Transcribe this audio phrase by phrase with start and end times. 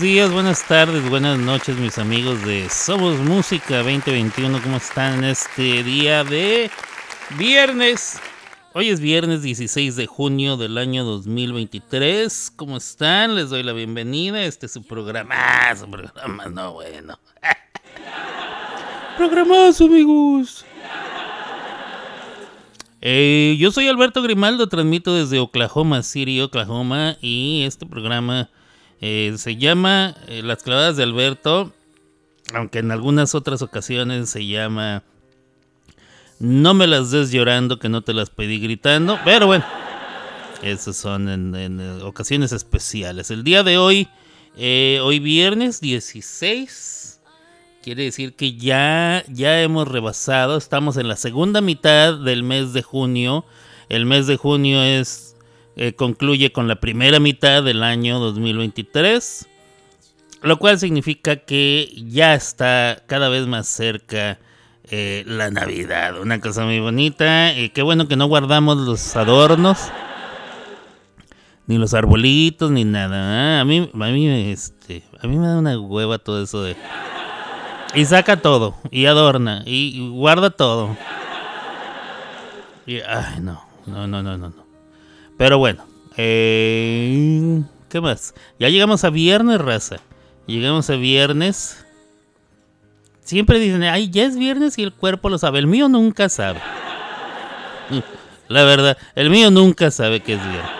[0.00, 4.62] buenos días, buenas tardes, buenas noches, mis amigos de Somos Música 2021.
[4.62, 6.70] ¿Cómo están en este día de
[7.36, 8.18] viernes?
[8.72, 12.50] Hoy es viernes 16 de junio del año 2023.
[12.56, 13.34] ¿Cómo están?
[13.34, 14.42] Les doy la bienvenida.
[14.42, 15.36] Este es su programa.
[15.78, 17.18] Su programa, no bueno.
[19.18, 20.64] Programazo, amigos.
[23.02, 28.48] Eh, yo soy Alberto Grimaldo, transmito desde Oklahoma City, Oklahoma, y este programa
[29.00, 31.72] eh, se llama eh, Las clavadas de Alberto,
[32.54, 35.02] aunque en algunas otras ocasiones se llama
[36.38, 39.64] No me las des llorando, que no te las pedí gritando, pero bueno,
[40.62, 43.30] esos son en, ocasiones especiales.
[43.30, 44.08] El día de hoy,
[44.56, 47.10] hoy viernes 16
[47.82, 52.82] Quiere decir que ya, ya hemos rebasado, estamos en la segunda mitad del mes de
[52.82, 53.46] junio.
[53.88, 55.29] El mes de junio es
[55.80, 59.48] eh, concluye con la primera mitad del año 2023,
[60.42, 64.38] lo cual significa que ya está cada vez más cerca
[64.90, 66.20] eh, la Navidad.
[66.20, 67.58] Una cosa muy bonita.
[67.58, 69.90] y qué bueno que no guardamos los adornos.
[71.66, 73.56] Ni los arbolitos, ni nada.
[73.56, 73.60] ¿eh?
[73.60, 76.76] A mí, a mí, este, a mí me da una hueva todo eso de
[77.94, 80.94] y saca todo, y adorna, y guarda todo.
[82.86, 84.69] Y, ay, no, no, no, no, no.
[85.40, 85.82] Pero bueno,
[86.18, 88.34] eh, ¿qué más?
[88.58, 89.96] Ya llegamos a viernes, raza.
[90.46, 91.82] Llegamos a viernes.
[93.22, 95.58] Siempre dicen, ay, ya es viernes y el cuerpo lo sabe.
[95.60, 96.60] El mío nunca sabe.
[98.48, 100.70] La verdad, el mío nunca sabe que es viernes.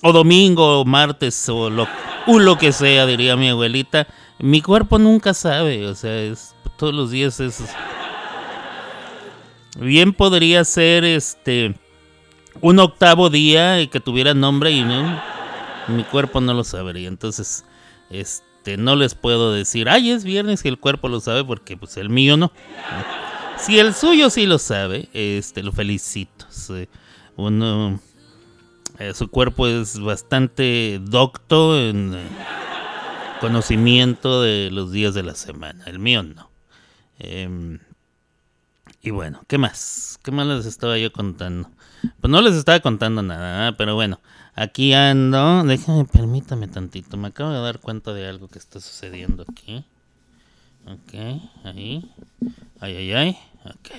[0.00, 1.86] O domingo, o martes, o lo,
[2.26, 4.06] o lo que sea, diría mi abuelita
[4.38, 7.60] mi cuerpo nunca sabe, o sea, es, todos los días es...
[9.76, 11.74] Bien podría ser este
[12.60, 15.20] un octavo día y que tuviera nombre y no,
[15.88, 17.08] mi cuerpo no lo sabría.
[17.08, 17.64] Entonces,
[18.10, 21.96] este, no les puedo decir, ay, es viernes y el cuerpo lo sabe porque pues
[21.96, 22.52] el mío no.
[23.58, 26.46] Si el suyo sí lo sabe, este, lo felicito.
[27.36, 28.00] Uno,
[28.98, 32.16] eh, su cuerpo es bastante docto en
[33.40, 35.84] conocimiento de los días de la semana.
[35.86, 36.50] El mío no.
[37.18, 37.78] Em,
[39.02, 40.18] y bueno, ¿qué más?
[40.22, 41.70] ¿Qué más les estaba yo contando?
[42.20, 43.74] Pues no les estaba contando nada, ¿eh?
[43.76, 44.20] pero bueno,
[44.54, 45.64] aquí ando.
[45.64, 47.16] Déjame, permítame tantito.
[47.16, 49.84] Me acabo de dar cuenta de algo que está sucediendo aquí.
[50.86, 51.14] Ok,
[51.64, 52.10] ahí.
[52.80, 53.38] Ay, ay, ay.
[53.64, 53.90] Ok.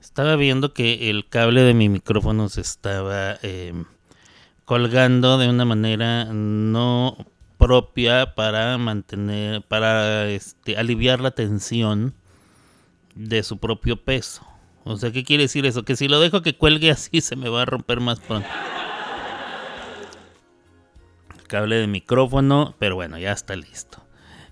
[0.00, 3.84] Estaba viendo que el cable de mi micrófono se estaba em,
[4.64, 7.16] colgando de una manera no
[7.58, 12.14] propia para mantener, para este, aliviar la tensión
[13.14, 14.46] de su propio peso.
[14.84, 15.82] O sea, ¿qué quiere decir eso?
[15.82, 18.48] Que si lo dejo que cuelgue así se me va a romper más pronto.
[21.48, 24.02] cable de micrófono, pero bueno, ya está listo.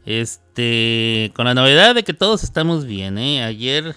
[0.05, 3.45] Este, con la novedad de que todos estamos bien, ¿eh?
[3.45, 3.97] Ayer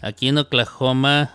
[0.00, 1.34] aquí en Oklahoma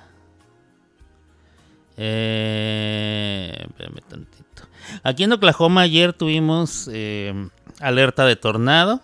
[2.02, 3.68] eh,
[4.08, 4.64] tantito.
[5.04, 7.50] Aquí en Oklahoma ayer tuvimos eh,
[7.82, 9.02] alerta de tornado.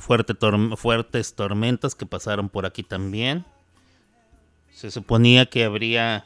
[0.00, 0.34] Fuerte
[0.76, 3.46] fuertes tormentas que pasaron por aquí también.
[4.78, 6.24] Se suponía que habría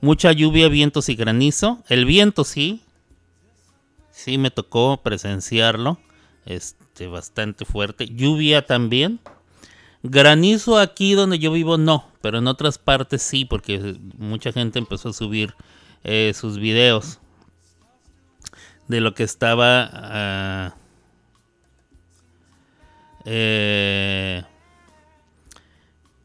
[0.00, 1.82] mucha lluvia, vientos y granizo.
[1.88, 2.84] El viento sí.
[4.12, 5.98] Sí me tocó presenciarlo.
[6.44, 8.06] Este, bastante fuerte.
[8.06, 9.18] Lluvia también.
[10.04, 15.08] Granizo aquí donde yo vivo no, pero en otras partes sí, porque mucha gente empezó
[15.08, 15.52] a subir
[16.04, 17.18] eh, sus videos
[18.86, 19.90] de lo que estaba...
[19.92, 20.76] Ah,
[23.24, 24.44] eh,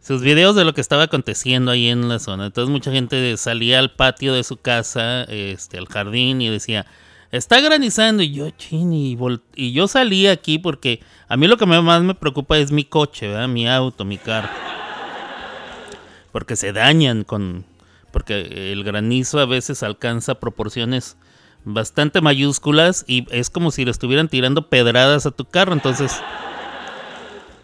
[0.01, 2.47] sus videos de lo que estaba aconteciendo ahí en la zona.
[2.47, 6.87] Entonces mucha gente salía al patio de su casa, este, al jardín y decía,
[7.31, 8.23] está granizando.
[8.23, 12.57] Y yo, chin, y, yo salí aquí porque a mí lo que más me preocupa
[12.57, 14.49] es mi coche, mi auto, mi carro.
[16.31, 17.65] Porque se dañan con...
[18.11, 21.15] Porque el granizo a veces alcanza proporciones
[21.63, 25.73] bastante mayúsculas y es como si le estuvieran tirando pedradas a tu carro.
[25.73, 26.21] Entonces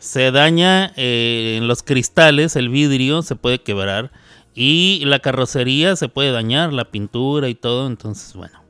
[0.07, 4.11] se daña eh, en los cristales, el vidrio se puede quebrar
[4.55, 7.87] y la carrocería se puede dañar, la pintura y todo.
[7.87, 8.63] Entonces, bueno.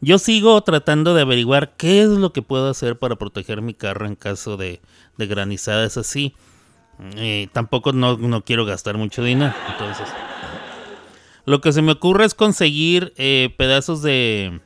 [0.00, 4.06] Yo sigo tratando de averiguar qué es lo que puedo hacer para proteger mi carro
[4.06, 4.82] en caso de,
[5.16, 6.34] granizadas así.
[7.16, 9.54] Eh, tampoco no, quiero gastar mucho dinero.
[9.70, 10.08] Entonces,
[11.46, 14.60] lo que se me ocurre es conseguir eh, pedazos de,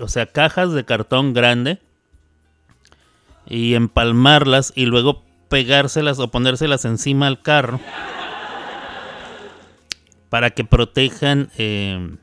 [0.00, 1.80] o sea, cajas de cartón grande
[3.46, 7.80] y empalmarlas y luego pegárselas o ponérselas encima al carro
[10.28, 12.16] para que protejan eh,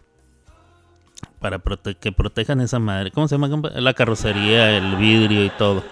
[1.40, 1.60] para
[2.00, 3.12] que protejan esa madre.
[3.12, 3.50] ¿Cómo se llama?
[3.76, 5.84] La carrocería, el vidrio y todo.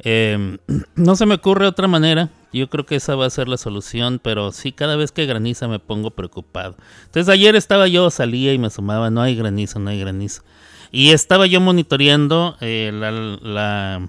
[0.00, 0.58] Em,
[0.96, 2.28] no se me ocurre otra manera.
[2.52, 5.68] Yo creo que esa va a ser la solución, pero sí, cada vez que graniza
[5.68, 6.76] me pongo preocupado.
[7.06, 10.42] Entonces ayer estaba yo, salía y me sumaba, no hay granizo, no hay granizo.
[10.90, 14.08] Y estaba yo monitoreando eh, la,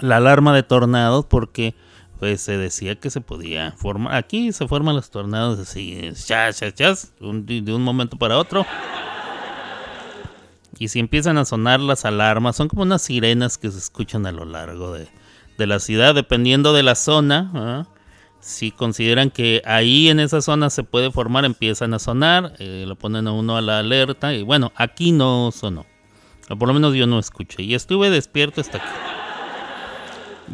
[0.00, 1.74] la, alarma de tornados porque
[2.18, 4.14] pues se decía que se podía formar.
[4.14, 8.66] Aquí se forman los tornados así, chas, chas, chas, de un momento para otro.
[10.78, 14.32] Y si empiezan a sonar las alarmas, son como unas sirenas que se escuchan a
[14.32, 15.08] lo largo de,
[15.66, 17.88] la ciudad, dependiendo de la zona.
[18.40, 22.94] Si consideran que ahí en esa zona se puede formar, empiezan a sonar, eh, lo
[22.94, 24.32] ponen a uno a la alerta.
[24.32, 25.84] Y bueno, aquí no sonó.
[26.48, 27.64] O por lo menos yo no escuché.
[27.64, 28.86] Y estuve despierto hasta aquí.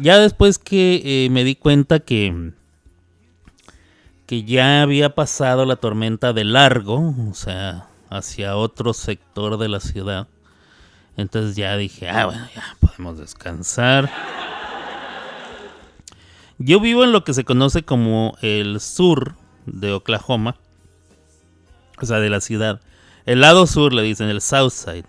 [0.01, 2.51] Ya después que eh, me di cuenta que,
[4.25, 9.79] que ya había pasado la tormenta de largo, o sea, hacia otro sector de la
[9.79, 10.27] ciudad.
[11.17, 14.11] Entonces ya dije, ah, bueno, ya podemos descansar.
[16.57, 20.55] Yo vivo en lo que se conoce como el sur de Oklahoma,
[22.01, 22.81] o sea, de la ciudad.
[23.25, 25.05] El lado sur le dicen el South Side,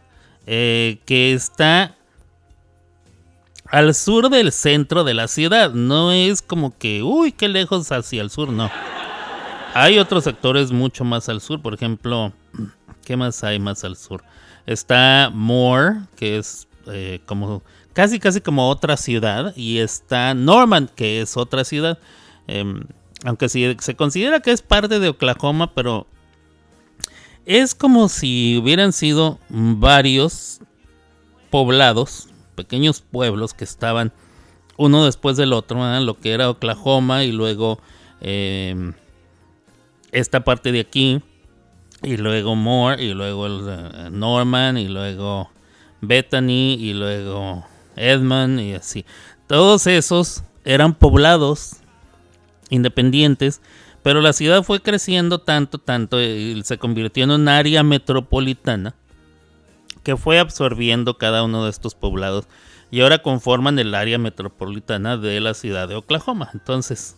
[0.46, 1.95] eh, que está
[3.70, 5.72] al sur del centro de la ciudad.
[5.72, 8.70] No es como que, uy, qué lejos hacia el sur, no.
[9.74, 12.32] Hay otros sectores mucho más al sur, por ejemplo,
[13.06, 14.24] ¿Qué más hay más al sur?
[14.66, 19.54] Está Moore, que es eh, como casi casi como otra ciudad.
[19.56, 22.00] Y está Norman, que es otra ciudad.
[22.48, 22.82] Em,
[23.24, 26.08] aunque si se considera que es parte de Oklahoma, pero
[27.44, 30.60] es como si hubieran sido varios
[31.50, 34.12] poblados, pequeños pueblos que estaban
[34.76, 37.78] uno después del otro, lo que era Oklahoma y luego
[38.20, 38.94] em,
[40.12, 41.22] esta parte de aquí
[42.02, 45.50] y luego Moore, y luego eh, Norman, y luego
[46.00, 47.64] Bethany, y luego
[47.96, 49.04] Edmund, y así.
[49.46, 51.76] Todos esos eran poblados
[52.68, 53.60] independientes,
[54.02, 58.94] pero la ciudad fue creciendo tanto, tanto, y se convirtió en un área metropolitana
[60.06, 62.46] que fue absorbiendo cada uno de estos poblados
[62.92, 66.48] y ahora conforman el área metropolitana de la ciudad de Oklahoma.
[66.54, 67.16] Entonces,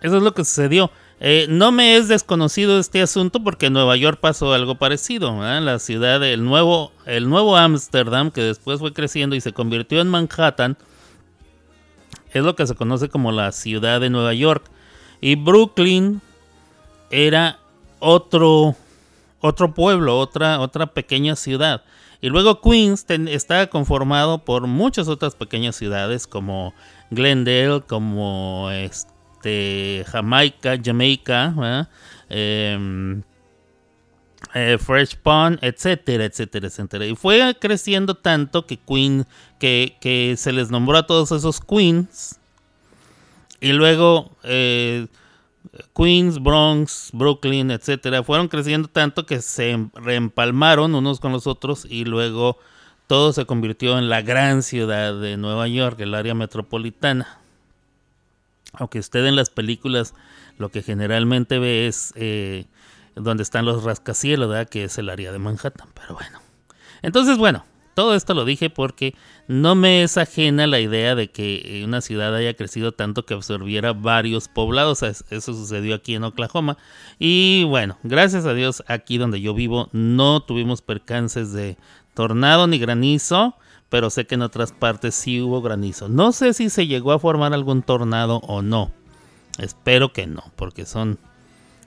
[0.00, 0.92] eso es lo que sucedió.
[1.18, 5.36] Eh, no me es desconocido este asunto porque en Nueva York pasó algo parecido.
[5.42, 10.06] La ciudad del nuevo, el nuevo Ámsterdam, que después fue creciendo y se convirtió en
[10.06, 10.78] Manhattan,
[12.32, 14.62] es lo que se conoce como la ciudad de Nueva York.
[15.20, 16.20] Y Brooklyn
[17.10, 17.58] era
[17.98, 18.76] otro,
[19.40, 21.82] otro pueblo, otra, otra pequeña ciudad.
[22.20, 26.74] Y luego Queens está conformado por muchas otras pequeñas ciudades como
[27.10, 29.10] Glendale, como este,
[29.40, 31.88] este, Jamaica, Jamaica,
[32.28, 33.22] em,
[34.54, 37.06] eh, Fresh Pond, etcétera, etcétera, etcétera.
[37.06, 39.26] Y fue creciendo tanto que Queen,
[39.58, 42.38] que, que se les nombró a todos esos Queens.
[43.60, 45.06] Y luego eh,
[45.94, 52.04] Queens, Bronx, Brooklyn, etcétera, fueron creciendo tanto que se reempalmaron unos con los otros y
[52.04, 52.58] luego
[53.06, 57.40] todo se convirtió en la gran ciudad de Nueva York, el área metropolitana
[58.72, 60.14] aunque usted en las películas
[60.58, 62.66] lo que generalmente ve es eh,
[63.14, 66.40] donde están los rascacielos, que es el área de Manhattan, pero bueno.
[67.02, 67.64] Entonces, bueno,
[68.00, 69.14] todo esto lo dije porque
[69.46, 73.92] no me es ajena la idea de que una ciudad haya crecido tanto que absorbiera
[73.92, 75.02] varios poblados.
[75.02, 76.78] Eso sucedió aquí en Oklahoma.
[77.18, 81.76] Y bueno, gracias a Dios, aquí donde yo vivo no tuvimos percances de
[82.14, 83.54] tornado ni granizo
[83.90, 86.08] pero sé que en otras partes sí hubo granizo.
[86.08, 88.92] No sé si se llegó a formar algún tornado o no.
[89.58, 91.18] Espero que no, porque son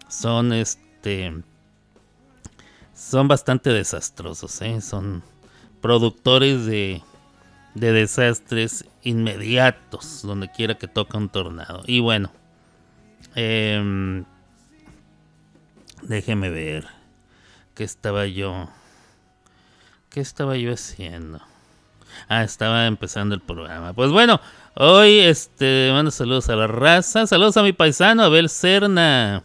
[0.10, 1.34] son este
[2.93, 4.82] son bastante desastrosos, ¿eh?
[4.82, 5.24] son
[5.83, 7.03] productores de,
[7.75, 11.83] de desastres inmediatos donde quiera que toca un tornado.
[11.85, 12.31] Y bueno,
[13.35, 14.23] eh,
[16.03, 16.87] déjeme ver
[17.75, 18.69] qué estaba yo,
[20.09, 21.41] qué estaba yo haciendo.
[22.29, 23.91] Ah, estaba empezando el programa.
[23.91, 24.39] Pues bueno,
[24.75, 27.27] hoy este mando saludos a la raza.
[27.27, 29.43] Saludos a mi paisano Abel Cerna.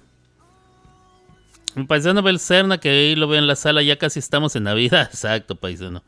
[1.74, 4.62] Mi paisano Abel Cerna, que ahí lo veo en la sala, ya casi estamos en
[4.64, 5.02] Navidad.
[5.12, 6.04] Exacto, paisano.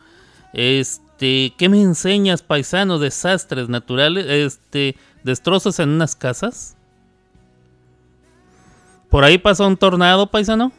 [0.53, 2.99] Este, ¿qué me enseñas, paisano?
[2.99, 6.77] Desastres naturales, este, destrozos en unas casas.
[9.09, 10.73] Por ahí pasó un tornado, paisano.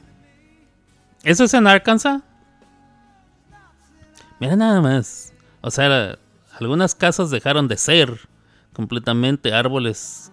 [1.24, 2.22] ¿Eso es en Arkansas?
[4.40, 5.34] Mira nada más.
[5.62, 6.18] O sea,
[6.60, 8.20] algunas casas dejaron de ser
[8.74, 10.32] completamente árboles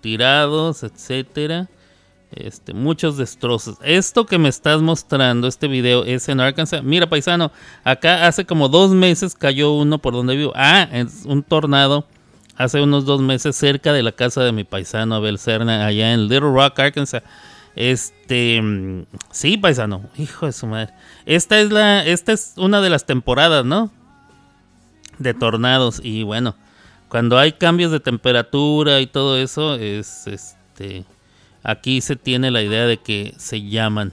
[0.00, 1.68] tirados, etcétera.
[2.34, 3.76] Este, muchos destrozos.
[3.82, 6.82] Esto que me estás mostrando, este video, es en Arkansas.
[6.82, 7.52] Mira, paisano,
[7.84, 10.52] acá hace como dos meses cayó uno por donde vivo.
[10.54, 12.06] Ah, es un tornado
[12.56, 16.22] hace unos dos meses cerca de la casa de mi paisano Abel Cerna, allá en
[16.28, 17.22] Little Rock, Arkansas.
[17.74, 18.62] Este,
[19.30, 20.92] sí, paisano, hijo de su madre.
[21.26, 23.90] Esta es la, esta es una de las temporadas, ¿no?
[25.18, 26.56] De tornados y bueno,
[27.08, 31.04] cuando hay cambios de temperatura y todo eso, es este
[31.62, 34.12] Aquí se tiene la idea de que se llaman.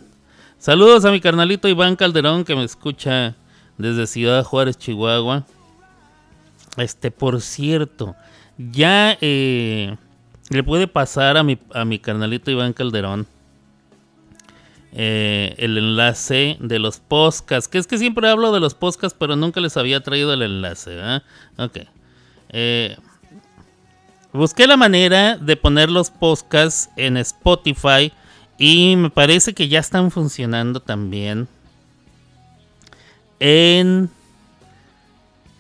[0.58, 3.36] Saludos a mi carnalito Iván Calderón que me escucha
[3.78, 5.46] desde Ciudad Juárez, Chihuahua.
[6.78, 8.16] Este, por cierto,
[8.58, 9.96] ya eh,
[10.50, 13.28] le puede pasar a mi, a mi carnalito Iván Calderón
[14.92, 17.68] eh, el enlace de los podcasts.
[17.68, 20.98] Que es que siempre hablo de los podcasts, pero nunca les había traído el enlace.
[21.58, 21.80] Ok.
[22.50, 22.98] Eh,
[24.32, 28.14] Busqué la manera de poner los podcasts en Spotify
[28.60, 31.48] y me parece que ya están funcionando también
[33.40, 34.08] en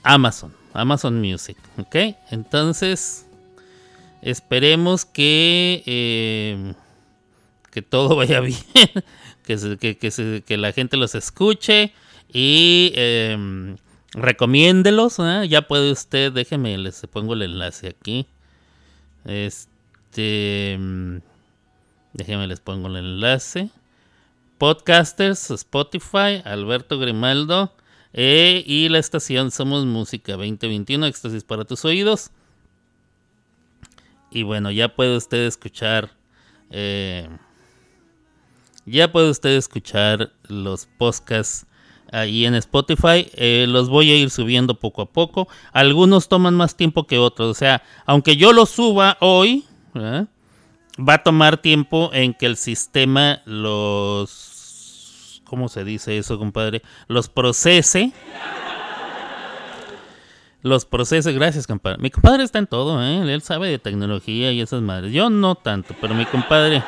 [0.04, 2.16] Amazon, Amazon Music, ¿ok?
[2.30, 3.26] Entonces,
[4.22, 6.74] esperemos que, eh,
[7.72, 8.60] que todo vaya bien,
[9.46, 11.92] que, que, la gente los escuche
[12.32, 13.76] y eh,
[14.12, 15.18] recomiéndelos.
[15.18, 15.48] ¿eh?
[15.50, 18.28] Ya puede usted, déjeme, les pongo el enlace aquí.
[19.26, 20.78] Este.
[20.80, 21.18] Mm,
[22.14, 23.70] déjenme les pongo el enlace.
[24.58, 27.74] Podcasters, Spotify, Alberto Grimaldo.
[28.14, 32.32] Eh, y la estación Somos Música 2021, éxtasis para tus oídos.
[34.32, 36.12] Y bueno, ya puede usted escuchar.
[36.72, 37.30] Eh,
[38.86, 41.68] ya puede usted escuchar los podcasts
[42.12, 43.30] ahí en Spotify.
[43.34, 45.48] Eh, los voy a ir subiendo poco a poco.
[45.72, 47.50] Algunos toman más tiempo que otros.
[47.50, 53.42] O sea, aunque yo los suba hoy, va a tomar tiempo en que el sistema
[53.46, 55.42] los...
[55.46, 56.84] ¿Cómo se dice eso, compadre?
[57.08, 58.12] Los procese.
[60.62, 61.98] Los procese, gracias, compadre.
[62.00, 63.22] Mi compadre está en todo, ¿eh?
[63.34, 65.14] Él sabe de tecnología y esas madres.
[65.14, 66.84] Yo no tanto, pero mi compadre...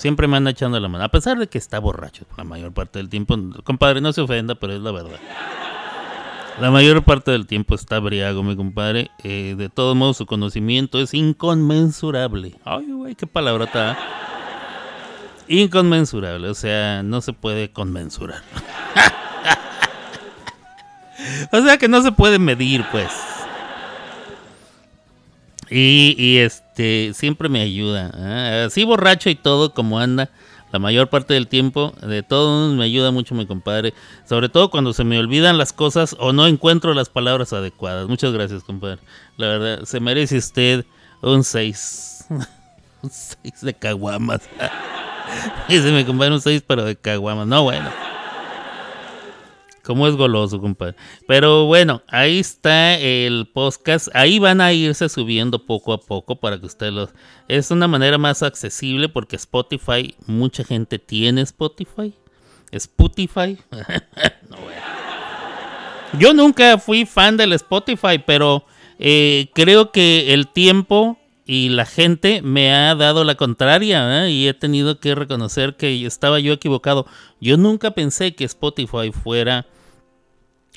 [0.00, 1.04] Siempre me anda echando la mano.
[1.04, 3.36] A pesar de que está borracho la mayor parte del tiempo.
[3.64, 5.18] Compadre, no se ofenda, pero es la verdad.
[6.58, 9.10] La mayor parte del tiempo está briago, mi compadre.
[9.22, 12.54] Eh, de todos modos, su conocimiento es inconmensurable.
[12.64, 13.98] Ay, güey, qué palabrota.
[15.48, 16.48] Inconmensurable.
[16.48, 18.40] O sea, no se puede conmensurar.
[21.52, 23.10] o sea que no se puede medir, pues.
[25.70, 28.10] Y, y este siempre me ayuda.
[28.16, 28.64] ¿eh?
[28.66, 30.30] Así borracho y todo como anda.
[30.72, 33.92] La mayor parte del tiempo, de todos me ayuda mucho mi compadre.
[34.28, 38.08] Sobre todo cuando se me olvidan las cosas o no encuentro las palabras adecuadas.
[38.08, 38.98] Muchas gracias, compadre.
[39.36, 40.84] La verdad, se merece usted
[41.22, 42.26] un 6.
[43.02, 44.42] un 6 de caguamas.
[45.68, 47.48] Dice mi compadre un 6 pero de caguamas.
[47.48, 47.90] No, bueno.
[49.82, 50.96] Como es goloso, compadre.
[51.26, 54.08] Pero bueno, ahí está el podcast.
[54.14, 57.10] Ahí van a irse subiendo poco a poco para que ustedes los...
[57.48, 62.14] Es una manera más accesible porque Spotify, mucha gente tiene Spotify.
[62.70, 63.58] Spotify.
[66.18, 68.64] Yo nunca fui fan del Spotify, pero
[68.98, 71.19] eh, creo que el tiempo
[71.52, 74.30] y la gente me ha dado la contraria ¿eh?
[74.30, 77.06] y he tenido que reconocer que estaba yo equivocado.
[77.40, 79.66] Yo nunca pensé que Spotify fuera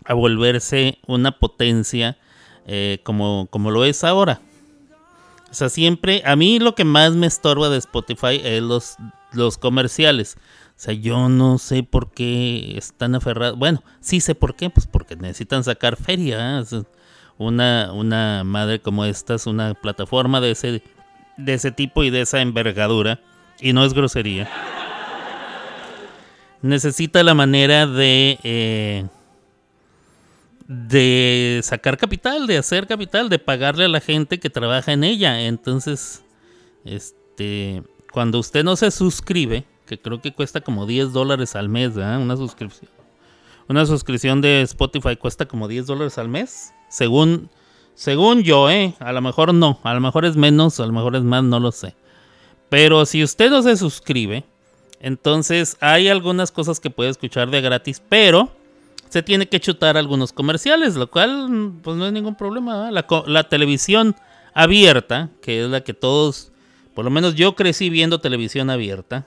[0.04, 2.18] a volverse una potencia
[2.66, 4.42] eh, como, como lo es ahora.
[5.52, 8.96] O sea, siempre, a mí lo que más me estorba de Spotify es los,
[9.32, 10.38] los comerciales.
[10.70, 13.60] O sea, yo no sé por qué están aferrados.
[13.60, 16.62] Bueno, sí sé por qué, pues porque necesitan sacar feria.
[16.62, 16.64] ¿eh?
[17.38, 20.84] Una, una madre como esta es una plataforma de ese,
[21.38, 23.20] de ese tipo y de esa envergadura.
[23.60, 24.50] Y no es grosería.
[26.62, 28.40] Necesita la manera de...
[28.44, 29.06] Eh,
[30.68, 35.42] de sacar capital, de hacer capital, de pagarle a la gente que trabaja en ella.
[35.42, 36.24] Entonces,
[36.86, 41.94] este, cuando usted no se suscribe, que creo que cuesta como 10 dólares al mes,
[41.94, 42.20] ¿verdad?
[42.20, 42.90] Una suscripción.
[43.68, 46.74] Una suscripción de Spotify cuesta como 10 dólares al mes.
[46.94, 47.50] Según,
[47.96, 48.94] según yo, ¿eh?
[49.00, 49.80] A lo mejor no.
[49.82, 51.96] A lo mejor es menos, a lo mejor es más, no lo sé.
[52.70, 54.44] Pero si usted no se suscribe,
[55.00, 58.52] entonces hay algunas cosas que puede escuchar de gratis, pero
[59.10, 62.92] se tiene que chutar algunos comerciales, lo cual pues no es ningún problema.
[62.92, 64.16] La, televisión
[64.54, 66.52] abierta, que es la que todos,
[66.94, 69.26] por lo menos yo crecí viendo televisión abierta,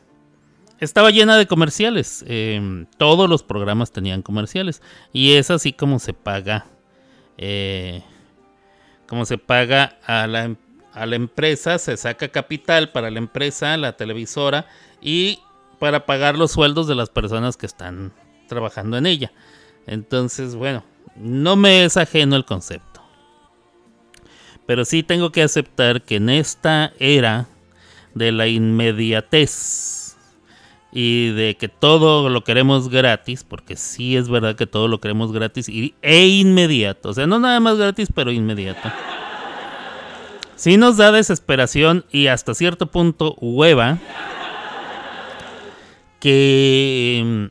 [0.78, 2.24] estaba llena de comerciales.
[2.28, 4.82] Em, todos los programas tenían comerciales.
[5.12, 6.66] Y es así como se paga.
[7.38, 8.02] Eh,
[9.08, 10.56] como se paga la,
[10.92, 14.66] a la empresa, se saca capital para la empresa, la televisora,
[15.00, 15.40] y
[15.78, 18.12] para pagar los sueldos de las personas que están
[18.48, 19.32] trabajando en ella.
[19.86, 20.84] Entonces, bueno,
[21.16, 23.02] no me es ajeno el concepto.
[24.66, 27.46] Pero sí tengo que aceptar que en esta era
[28.14, 30.05] de la inmediatez
[30.92, 35.32] y de que todo lo queremos gratis, porque sí es verdad que todo lo queremos
[35.32, 37.10] gratis y, e inmediato.
[37.10, 38.90] O sea, no nada más gratis, pero inmediato.
[40.54, 43.98] Sí nos da desesperación y hasta cierto punto hueva
[46.18, 47.50] que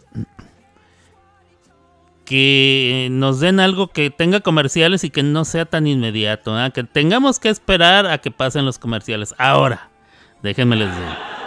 [2.26, 7.40] que nos den algo que tenga comerciales y que no sea tan inmediato, que tengamos
[7.40, 9.36] que esperar a que pasen los comerciales.
[9.38, 9.92] Ahora,
[10.42, 11.45] déjenme les digo.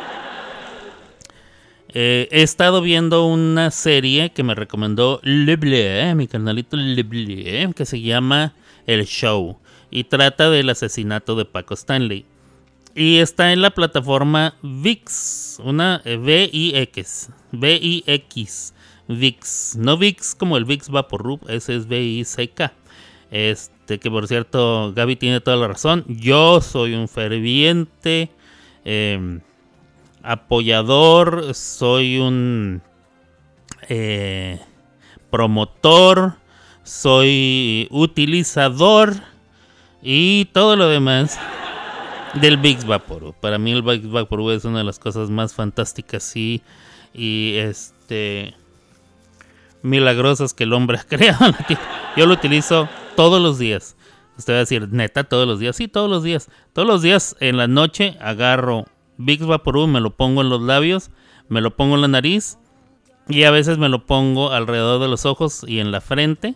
[1.95, 8.01] Eh, he estado viendo una serie que me recomendó Le mi canalito Le que se
[8.03, 8.55] llama
[8.87, 9.59] El Show
[9.91, 12.27] y trata del asesinato de Paco Stanley.
[12.95, 18.75] Y está en la plataforma VIX, una V-I-X, V-I-X,
[19.07, 19.77] VIX.
[19.77, 22.73] No VIX como el VIX Vaporub, ese es V-I-C-K.
[23.31, 26.05] Este, que por cierto, Gaby tiene toda la razón.
[26.09, 28.31] Yo soy un ferviente
[28.85, 29.41] em,
[30.23, 32.83] apoyador, soy un
[33.89, 34.61] eh,
[35.31, 36.35] promotor,
[36.83, 39.15] soy utilizador
[40.03, 41.39] y todo lo demás
[42.35, 43.35] del VIX Vaporub.
[43.35, 46.63] Para mí el VIX Vaporub es una de las cosas más fantásticas y,
[47.13, 48.55] y este
[49.83, 51.55] milagrosas que el hombre ha creado.
[52.17, 53.97] Yo lo utilizo todos los días.
[54.37, 55.77] Usted va a decir, neta, todos los días.
[55.77, 56.49] Sí, todos los días.
[56.73, 58.85] Todos los días en la noche agarro
[59.19, 61.11] VIX Vaporub, me lo pongo en los labios,
[61.49, 62.59] me lo pongo en la nariz
[63.29, 66.55] y a veces me lo pongo alrededor de los ojos y en la frente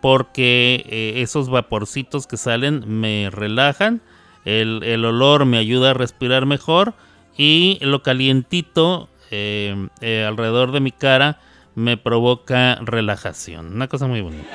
[0.00, 4.02] porque eh, esos vaporcitos que salen me relajan,
[4.44, 6.94] el, olor me ayuda a respirar mejor
[7.36, 11.40] y lo calientito eh, eh, alrededor de mi cara
[11.74, 13.74] me provoca relajación.
[13.74, 14.50] Una cosa muy bonita.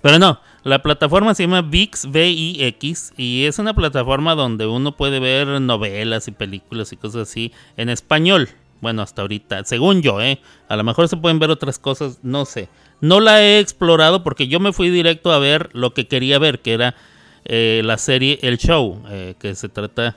[0.00, 5.20] Pero no, la plataforma se llama VIX, V-I-X, y es una plataforma donde uno puede
[5.20, 8.48] ver novelas y películas y cosas así en español.
[8.80, 10.40] Bueno, hasta ahorita, según yo, ¿eh?
[10.68, 12.68] A lo mejor se pueden ver otras cosas, no sé.
[13.00, 16.60] No la he explorado porque yo me fui directo a ver lo que quería ver,
[16.60, 16.94] que era
[17.44, 20.16] eh, la serie El Show, eh, que se trata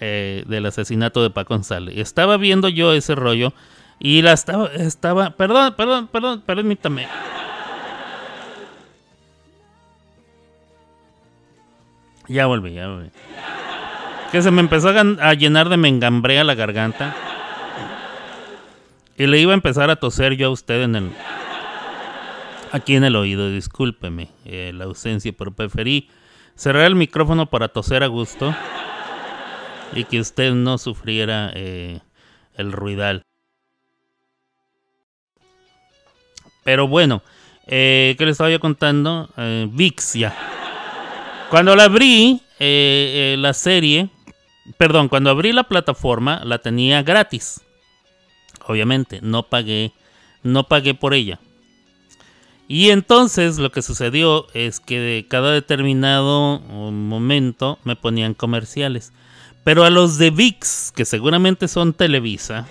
[0.00, 1.96] eh, del asesinato de Paco González.
[1.96, 3.52] Estaba viendo yo ese rollo
[4.00, 7.06] y la estaba, estaba, perdón, perdón, perdón, permítame.
[12.28, 13.10] Ya volví, ya volví.
[14.32, 17.14] Que se me empezó a, llenar de mengambrea la garganta.
[19.16, 21.12] Y le iba a empezar a toser yo a usted en el,
[22.72, 26.10] aquí en el oído, discúlpeme eh, la ausencia, pero preferí
[26.56, 28.54] cerrar el micrófono para toser a gusto
[29.92, 32.00] y que usted no sufriera eh,
[32.54, 33.22] el ruidal.
[36.64, 37.22] Pero bueno,
[37.66, 39.28] eh, ¿qué le estaba yo contando?
[39.36, 40.34] Eh, VIX ya.
[41.50, 44.08] Cuando la abrí, la serie,
[44.76, 47.60] perdón, cuando abrí la plataforma, la tenía gratis.
[48.66, 49.92] Obviamente, no pagué,
[50.42, 51.38] no pagué por ella.
[52.66, 59.12] Y entonces lo que sucedió es que de cada determinado momento me ponían comerciales.
[59.64, 62.66] Pero a los de VIX, que seguramente son Televisa,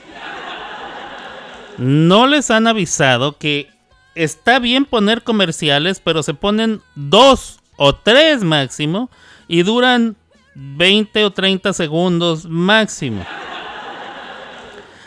[1.77, 3.69] no les han avisado que
[4.15, 9.09] está bien poner comerciales, pero se ponen dos o tres máximo
[9.47, 10.15] y duran
[10.55, 13.25] 20 o 30 segundos máximo.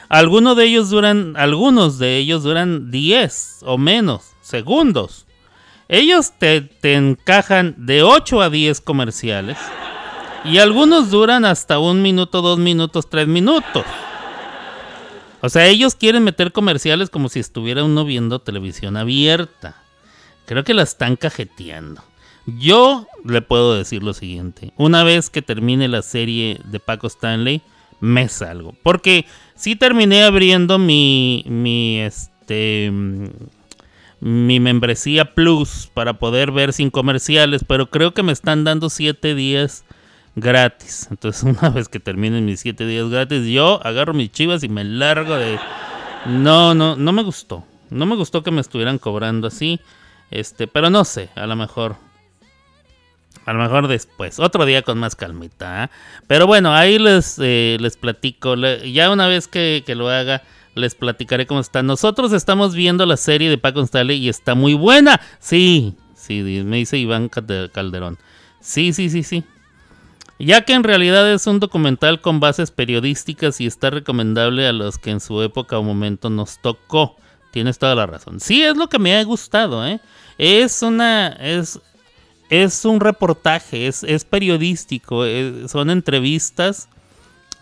[0.09, 5.27] Algunos de ellos duran, algunos de ellos duran 10 o menos segundos.
[5.89, 9.59] Ellos te, encajan de 8 a 10 comerciales.
[10.45, 13.85] Y algunos duran hasta un minuto, dos minutos, tres minutos.
[15.41, 19.83] O sea, ellos quieren meter comerciales como si estuviera uno viendo televisión abierta.
[20.45, 22.03] Creo que la están cajeteando.
[22.47, 24.73] Yo le puedo decir lo siguiente.
[24.77, 27.61] Una vez que termine la serie de Paco Stanley,
[28.01, 28.75] me salgo.
[28.83, 32.93] Porque sí terminé abriendo mi, mi, este,
[34.21, 39.35] mi membresía Plus para poder ver sin comerciales, pero creo que me están dando 7
[39.35, 39.85] días
[40.37, 41.09] gratis.
[41.11, 44.85] Entonces, una vez que terminen mis 7 días gratis, yo agarro mis chivas y me
[44.85, 45.59] largo de...
[46.27, 47.65] No, no, no me gustó.
[47.91, 49.81] No me gustó que me estuvieran cobrando así.
[50.31, 51.97] Este, pero no sé, a lo mejor.
[53.47, 55.85] A lo mejor después, otro día con más calmita.
[55.85, 55.91] ¿ah?
[56.27, 58.57] Pero bueno, ahí les, eh, les platico.
[58.57, 60.43] Ya una vez que, que lo haga,
[60.75, 61.83] les platicaré cómo está.
[61.83, 65.21] Nosotros estamos viendo la serie de Paco Stanley y está muy buena.
[65.39, 68.19] Sí, sí, me dice Iván Calderón.
[68.61, 69.45] Sí, sí, sí, sí.
[70.39, 74.99] Ya que en realidad es un documental con bases periodísticas y está recomendable a los
[74.99, 77.17] que en su época o momento nos tocó.
[77.53, 78.41] Tienes toda la razón.
[78.41, 80.01] Sí, es lo que me ha gustado, ¿eh?
[80.37, 81.29] Es una.
[81.29, 81.81] Es,
[82.51, 85.25] es un reportaje, es, periodístico,
[85.69, 86.89] son entrevistas,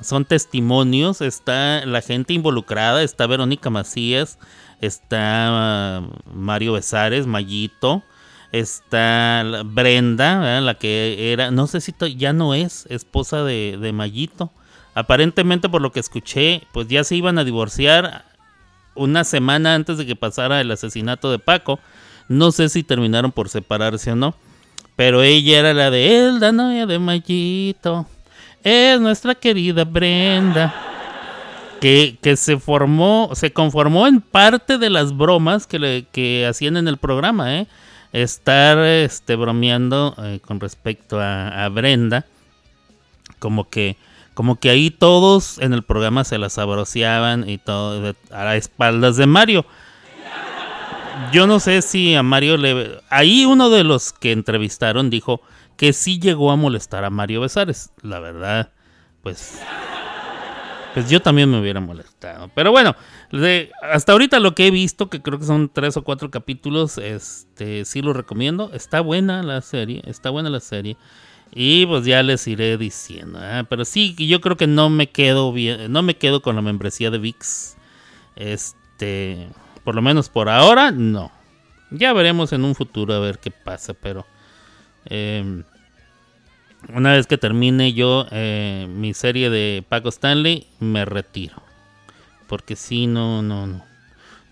[0.01, 4.39] son testimonios, está la gente involucrada, está Verónica Macías,
[4.81, 8.03] está uh, Mario Besares, Mayito,
[8.53, 14.51] está Brenda, la que era, no sé si ya no es esposa de, de Mayito.
[14.95, 18.25] Aparentemente, por lo que escuché, pues ya se iban a divorciar
[18.95, 21.81] una semana antes de que pasara el asesinato de Paco.
[22.29, 24.37] No sé si terminaron por separarse o no.
[24.97, 28.07] Pero ella era la de él, la novia de Mayito.
[28.63, 30.75] Es nuestra querida Brenda.
[31.81, 36.79] Que, que, se formó, se conformó en parte de las bromas que, le, que hacían
[36.79, 37.67] en el programa, ¿eh?
[38.13, 42.25] Estar este, bromeando eh, con respecto a, Brenda.
[43.39, 43.99] Como que,
[44.33, 49.27] como que ahí todos en el programa se la sabroseaban y todo a espaldas de
[49.27, 49.67] Mario
[51.33, 53.01] yo no sé si a Mario le...
[53.11, 55.41] Ahí uno de los que entrevistaron dijo
[55.77, 57.91] que sí llegó a molestar a Mario Besares.
[58.03, 58.73] La verdad,
[59.23, 59.61] pues...
[60.95, 62.49] Pues yo también me hubiera molestado.
[62.55, 62.95] Pero bueno,
[63.83, 67.85] hasta ahorita lo que he visto, que creo que son tres o cuatro capítulos, este
[67.85, 68.71] sí lo recomiendo.
[68.73, 70.97] Está buena la serie, está buena la serie.
[71.53, 73.41] Y pues ya les iré diciendo.
[73.43, 73.65] ¿eh?
[73.69, 77.11] Pero sí, yo creo que no me quedo bien, no me quedo con la membresía
[77.11, 77.77] de VIX.
[78.37, 79.49] Este,
[79.85, 81.31] por lo menos por ahora, no.
[81.91, 84.27] Ya veremos en un futuro a ver qué pasa, pero
[85.05, 85.63] em,
[86.93, 91.63] una vez que termine yo eh, mi serie de Paco Stanley, me retiro.
[92.49, 93.85] Porque si no, no, no.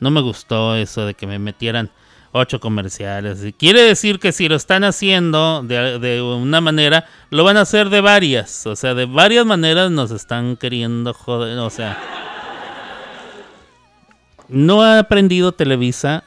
[0.00, 1.90] No me gustó eso de que me metieran
[2.32, 3.44] ocho comerciales.
[3.58, 7.90] Quiere decir que si lo están haciendo de, de, una manera, lo van a hacer
[7.90, 8.66] de varias.
[8.66, 11.58] O sea, de varias maneras nos están queriendo joder.
[11.58, 11.98] O sea,
[14.52, 16.24] no ha aprendido Televisa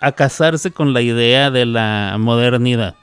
[0.00, 2.96] a casarse con la idea de la modernidad.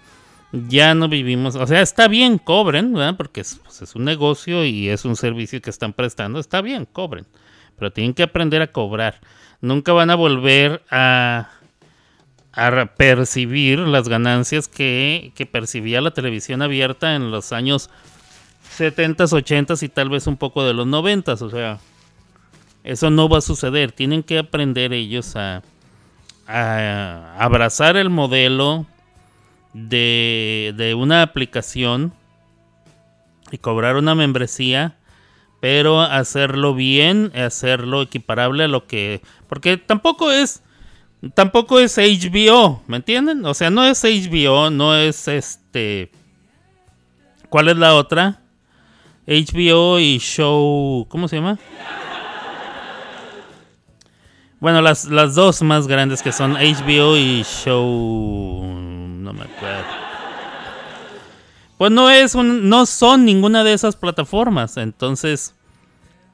[0.52, 3.16] Ya no vivimos, o sea, está bien, cobren, ¿verdad?
[3.18, 6.86] Porque es, pues, es un negocio y es un servicio que están prestando, está bien,
[6.86, 7.26] cobren.
[7.78, 9.20] Pero tienen que aprender a cobrar.
[9.62, 11.50] Nunca van a volver a,
[12.98, 17.90] percibir las ganancias que, percibía la televisión abierta en los años
[18.78, 21.42] 70s, 80s y tal vez un poco de los 90s.
[21.42, 21.80] O sea,
[22.84, 23.92] eso no va a suceder.
[23.92, 25.62] Tienen que aprender ellos a,
[26.46, 28.86] abrazar el modelo
[29.74, 32.14] de, de, una aplicación
[33.52, 34.98] y cobrar una membresía,
[35.62, 39.22] pero hacerlo bien, hacerlo equiparable a lo que...
[39.48, 40.62] Porque tampoco es...
[41.36, 43.46] Tampoco es HBO, ¿me entienden?
[43.46, 46.12] O sea, no es HBO, no es este...
[47.48, 48.42] ¿Cuál es la otra?
[49.26, 51.08] HBO y Show...
[51.08, 51.58] ¿Cómo se llama?
[54.64, 58.64] Bueno, las, las dos más grandes que son HBO y Show.
[58.64, 59.84] No me acuerdo.
[61.78, 64.78] Pues no es un, no son ninguna de esas plataformas.
[64.78, 65.54] Entonces.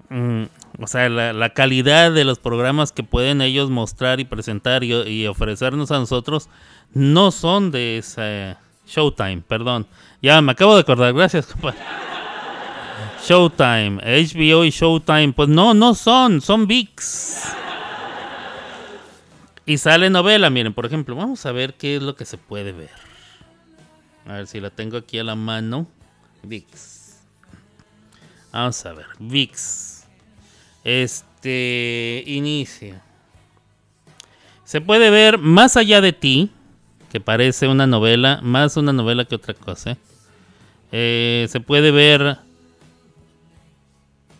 [0.10, 0.44] Mm,
[0.80, 5.90] o sea, la, calidad de los programas que pueden ellos mostrar y presentar y, ofrecernos
[5.90, 6.50] a nosotros
[6.94, 9.88] no son de esa Showtime, perdón.
[10.22, 11.80] Ya me acabo de acordar, gracias, compadre.
[13.26, 17.56] Showtime, HBO y Showtime, pues no, no son, son VIX.
[19.70, 22.72] Y sale novela, miren, por ejemplo, vamos a ver qué es lo que se puede
[22.72, 22.90] ver.
[24.26, 25.86] A ver si la tengo aquí a la mano.
[26.42, 27.20] VIX.
[28.52, 30.06] Vamos a ver, VIX.
[30.84, 33.00] Este inicia.
[34.64, 36.50] Se puede ver Más allá de ti,
[37.12, 39.98] que parece una novela, más una novela que otra cosa.
[40.92, 42.40] Eh, se puede ver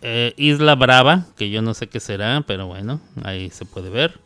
[0.02, 4.18] eh, Isla Brava, que yo no sé qué será, pero bueno, ahí se puede ver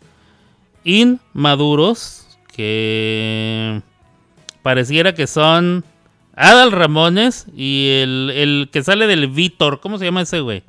[0.84, 3.82] inmaduros que
[4.62, 5.84] pareciera que son
[6.36, 10.62] Adal Ramones y el, que sale del Víctor, ¿cómo se llama ese güey?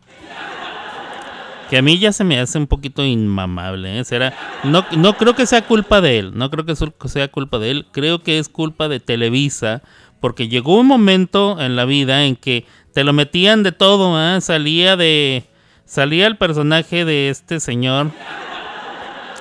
[1.69, 4.04] Que a mí ya se me hace un poquito inmamable, ¿eh?
[4.04, 6.75] Será, no, no creo que sea culpa de él, no creo que
[7.08, 9.82] sea culpa de él, creo que es culpa de Televisa,
[10.19, 14.41] porque llegó un momento en la vida en que te lo metían de todo, ¿eh?
[14.41, 15.45] salía de,
[15.86, 18.12] salía el personaje de este señor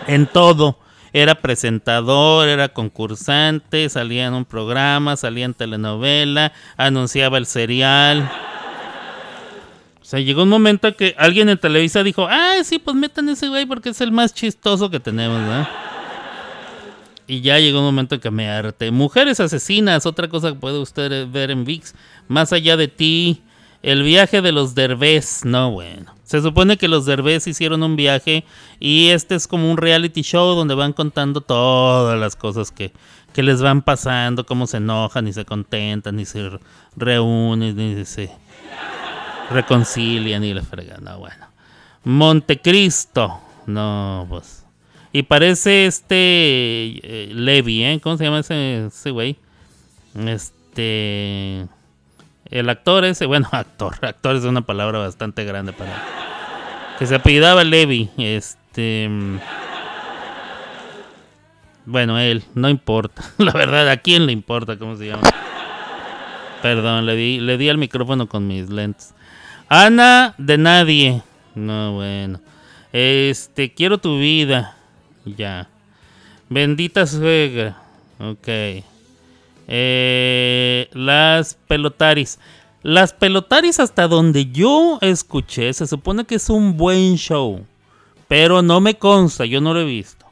[0.07, 0.79] en todo.
[1.13, 8.29] Era presentador, era concursante, salía en un programa, salía en telenovela, anunciaba el serial.
[10.05, 13.49] O sea, llegó un momento que alguien en Televisa dijo, ah, sí, pues metan ese
[13.49, 15.41] güey porque es el más chistoso que tenemos,
[17.27, 18.91] Y ya llegó un momento en que me harté.
[18.91, 21.95] Mujeres asesinas, otra cosa que puede usted ver en VIX.
[22.29, 23.41] Más allá de ti,
[23.83, 25.43] el viaje de los derbés.
[25.45, 26.14] No, bueno.
[26.35, 28.45] Se supone que los derbés hicieron un viaje
[28.81, 32.91] y este es como un reality show donde van contando todas las cosas que,
[33.33, 36.51] que les van pasando, cómo se enojan y se contentan y se
[36.97, 38.33] reúnen y se
[39.49, 41.05] reconcilian y la fregan.
[41.05, 41.47] No, bueno.
[42.03, 43.39] Montecristo.
[43.67, 44.67] No, pues.
[45.13, 48.01] Y parece este eh, Levi, ¿eh?
[48.03, 49.37] ¿Cómo se llama ese, ese güey?
[50.19, 51.69] Este...
[52.51, 56.24] El actor ese, bueno, actor, actor es una palabra bastante grande para...
[56.99, 59.09] Que se apellidaba Levi, este...
[61.87, 63.23] Bueno, él, no importa.
[63.39, 65.23] La verdad, ¿a quién le importa cómo se llama?
[66.63, 69.13] Perdón, le di, le di al micrófono con mis lentes.
[69.69, 71.23] Ana de nadie.
[71.55, 72.41] No, bueno.
[72.93, 74.77] Este, quiero tu vida.
[75.27, 75.69] Ya.
[76.49, 77.77] Bendita suegra.
[78.19, 78.49] Ok.
[79.69, 82.39] Eh, las pelotaris.
[82.85, 87.65] Las pelotaris hasta donde yo escuché, se supone que es un buen show.
[88.29, 90.27] Pero no me consta, yo no lo he visto.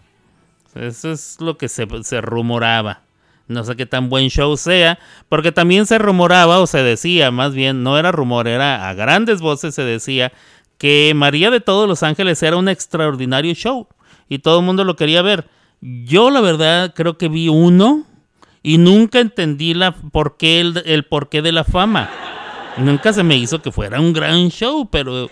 [0.75, 1.87] Eso es lo que se,
[2.21, 3.01] rumoraba.
[3.49, 4.99] No sé qué tan buen show sea,
[5.31, 9.41] porque también se rumoraba o se decía, más bien, no era rumor, era a grandes
[9.41, 10.31] voces se decía
[10.77, 13.89] que María de todos los ángeles era un extraordinario show
[14.29, 15.49] y todo el mundo lo quería ver.
[15.81, 18.05] Yo la verdad creo que vi uno
[18.63, 22.11] y nunca entendí la, por qué el, el porqué de la fama.
[22.77, 25.29] Nunca se me hizo que fuera un gran show, pero,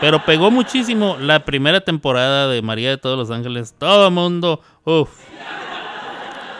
[0.00, 3.74] pero pegó muchísimo la primera temporada de María de todos los ángeles.
[3.78, 5.10] Todo mundo, uff.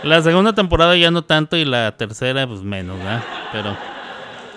[0.02, 3.22] La segunda temporada ya no tanto y la tercera pues menos, ¿verdad?
[3.52, 3.76] Pero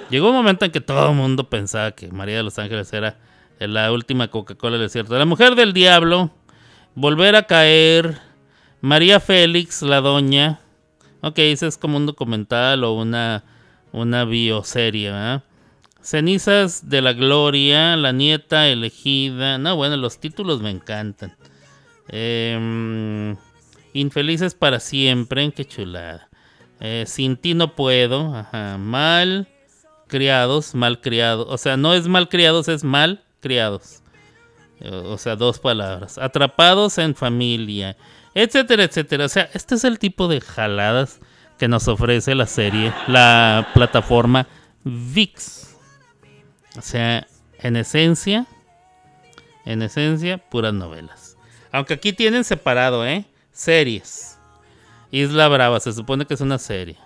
[0.09, 3.17] llegó un momento en que todo el mundo pensaba que María de los Ángeles era
[3.59, 5.17] la última Coca-Cola del desierto.
[5.17, 6.31] La mujer del diablo
[6.99, 8.17] Volver a caer.
[8.81, 10.61] María Félix, la doña.
[11.21, 13.43] Ok, es como un documental o una,
[13.91, 15.43] una bioserie, ¿verdad?
[16.07, 19.57] Cenizas de la Gloria, La Nieta Elegida.
[19.57, 21.35] No, bueno, los títulos me encantan.
[22.07, 23.35] Em,
[23.91, 26.29] infelices para siempre, qué chulada.
[26.79, 28.33] Eh, sin ti no puedo.
[28.33, 28.77] Ajá.
[28.77, 29.49] Mal
[30.07, 31.45] criados, mal criados.
[31.49, 34.01] O sea, no es mal criados, es mal criados.
[34.79, 36.17] O sea, dos palabras.
[36.17, 37.97] Atrapados en familia.
[38.33, 39.25] Etcétera, etcétera.
[39.25, 41.19] O sea, este es el tipo de jaladas
[41.59, 44.47] que nos ofrece la serie, la plataforma
[44.85, 45.66] VIX.
[46.77, 47.27] O sea,
[47.59, 48.45] en esencia,
[49.65, 51.37] en esencia, puras novelas.
[51.71, 53.25] Aunque aquí tienen separado, ¿eh?
[53.51, 54.37] Series.
[55.11, 56.97] Isla Brava, se supone que es una serie.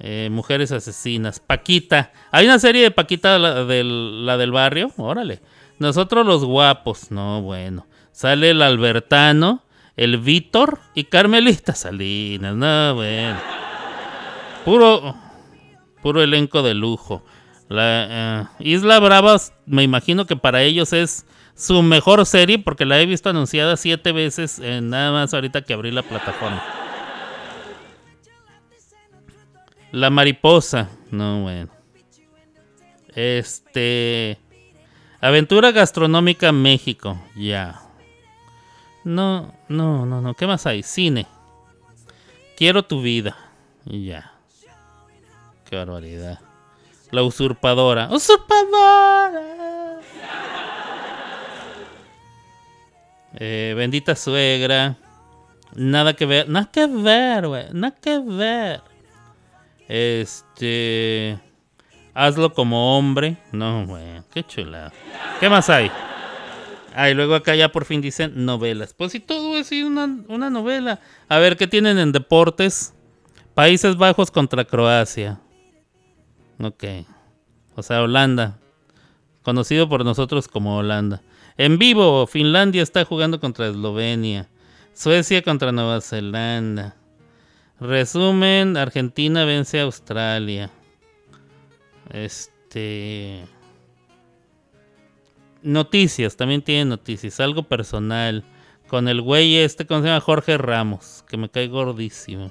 [0.00, 1.40] Eh, mujeres asesinas.
[1.40, 2.12] Paquita.
[2.30, 4.92] Hay una serie de Paquita, la del, barrio.
[4.96, 5.40] Órale.
[5.78, 7.10] Nosotros los guapos.
[7.10, 7.86] No, bueno.
[8.12, 9.62] Sale el Albertano,
[9.96, 12.54] el Víctor y Carmelita Salinas.
[12.54, 13.38] No, bueno.
[14.64, 15.14] Puro,
[16.02, 17.24] puro elenco de lujo.
[17.68, 23.00] La eh, Isla Bravas, me imagino que para ellos es su mejor serie porque la
[23.00, 26.62] he visto anunciada siete veces, nada más ahorita que abrí la plataforma.
[29.92, 31.70] La mariposa, no, bueno.
[33.14, 34.38] Este.
[35.20, 37.80] Aventura Gastronómica México, ya.
[39.02, 40.34] No, no, no, no.
[40.34, 40.82] ¿Qué más hay?
[40.82, 41.26] Cine.
[42.56, 43.36] Quiero tu vida.
[43.84, 44.32] Ya.
[45.68, 46.38] Qué barbaridad.
[47.10, 48.08] La usurpadora.
[48.10, 50.00] ¡Usurpadora!
[53.34, 54.96] Eh, bendita suegra.
[55.74, 56.48] Nada que ver.
[56.48, 57.64] Nada que ver, güey.
[57.72, 58.80] Nada que ver.
[59.88, 61.38] Este.
[62.14, 63.38] Hazlo como hombre.
[63.52, 64.92] No, güey, qué chulada.
[65.38, 65.90] ¿Qué más hay?
[66.94, 68.92] Ah, luego acá ya por fin dicen novelas.
[68.92, 71.00] Pues si todo es una, una novela.
[71.28, 72.92] A ver, ¿qué tienen en deportes?
[73.54, 75.40] Países Bajos contra Croacia.
[76.60, 76.84] Ok.
[77.76, 78.58] O sea, Holanda.
[79.42, 81.22] Conocido por nosotros como Holanda.
[81.56, 84.48] En vivo, Finlandia está jugando contra Eslovenia.
[84.94, 86.96] Suecia contra Nueva Zelanda.
[87.80, 90.70] Resumen, Argentina vence a Australia.
[92.10, 93.44] Este.
[95.62, 97.40] Noticias, también tiene noticias.
[97.40, 98.44] Algo personal.
[98.88, 100.20] Con el güey este, ¿cómo se llama?
[100.20, 102.50] Jorge Ramos, que me cae gordísimo.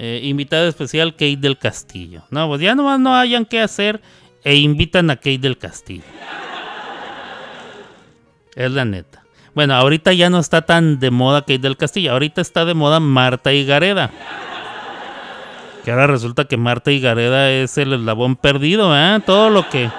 [0.00, 2.22] Eh, invitada especial, Kate del Castillo.
[2.30, 4.00] No, pues ya nomás no hayan que hacer
[4.44, 6.04] e invitan a Kate del Castillo.
[8.54, 9.24] Es la neta.
[9.54, 12.12] Bueno, ahorita ya no está tan de moda Kate del Castillo.
[12.12, 14.12] Ahorita está de moda Marta y Gareda.
[15.84, 19.20] Que ahora resulta que Marta y Gareda es el eslabón perdido, ¿eh?
[19.26, 19.90] Todo lo que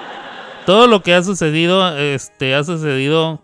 [0.64, 3.42] todo lo que ha sucedido este ha sucedido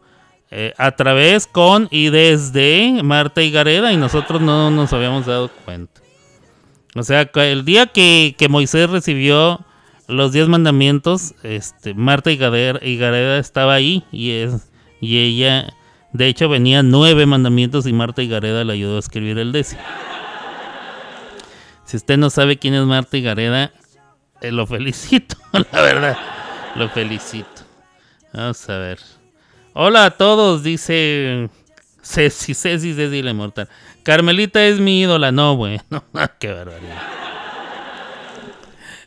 [0.51, 5.51] eh, a través, con y desde Marta y Gareda y nosotros no nos habíamos dado
[5.67, 6.06] cuenta.
[6.97, 9.61] O sea, el día que, Moisés recibió
[10.09, 15.75] los diez mandamientos, este, Marta y Gareda, estaba ahí y, es, y ella,
[16.13, 19.83] de hecho, venía nueve mandamientos y Marta y Gareda le ayudó a escribir el décimo.
[21.85, 23.73] Si usted no sabe quién es Marta y Gareda,
[24.41, 26.19] eh, lo felicito, la verdad,
[26.77, 27.63] lo felicito.
[28.33, 29.01] Vamos a ver.
[29.75, 31.51] Hola a todos, dice
[32.07, 33.69] Ceci, Ceci, Ceci la inmortal.
[34.05, 35.83] Carmelita es mi ídola, no, bueno,
[36.39, 37.03] qué barbaridad.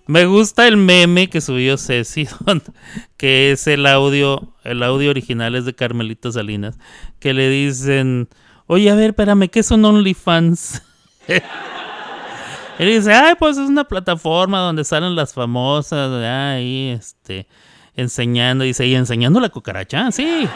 [0.06, 2.28] Me gusta el meme que subió Ceci,
[3.18, 6.78] que es el audio, el audio original es de Carmelita Salinas,
[7.20, 8.28] que le dicen,
[8.68, 10.82] oye, a ver, espérame, ¿qué son OnlyFans?
[11.28, 17.48] Él dice, ay, pues es una plataforma donde salen las famosas, ahí, este,
[17.96, 20.48] enseñando, dice, y enseñando la cucaracha, sí.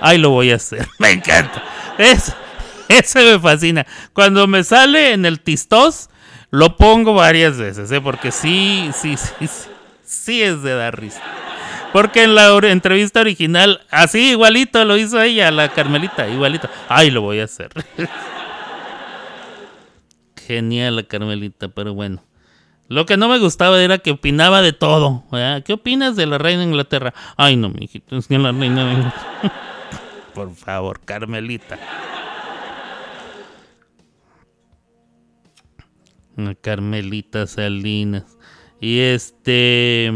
[0.00, 1.62] Ay, lo voy a hacer, me encanta.
[1.98, 2.34] Eso,
[2.88, 3.86] eso me fascina.
[4.12, 6.10] Cuando me sale en el tistos,
[6.50, 8.00] lo pongo varias veces, ¿eh?
[8.00, 9.68] porque sí, sí, sí, sí,
[10.04, 11.22] sí es de dar risa.
[11.92, 16.68] Porque en la entrevista original, así igualito lo hizo ella, la Carmelita, igualito.
[16.88, 17.70] Ay, lo voy a hacer.
[20.46, 22.22] Genial la Carmelita, pero bueno.
[22.88, 25.24] Lo que no me gustaba era que opinaba de todo.
[25.64, 27.14] ¿Qué opinas de la reina Inglaterra?
[27.36, 29.52] Ay, no, mijito, es que la reina de Inglaterra.
[30.36, 31.78] Por favor, Carmelita.
[36.60, 38.36] Carmelita Salinas.
[38.78, 40.12] Y este.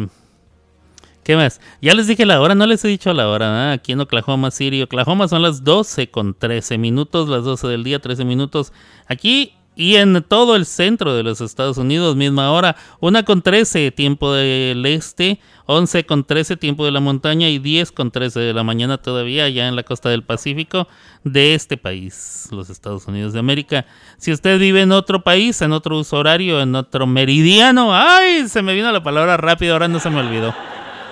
[1.25, 1.63] ¿Qué más?
[1.81, 3.73] Ya les dije la hora, no les he dicho la hora.
[3.73, 7.99] Aquí en Oklahoma City, Oklahoma son las 12 con 13 minutos, las 12 del día,
[7.99, 8.75] 13 minutos.
[9.07, 13.93] Aquí y en todo el centro de los Estados Unidos, misma hora, una con 13
[13.93, 18.53] tiempo del este, 11 con 13 tiempo de la montaña y 10 con 13 de
[18.53, 20.89] la mañana todavía ya en la costa del Pacífico
[21.25, 23.87] de este país, los Estados Unidos de América.
[24.19, 28.63] Si usted vive en otro país, en otro uso horario, en otro meridiano, ay, se
[28.63, 30.55] me vino la palabra rápido, ahora no se me olvidó.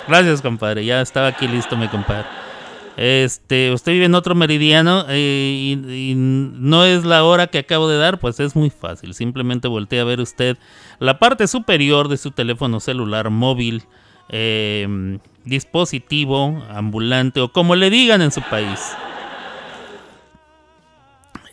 [0.08, 2.37] Gracias, compadre, ya estaba aquí listo mi compadre.
[2.98, 7.96] Este, usted vive en otro meridiano eh, y, no es la hora que acabo de
[7.96, 9.14] dar, pues es muy fácil.
[9.14, 10.58] Simplemente voltea a ver usted
[10.98, 13.84] la parte superior de su teléfono celular móvil,
[14.30, 18.80] em, dispositivo, ambulante o como le digan en su país.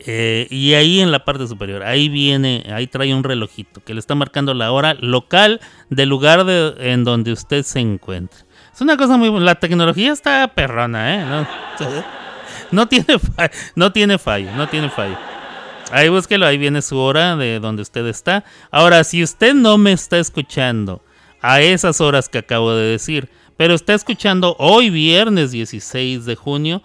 [0.00, 4.00] Eh, y ahí en la parte superior, ahí viene, ahí trae un relojito que le
[4.00, 6.44] está marcando la hora local del lugar
[6.80, 8.45] en donde usted se encuentra.
[8.76, 9.30] Es una cosa muy...
[9.40, 11.46] La tecnología está perrona, ¿eh?
[12.72, 13.06] No, tiene,
[13.74, 15.16] no tiene fallo, no tiene fallo.
[15.90, 18.44] Ahí búsquelo, ahí viene su hora de donde usted está.
[18.70, 21.02] Ahora, si usted no me está escuchando
[21.40, 26.82] a esas horas que acabo de decir, pero está escuchando hoy viernes 16 de junio,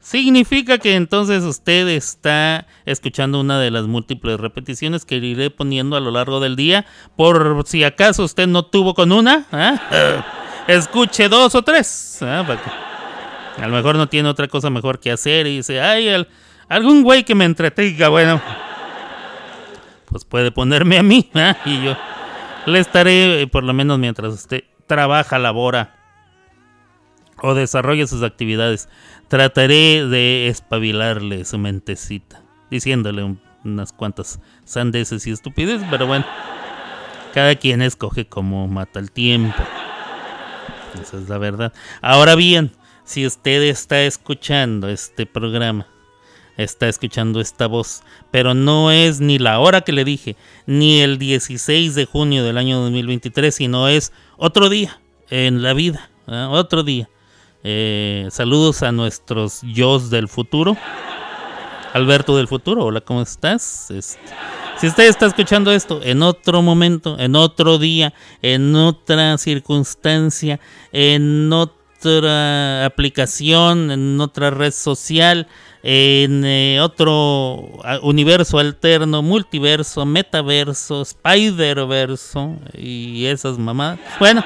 [0.00, 6.00] significa que entonces usted está escuchando una de las múltiples repeticiones que iré poniendo a
[6.00, 9.44] lo largo del día, por si acaso usted no tuvo con una.
[9.52, 10.22] ¿eh?
[10.66, 12.18] Escuche dos o tres.
[12.22, 12.44] ¿ah?
[13.58, 16.26] A lo mejor no tiene otra cosa mejor que hacer y dice, ay,
[16.68, 18.40] algún güey que me entretenga, bueno,
[20.06, 21.56] pues puede ponerme a mí ¿ah?
[21.64, 21.96] y yo
[22.66, 25.96] le estaré, eh, por lo menos mientras usted trabaja, labora
[27.42, 28.88] o desarrolla sus actividades,
[29.28, 36.24] trataré de espabilarle su mentecita, diciéndole unas cuantas sandeces y estupideces, pero bueno,
[37.34, 39.62] cada quien escoge cómo mata el tiempo.
[41.00, 41.72] Esa es la verdad.
[42.00, 42.72] Ahora bien,
[43.04, 45.86] si usted está escuchando este programa,
[46.56, 51.18] está escuchando esta voz, pero no es ni la hora que le dije, ni el
[51.18, 57.08] 16 de junio del año 2023, sino es otro día en la vida, otro día.
[57.62, 60.76] Eh, saludos a nuestros yo del futuro.
[61.94, 63.90] Alberto del futuro, hola, ¿cómo estás?
[63.90, 64.18] Este,
[64.80, 70.60] si usted está escuchando esto en otro momento, en otro día, en otra circunstancia,
[70.92, 75.46] en otra aplicación, en otra red social,
[75.82, 77.70] en eh, otro
[78.02, 84.00] universo alterno, multiverso, metaverso, spiderverso y esas mamadas.
[84.18, 84.44] Bueno,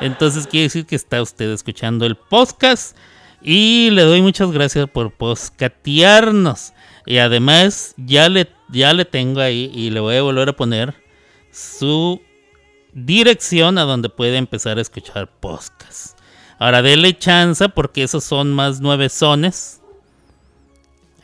[0.00, 2.96] entonces quiere decir que está usted escuchando el podcast
[3.42, 6.72] y le doy muchas gracias por poscatearnos.
[7.06, 10.94] Y además ya le, ya le tengo ahí y le voy a volver a poner
[11.50, 12.20] su
[12.92, 16.18] dirección a donde puede empezar a escuchar podcast.
[16.58, 19.80] Ahora dele chance porque esos son más nueve sones.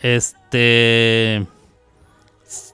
[0.02, 1.46] Este...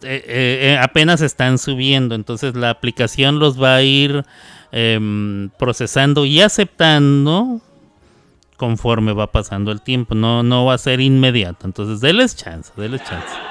[0.03, 4.27] Eh, eh, eh, apenas están subiendo, entonces la aplicación los va a ir
[4.73, 7.62] em, procesando y aceptando
[8.61, 10.14] conforme va pasando el tiempo.
[10.14, 11.66] No, no va a ser inmediato.
[11.66, 13.49] Entonces, denles chance, denles chance.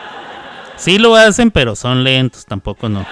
[0.79, 3.05] Sí lo hacen, pero son lentos, tampoco no.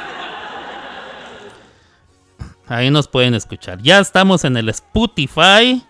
[2.66, 3.82] Ahí nos pueden escuchar.
[3.82, 5.84] Ya estamos en el Spotify.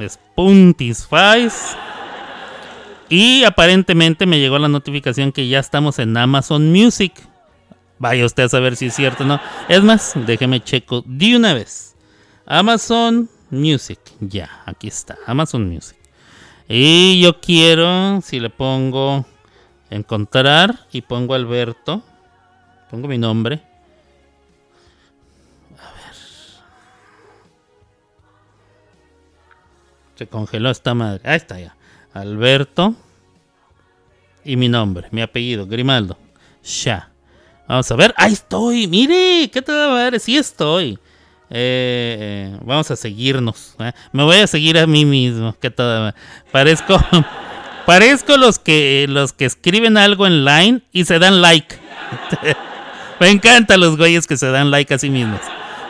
[0.00, 1.48] Spotify.
[3.10, 7.12] Y aparentemente me llegó la notificación que ya estamos en Amazon Music.
[7.98, 9.40] Vaya usted a saber si es cierto o no.
[9.68, 11.94] Es más, déjeme checo de una vez.
[12.46, 14.00] Amazon Music.
[14.20, 15.18] Ya, aquí está.
[15.26, 15.98] Amazon Music.
[16.68, 19.26] Y yo quiero, si le pongo
[19.94, 22.02] encontrar y pongo Alberto,
[22.90, 23.60] pongo mi nombre.
[25.78, 26.14] A ver.
[30.16, 31.20] Se congeló esta madre.
[31.24, 31.76] Ahí está ya.
[32.12, 32.94] Alberto.
[34.44, 36.18] Y mi nombre, mi apellido, Grimaldo.
[36.84, 37.10] Ya.
[37.66, 38.12] Vamos a ver.
[38.16, 38.86] Ahí estoy.
[38.86, 40.18] Mire, ¿qué tal madre?
[40.18, 40.98] Sí estoy.
[41.50, 42.16] Eh,
[42.50, 43.74] eh, vamos a seguirnos.
[43.78, 43.92] ¿eh?
[44.12, 45.54] Me voy a seguir a mí mismo.
[45.58, 46.14] ¿Qué tal?
[46.50, 46.98] Parezco.
[47.86, 51.76] Parezco los que los que escriben algo en line y se dan like.
[53.20, 55.40] me encanta los güeyes que se dan like a sí mismos.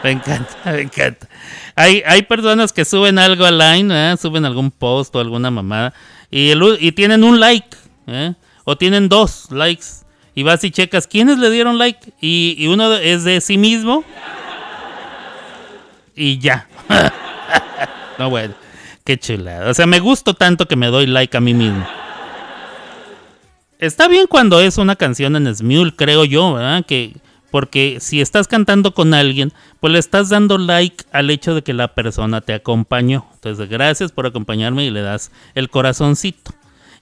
[0.03, 1.29] Me encanta, me encanta.
[1.77, 5.93] Hay, hay personas que suben algo a line, suben algún post o alguna mamada
[6.31, 7.77] y, y tienen un like,
[8.65, 9.87] o tienen dos likes.
[10.37, 14.05] Y vas y checas quiénes le dieron like y, y uno es de sí mismo.
[16.17, 16.67] Y ya.
[18.19, 18.64] no, bueno.
[19.05, 19.71] Qué chulada.
[19.71, 21.87] O sea, me gusto tanto que me doy like a mí mismo.
[23.79, 26.87] Está bien cuando es una canción en Smule, creo yo, ¿verdad?
[26.87, 27.15] Que,
[27.51, 31.75] porque si estás cantando con alguien, pues le estás dando like al hecho de que
[31.75, 33.27] la persona te acompañó.
[33.35, 36.53] Entonces, gracias por acompañarme y le das el corazoncito.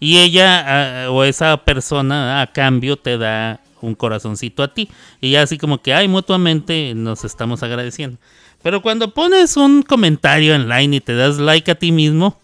[0.00, 4.88] Y ella o esa persona a cambio te da un corazoncito a ti.
[5.20, 8.18] Y así como que, ay, mutuamente nos estamos agradeciendo.
[8.62, 12.38] Pero cuando pones un comentario online y te das like a ti mismo,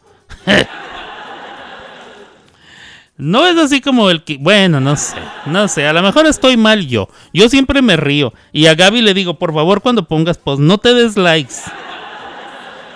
[3.16, 5.16] no es así como el que, bueno, no sé,
[5.46, 7.08] no sé, a lo mejor estoy mal yo.
[7.32, 10.78] Yo siempre me río y a Gaby le digo, por favor, cuando pongas post, no
[10.78, 11.54] te des likes.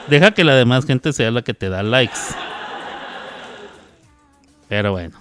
[0.09, 2.19] Deja que la demás gente sea la que te da likes.
[4.69, 5.17] Pero bueno,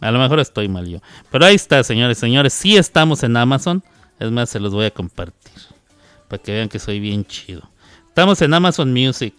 [0.00, 1.00] a lo mejor estoy mal yo.
[1.30, 3.82] Pero ahí está, señores, señores, sí estamos en Amazon.
[4.18, 5.73] Es más, se los voy a compartir
[6.34, 7.62] para que vean que soy bien chido.
[8.08, 9.34] Estamos en Amazon Music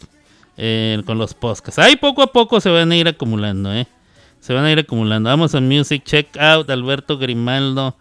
[0.56, 1.78] eh, con los podcasts.
[1.78, 3.86] Ahí poco a poco se van a ir acumulando, ¿eh?
[4.40, 5.30] Se van a ir acumulando.
[5.30, 7.98] Amazon Music, check out Alberto Grimaldo.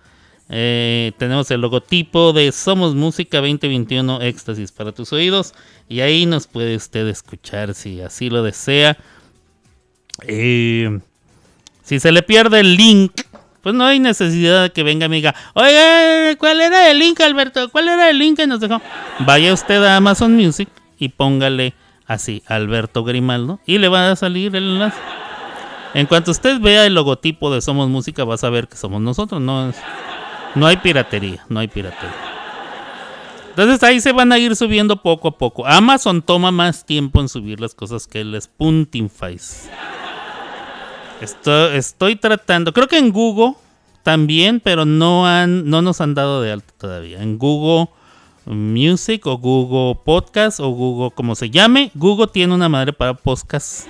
[0.48, 5.54] Eh, tenemos el logotipo de Somos Música 2021 Éxtasis para tus oídos.
[5.88, 8.96] Y ahí nos puede usted escuchar si así lo desea.
[10.28, 11.00] Eh,
[11.82, 13.22] si se le pierde el link
[13.64, 15.22] pues no hay necesidad de que venga y
[16.36, 17.70] ¿cuál era el link, Alberto?
[17.70, 18.80] ¿Cuál era el link que nos dejó?
[19.20, 21.72] Vaya usted a Amazon Music y póngale
[22.06, 24.98] así, Alberto Grimaldo, y le va a salir el enlace.
[25.94, 29.40] En cuanto usted vea el logotipo de Somos Música, va a saber que somos nosotros.
[29.40, 29.72] No,
[30.54, 32.14] no hay piratería, no hay piratería.
[33.48, 35.66] Entonces ahí se van a ir subiendo poco a poco.
[35.66, 39.38] Amazon toma más tiempo en subir las cosas que el Spuntify.
[41.20, 43.54] Estoy, tratando, creo que en Google
[44.02, 47.22] también, pero no, han, no nos han dado de alta todavía.
[47.22, 47.88] En Google
[48.46, 53.86] Music o Google Podcast o Google, como se llame, Google tiene una madre para podcast.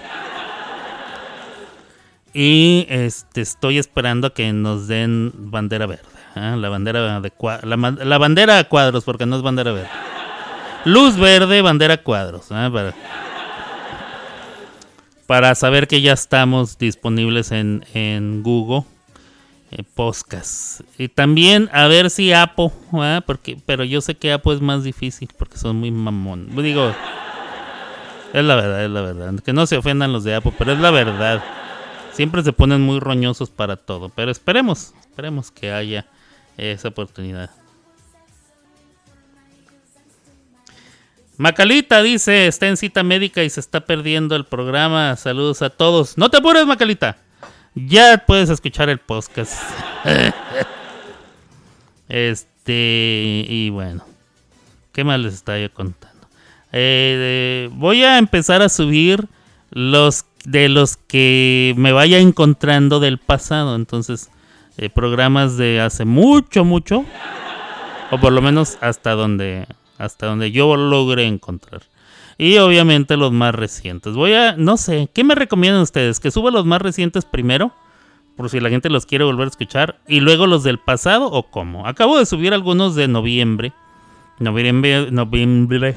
[2.33, 6.03] Y este, estoy esperando que nos den bandera verde.
[6.35, 6.57] ¿eh?
[6.59, 7.33] La bandera de
[8.05, 9.89] la, bandera a cuadros, porque no es bandera verde.
[10.85, 12.47] Luz verde, bandera a cuadros.
[12.51, 12.93] ¿eh?
[15.27, 18.85] Para saber que ya estamos disponibles en, Google
[19.71, 19.83] eh.
[20.99, 22.71] Y también a ver si Apple,
[23.27, 26.55] porque, pero yo sé que Apple es más difícil porque son muy mamón.
[26.57, 26.95] Digo,
[28.33, 29.35] es la verdad, es la verdad.
[29.45, 31.43] Que no se ofendan los de Apple, pero es la verdad.
[32.13, 34.11] Siempre se ponen muy roñosos para todo.
[34.11, 36.07] Pero esperemos, esperemos que haya
[36.57, 37.51] esa oportunidad.
[41.37, 45.17] Macalita dice, está en cita médica y se está perdiendo el programa.
[45.17, 46.17] Saludos a todos.
[46.17, 47.17] No te apures, Macalita.
[47.75, 49.61] Ya puedes escuchar el podcast.
[52.09, 54.05] este, y bueno.
[54.93, 56.29] ¿Qué más les estaba contando?
[56.71, 59.27] Eh, voy a empezar a subir
[59.71, 63.75] los de los que me vaya encontrando del pasado.
[63.75, 64.31] Entonces,
[64.77, 67.05] eh, programas de hace mucho, mucho.
[68.13, 69.67] O por lo menos hasta donde
[69.99, 71.83] hasta donde yo logré encontrar.
[72.37, 74.15] Y obviamente los más recientes.
[74.15, 76.19] Voy a, no sé, ¿qué me recomiendan ustedes?
[76.21, 77.73] ¿Que suba los más recientes primero?
[78.37, 80.01] Por si la gente los quiere volver a escuchar.
[80.09, 81.87] Y luego los del pasado o cómo.
[81.87, 83.73] Acabo de subir algunos de noviembre.
[84.41, 85.97] Noviembre, noviembre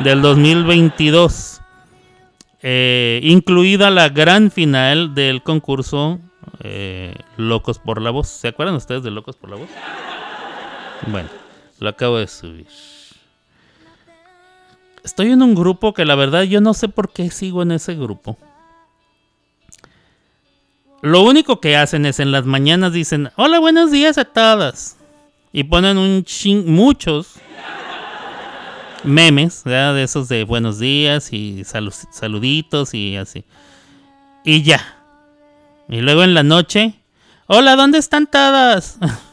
[0.00, 1.60] del 2022.
[2.62, 6.20] eh, incluida la gran final del concurso
[6.60, 8.28] eh, Locos por la Voz.
[8.28, 9.68] ¿Se acuerdan ustedes de Locos por la Voz?
[11.08, 11.28] Bueno,
[11.80, 12.66] lo acabo de subir.
[15.04, 17.94] Estoy en un grupo que la verdad yo no sé por qué sigo en ese
[17.94, 18.38] grupo.
[21.00, 24.96] Lo único que hacen es en las mañanas dicen, hola, buenos días a todas.
[25.52, 27.34] Y ponen un ching, muchos
[29.04, 33.44] memes, de esos de buenos días y saluditos y así.
[34.44, 34.96] Y ya.
[35.88, 36.94] Y luego en la noche,
[37.46, 38.98] hola, ¿dónde están todas?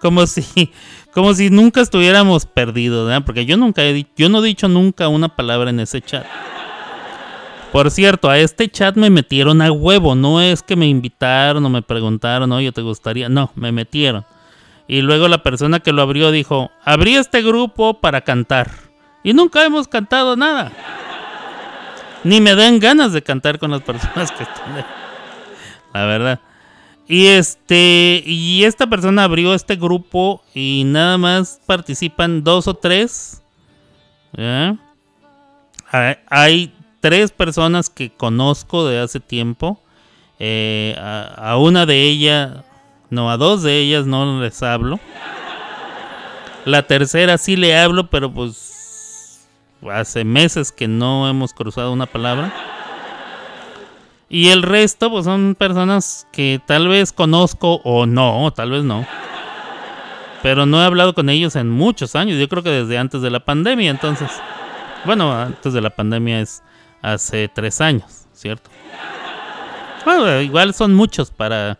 [0.00, 0.72] como si
[1.16, 3.24] como si nunca estuviéramos perdidos, ¿verdad?
[3.24, 6.26] Porque yo nunca he yo no he dicho nunca una palabra en ese chat.
[7.72, 11.70] Por cierto, a este chat me metieron a huevo, no es que me invitaron o
[11.70, 13.30] me preguntaron, oye, ¿te gustaría?
[13.30, 14.26] No, me metieron.
[14.88, 18.70] Y luego la persona que lo abrió dijo, abrí este grupo para cantar.
[19.24, 20.70] Y nunca hemos cantado nada.
[22.24, 24.84] Ni me dan ganas de cantar con las personas que están ahí.
[25.94, 26.40] La verdad.
[27.08, 28.22] Y este.
[28.24, 33.42] Y esta persona abrió este grupo y nada más participan dos o tres.
[36.28, 39.80] Hay tres personas que conozco de hace tiempo.
[40.38, 42.64] Eh, a, una de ellas
[43.08, 44.98] no, a dos de ellas no les hablo.
[46.64, 49.46] La tercera sí le hablo, pero pues
[49.90, 52.52] hace meses que no hemos cruzado una palabra.
[54.28, 59.06] Y el resto pues son personas que tal vez conozco o no, tal vez no.
[60.42, 63.30] Pero no he hablado con ellos en muchos años, yo creo que desde antes de
[63.30, 64.30] la pandemia, entonces.
[65.04, 66.62] Bueno, antes de la pandemia es
[67.02, 68.70] hace tres años, ¿cierto?
[70.04, 71.78] Bueno, igual son muchos para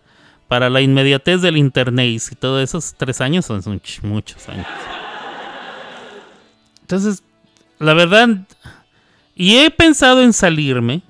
[0.48, 3.62] para la inmediatez del internet y todos esos tres años son,
[4.02, 4.66] muchos años.
[6.82, 7.22] Entonces,
[7.78, 8.28] la verdad,
[9.34, 11.02] y he pensado en salirme,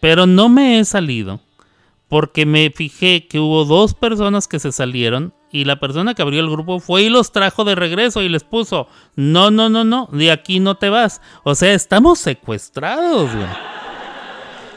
[0.00, 1.40] pero no me he salido
[2.10, 6.40] porque me fijé que hubo dos personas que se salieron y la persona que abrió
[6.40, 10.08] el grupo fue y los trajo de regreso y les puso, no, no, no, no,
[10.10, 11.20] de aquí no te vas.
[11.44, 13.30] O sea, estamos secuestrados.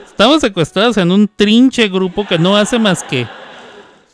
[0.06, 3.28] Estamos secuestrados en un trinche grupo que no hace más que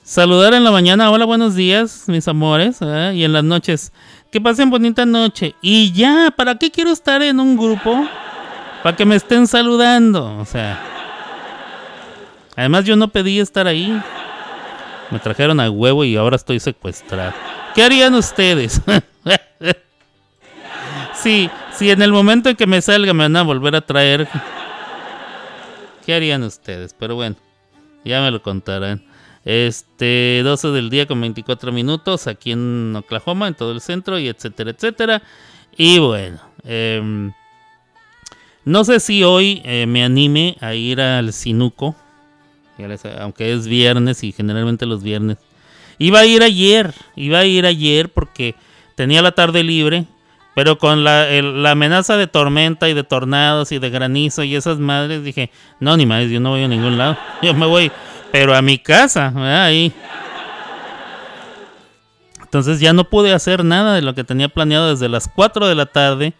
[0.01, 3.91] saludar en la mañana, hola, buenos días, mis amores, y en las noches,
[4.31, 5.55] que pasen bonita noche.
[5.61, 8.07] Y ya, ¿para qué quiero estar en un grupo?
[8.81, 10.98] Para que me estén saludando, o sea.
[12.59, 13.97] Además yo no pedí estar ahí.
[15.11, 17.33] Me trajeron a huevo y ahora estoy secuestrado.
[17.73, 18.81] ¿Qué harían ustedes?
[21.13, 24.27] sí, si en el momento en que me salga me van a volver a traer
[26.05, 26.93] ¿Qué harían ustedes?
[26.99, 27.37] Pero bueno,
[28.03, 29.05] ya me lo contarán.
[29.45, 34.27] Este, 12 del día con 24 minutos aquí en Oklahoma, en todo el centro, y
[34.27, 35.23] etcétera, etcétera.
[35.77, 37.31] Y bueno, em,
[38.65, 41.95] no sé si hoy eh, me anime a ir al Sinuco,
[43.19, 45.37] aunque es viernes y generalmente los viernes.
[45.97, 48.55] Iba a ir ayer, iba a ir ayer porque
[48.95, 50.05] tenía la tarde libre
[50.59, 51.25] pero con la,
[51.71, 56.05] amenaza de tormenta y de tornados y de granizo y esas madres, dije, no, ni
[56.05, 57.17] más, yo no voy a ningún lado.
[57.41, 57.89] Yo me voy,
[58.29, 59.31] pero a mi casa,
[59.63, 59.93] ahí.
[62.41, 65.75] Entonces ya no pude hacer nada de lo que tenía planeado desde las 4 de
[65.75, 66.33] la tarde.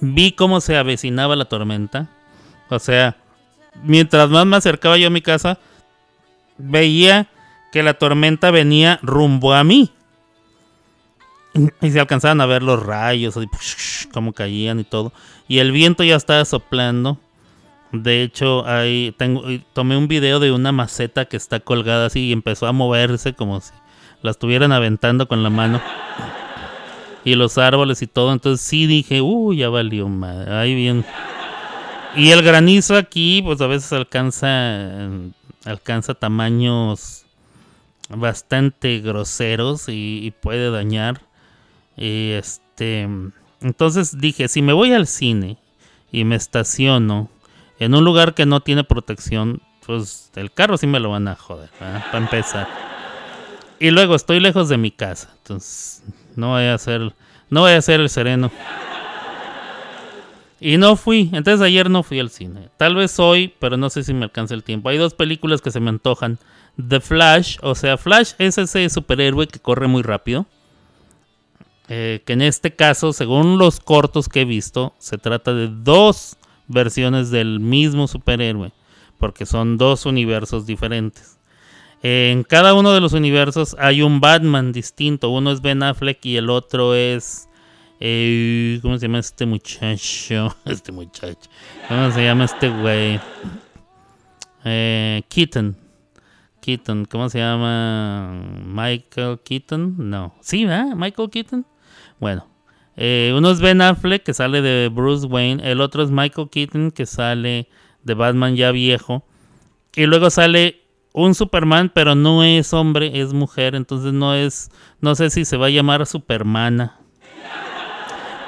[0.00, 2.08] Vi cómo se avecinaba la tormenta.
[2.70, 3.16] O sea,
[3.82, 5.58] mientras más me acercaba yo a mi casa,
[6.56, 7.28] veía
[7.72, 9.92] que la tormenta venía rumbo a mí.
[11.80, 13.38] Y se alcanzaban a ver los rayos,
[14.12, 15.12] como caían y todo.
[15.48, 17.18] Y el viento ya estaba soplando.
[17.90, 22.32] De hecho, ahí tengo, tomé un video de una maceta que está colgada así y
[22.32, 23.72] empezó a moverse como si
[24.22, 25.80] la estuvieran aventando con la mano.
[27.24, 28.32] Y los árboles y todo.
[28.32, 30.54] Entonces sí dije, uy, ya valió madre.
[30.54, 31.04] Ahí bien.
[32.16, 35.08] Y el granizo aquí, pues a veces alcanza,
[35.64, 37.26] alcanza tamaños
[38.08, 41.22] bastante groseros y puede dañar.
[41.96, 43.08] Y este,
[43.60, 45.58] entonces dije, si me voy al cine
[46.12, 47.28] y me estaciono
[47.80, 51.34] en un lugar que no tiene protección, pues el carro sí me lo van a
[51.34, 52.68] joder, para empezar.
[53.80, 56.02] Y luego estoy lejos de mi casa, entonces
[56.36, 57.14] no voy a hacer,
[57.50, 58.50] no voy a hacer el sereno.
[60.60, 62.68] Y no fui, entonces ayer no fui al cine.
[62.76, 64.88] Tal vez hoy, pero no sé si me alcanza el tiempo.
[64.88, 66.38] Hay dos películas que se me antojan.
[66.88, 70.46] The Flash, o sea, Flash es ese superhéroe que corre muy rápido.
[71.88, 76.36] Eh, que en este caso, según los cortos que he visto, se trata de dos
[76.66, 78.72] versiones del mismo superhéroe,
[79.16, 81.38] porque son dos universos diferentes.
[82.02, 86.36] en cada uno de los universos hay un Batman distinto, uno es Ben Affleck y
[86.36, 87.47] el otro es
[88.00, 90.54] ¿Cómo se llama este muchacho?
[90.64, 91.50] Este muchacho.
[91.88, 93.18] ¿Cómo se llama este güey?
[94.64, 95.76] Eh, Keaton.
[96.60, 97.06] Keaton.
[97.06, 98.40] ¿Cómo se llama?
[98.64, 99.96] Michael Keaton.
[99.98, 100.32] No.
[100.40, 100.94] Sí, ¿verdad?
[100.94, 101.66] Michael Keaton.
[102.20, 102.46] Bueno.
[102.96, 105.68] Eh, uno es Ben Affleck que sale de Bruce Wayne.
[105.68, 107.68] El otro es Michael Keaton que sale
[108.04, 109.24] de Batman ya viejo.
[109.96, 110.82] Y luego sale
[111.12, 113.74] un Superman, pero no es hombre, es mujer.
[113.74, 114.70] Entonces no es.
[115.00, 116.97] No sé si se va a llamar Supermana.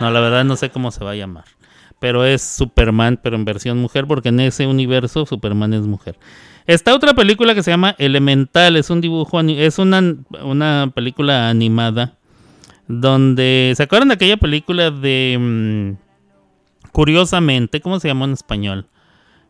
[0.01, 1.45] No, la verdad no sé cómo se va a llamar.
[1.99, 6.19] Pero es Superman, pero en versión mujer, porque en ese universo Superman es mujer.
[6.67, 10.03] Está otra película que se llama Elemental, es un dibujo, es una,
[10.43, 12.15] una película animada.
[12.89, 13.75] Donde.
[13.77, 15.37] ¿Se acuerdan de aquella película de.
[15.39, 18.87] Mm, curiosamente, ¿cómo se llamó en español?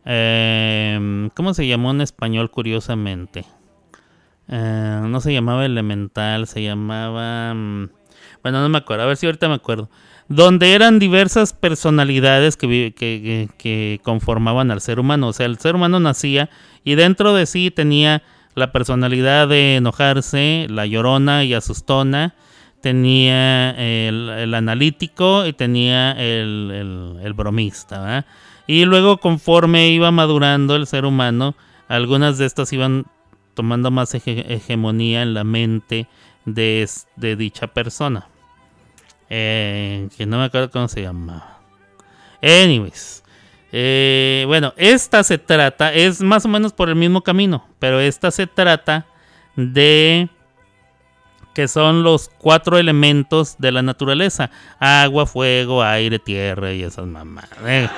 [0.04, 3.44] Em, ¿Cómo se llamó en español curiosamente?
[4.48, 7.54] Eh, no se llamaba Elemental, se llamaba...
[7.54, 7.90] Mm,
[8.42, 9.88] bueno, no me acuerdo, a ver si ahorita me acuerdo
[10.30, 15.28] donde eran diversas personalidades que, que, conformaban al ser humano.
[15.28, 16.48] O sea, el ser humano nacía
[16.84, 18.22] y dentro de sí tenía
[18.54, 22.36] la personalidad de enojarse, la llorona y asustona,
[22.80, 28.24] tenía el, analítico y tenía el, bromista.
[28.68, 31.56] Y luego conforme iba madurando el ser humano,
[31.88, 33.04] algunas de estas iban
[33.54, 36.06] tomando más hegemonía en la mente
[36.44, 36.86] de
[37.36, 38.28] dicha persona.
[39.32, 41.60] Eh, que no me acuerdo cómo se llamaba.
[42.42, 43.22] Anyways.
[43.72, 48.32] Eh, bueno, esta se trata, es más o menos por el mismo camino, pero esta
[48.32, 49.06] se trata
[49.54, 50.28] de
[51.54, 54.50] que son los cuatro elementos de la naturaleza:
[54.80, 57.50] agua, fuego, aire, tierra y esas mamadas.
[57.64, 57.88] Eh.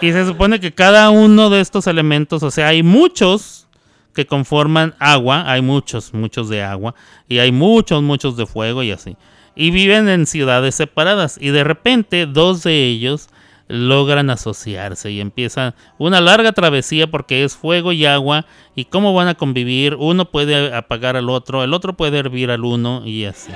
[0.00, 3.68] Y se supone que cada uno de estos elementos, o sea, hay muchos
[4.12, 6.96] que conforman agua, hay muchos, muchos de agua,
[7.28, 9.16] y hay muchos, muchos de fuego y así
[9.56, 13.28] y viven en ciudades separadas y de repente dos de ellos
[13.68, 19.28] logran asociarse y empiezan una larga travesía porque es fuego y agua y cómo van
[19.28, 23.52] a convivir, uno puede apagar al otro, el otro puede hervir al uno y así.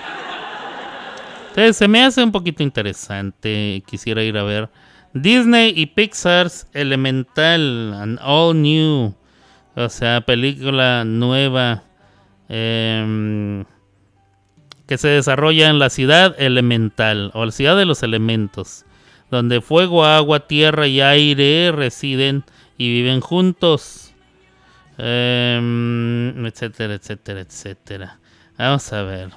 [1.49, 4.70] Entonces se me hace un poquito interesante, quisiera ir a ver
[5.12, 9.14] Disney y Pixar's Elemental, an all new,
[9.74, 11.82] o sea, película nueva.
[12.49, 13.64] Eh,
[14.89, 18.86] que se desarrolla en la ciudad elemental o la ciudad de los elementos,
[19.30, 22.43] donde fuego, agua, tierra y aire residen
[22.78, 24.14] y viven juntos,
[24.97, 28.18] em, etcétera, etcétera, etcétera.
[28.57, 29.30] Vamos a ver.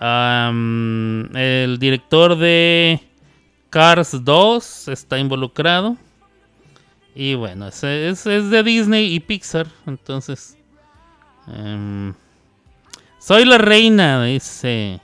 [0.00, 3.00] el director de
[3.68, 5.98] Cars 2 está involucrado.
[7.14, 9.66] Y bueno, es, es, de Disney y Pixar.
[9.86, 10.56] Entonces...
[11.48, 12.14] Em,
[13.26, 15.00] soy la reina, dice.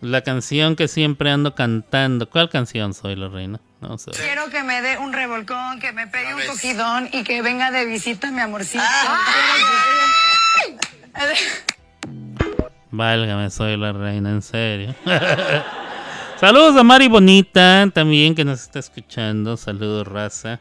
[0.00, 2.30] La canción que siempre ando cantando.
[2.30, 3.60] ¿Cuál canción soy la reina?
[3.82, 4.12] No sé.
[4.12, 7.84] Quiero que me dé un revolcón, que me pegue un cogidón y que venga de
[7.84, 8.82] visita mi amorcito.
[12.90, 14.94] Válgame, soy la reina, en serio.
[16.40, 19.58] Saludos a Mari Bonita, también que nos está escuchando.
[19.58, 20.60] Saludos, raza.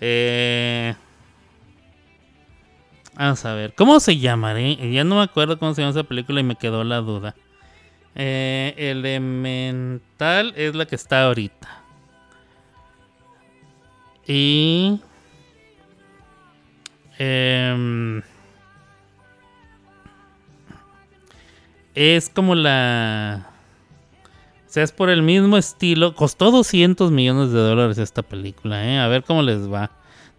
[0.00, 0.94] Eh,
[3.16, 4.76] Vamos a ver, ¿cómo se llamaré?
[4.92, 7.34] Ya no me acuerdo cómo se llama esa película y me quedó la duda.
[8.14, 11.82] Eh, Elemental es la que está ahorita.
[14.26, 15.00] Y...
[17.18, 18.20] Em,
[21.94, 23.46] es como la...
[24.66, 26.14] O sea, es por el mismo estilo.
[26.14, 28.98] Costó 200 millones de dólares esta película, ¿eh?
[28.98, 29.90] A ver cómo les va.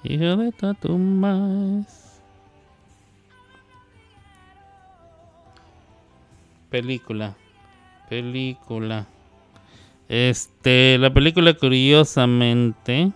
[0.02, 0.66] Hijo de tu
[6.74, 7.36] Película.
[8.08, 9.06] Película.
[10.08, 13.12] Este, la película curiosamente...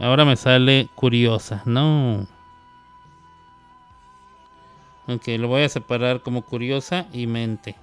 [0.00, 2.26] ahora me sale curiosa, no.
[5.06, 7.76] Ok, lo voy a separar como curiosa y mente.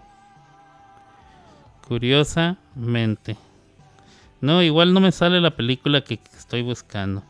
[1.88, 3.38] Curiosamente.
[4.42, 7.24] No, igual no me sale la película que estoy buscando.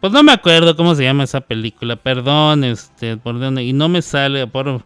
[0.00, 3.90] Pues no me acuerdo cómo se llama esa película, perdón, este, por dónde, y no
[3.90, 4.82] me sale, por,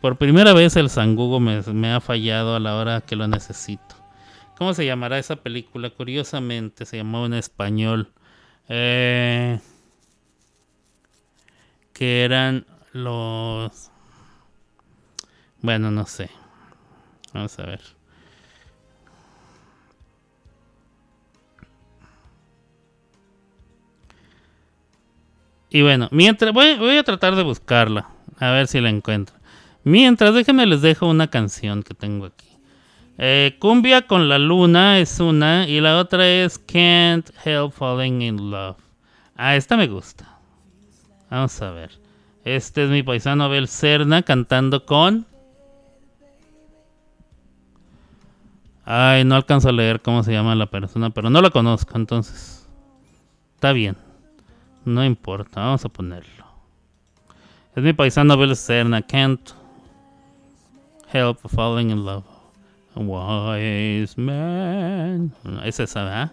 [0.00, 3.94] por primera vez el Sangugo me, ha fallado a la hora que lo necesito.
[4.56, 5.90] ¿Cómo se llamará esa película?
[5.90, 8.10] Curiosamente se llamó en español.
[8.68, 9.60] Eh,
[11.92, 13.90] que eran los...
[15.60, 16.30] Bueno, no sé.
[17.34, 17.97] Vamos a ver.
[25.70, 28.08] Y bueno, mientras voy, voy, a tratar de buscarla,
[28.38, 29.36] a ver si la encuentro.
[29.84, 32.48] Mientras, déjenme les dejo una canción que tengo aquí.
[33.18, 38.50] Eh, Cumbia con la luna es una y la otra es Can't Help Falling in
[38.50, 38.76] Love.
[39.36, 40.38] Ah, esta me gusta.
[41.30, 41.90] Vamos a ver.
[42.44, 45.26] Este es mi paisano Abel Cerna cantando con...
[48.84, 52.66] Ay, no alcanzo a leer cómo se llama la persona, pero no la conozco, entonces...
[53.56, 53.96] Está bien.
[54.88, 56.46] No importa, vamos a ponerlo.
[57.76, 59.50] Es mi paisano Abel Cerna, Can't
[61.12, 62.24] Help Falling in Love.
[62.96, 65.32] Wise man.
[65.62, 66.32] Es esa, ¿verdad?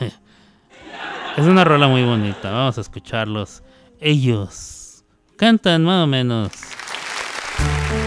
[1.36, 2.50] es una rola muy bonita.
[2.50, 3.62] Vamos a escucharlos.
[4.00, 5.04] Ellos
[5.36, 6.50] cantan más o menos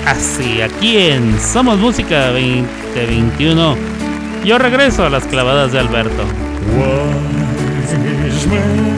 [0.07, 0.61] así.
[0.61, 3.77] Aquí en Somos Música 2021.
[4.43, 6.23] Yo regreso a las clavadas de Alberto.
[6.75, 8.92] Wise man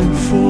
[0.00, 0.47] all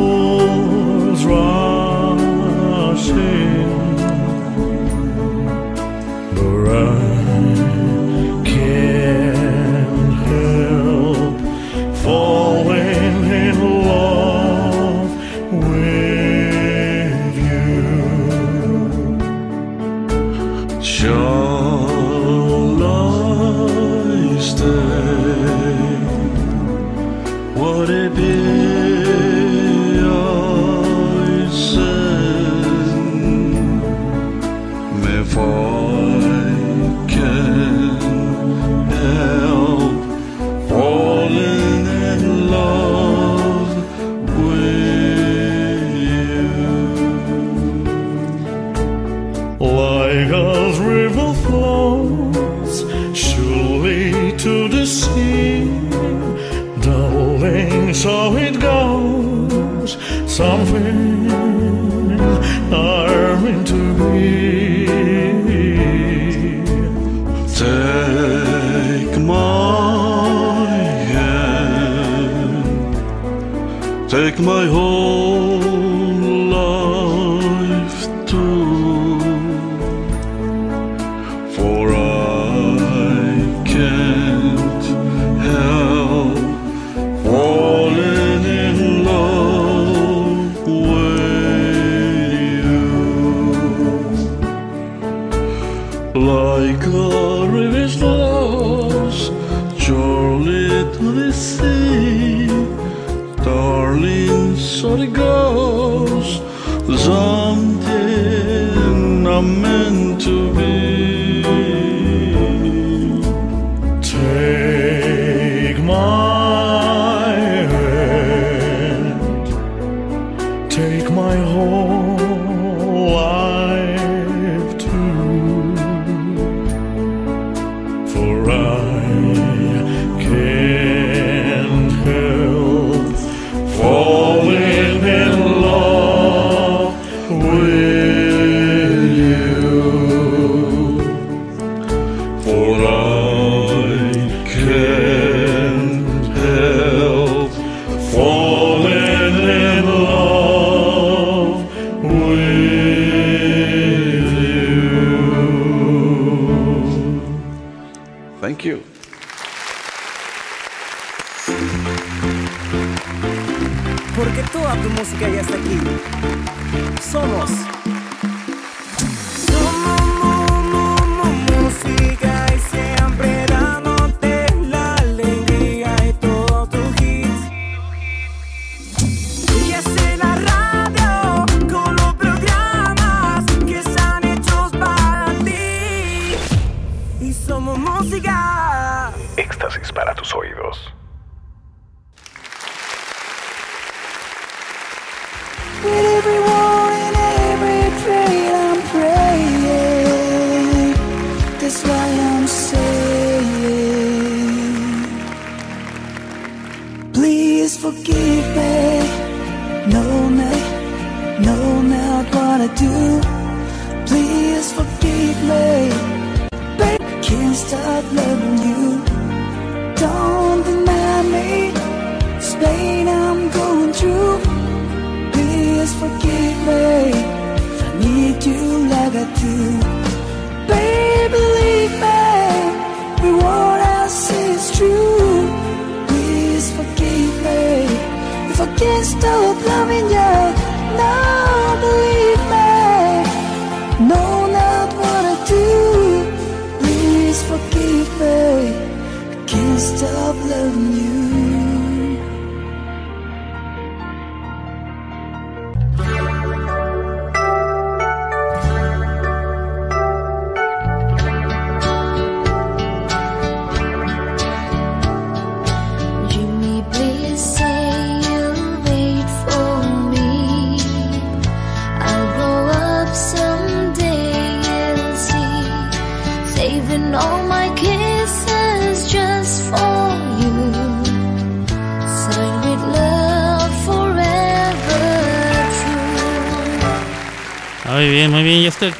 [74.40, 75.07] my home.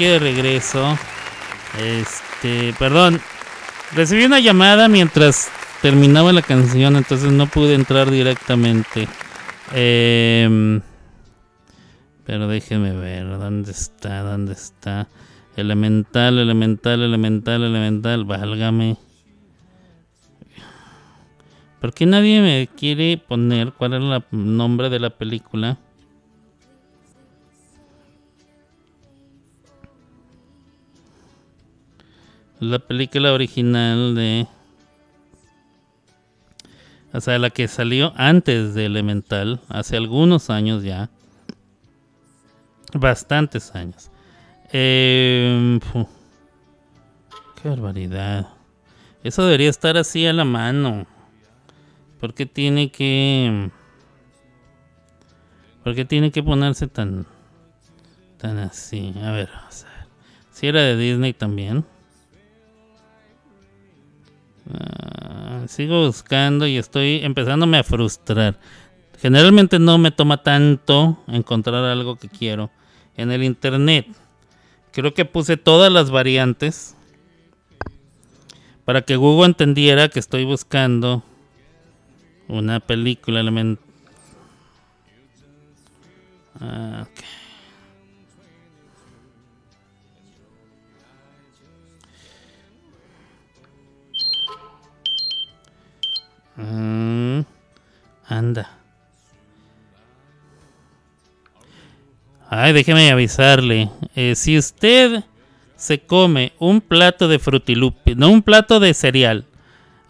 [0.07, 0.97] De regreso.
[1.79, 3.21] Este, perdón,
[3.95, 5.51] recibí una llamada mientras
[5.83, 9.09] terminaba la canción, entonces no pude entrar directamente.
[9.73, 10.81] Em,
[12.25, 14.23] pero déjeme ver, ¿dónde está?
[14.23, 15.09] ¿Dónde está?
[15.57, 18.97] Elemental, elemental, elemental, elemental, válgame.
[21.81, 25.79] ¿Por qué nadie me quiere poner cuál es el nombre de la película?
[32.61, 34.49] La película original de.
[37.13, 41.09] O sea, la que salió antes de Elemental, hace algunos años ya.
[42.95, 44.11] Bastantes años.
[44.73, 45.79] Eh,
[47.63, 48.49] qué barbaridad.
[49.23, 51.07] Eso debería estar así a la mano.
[52.19, 53.71] ¿Por qué tiene que.
[55.85, 57.25] ¿Por qué tiene que ponerse tan.
[58.37, 59.15] tan así?
[59.23, 60.09] A ver, vamos a ver.
[60.51, 61.85] Si era de Disney también.
[65.69, 68.59] Sigo buscando y estoy empezándome a frustrar.
[69.21, 72.71] Generalmente no me toma tanto encontrar algo que quiero
[73.17, 74.07] en el internet.
[74.93, 76.97] Creo que puse todas las variantes
[78.85, 81.23] para que Google entendiera que estoy buscando
[82.49, 83.43] una película
[86.61, 87.38] Ah, ok.
[96.59, 97.43] Mm,
[98.27, 98.69] anda.
[102.51, 103.91] Ay, déjeme avisarle.
[104.17, 105.23] eh, si usted
[105.77, 109.45] se come un plato de frutilupi, no un plato de cereal.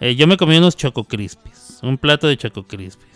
[0.01, 1.80] eh, yo me comí unos Choco Crispies.
[1.82, 3.09] Un plato de Choco Crispies.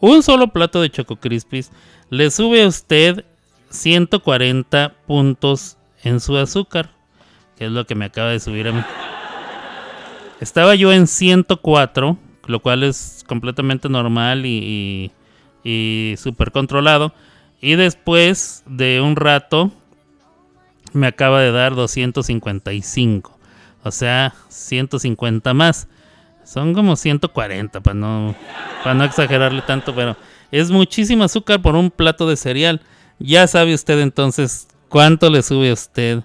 [0.00, 1.70] Un solo plato de Choco Crispies
[2.10, 3.24] le sube a usted
[3.70, 6.90] 140 puntos en su azúcar.
[7.56, 8.82] Que es lo que me acaba de subir a mí.
[10.40, 15.12] Estaba yo en 104, lo cual es completamente normal y,
[15.62, 17.14] y, súper controlado.
[17.60, 19.70] Y después de un rato
[20.92, 23.38] me acaba de dar 255.
[23.82, 25.88] O sea, 150 más.
[26.44, 28.34] Son como 140 para no,
[28.84, 30.16] no exagerarle tanto, pero
[30.50, 32.82] es muchísimo azúcar por un plato de cereal.
[33.18, 36.22] Ya sabe usted entonces cuánto le sube a usted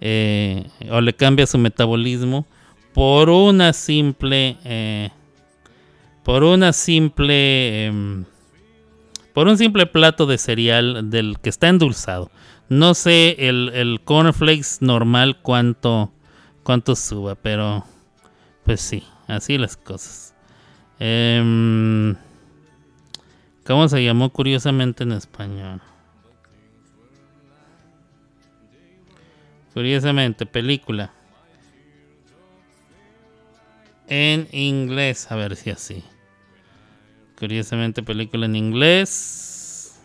[0.00, 2.46] eh, o le cambia su metabolismo
[2.94, 5.10] por una simple eh,
[6.24, 8.24] por una simple em,
[9.32, 12.30] por un simple plato de cereal del que está endulzado.
[12.68, 16.12] No sé el, el cornflakes normal cuánto
[16.62, 17.84] cuánto suba pero
[18.64, 20.34] pues sí así las cosas.
[20.98, 22.14] Em,
[23.64, 25.80] cómo se llamó curiosamente en español
[29.72, 31.12] curiosamente película
[34.10, 35.30] en inglés.
[35.30, 36.02] A ver si así.
[37.38, 39.98] Curiosamente, película en inglés.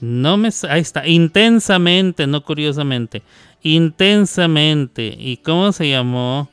[0.00, 0.48] No me.
[0.70, 1.06] Ahí está.
[1.06, 3.22] Intensamente, no curiosamente.
[3.62, 5.14] Intensamente.
[5.18, 6.48] ¿Y cómo se llamó?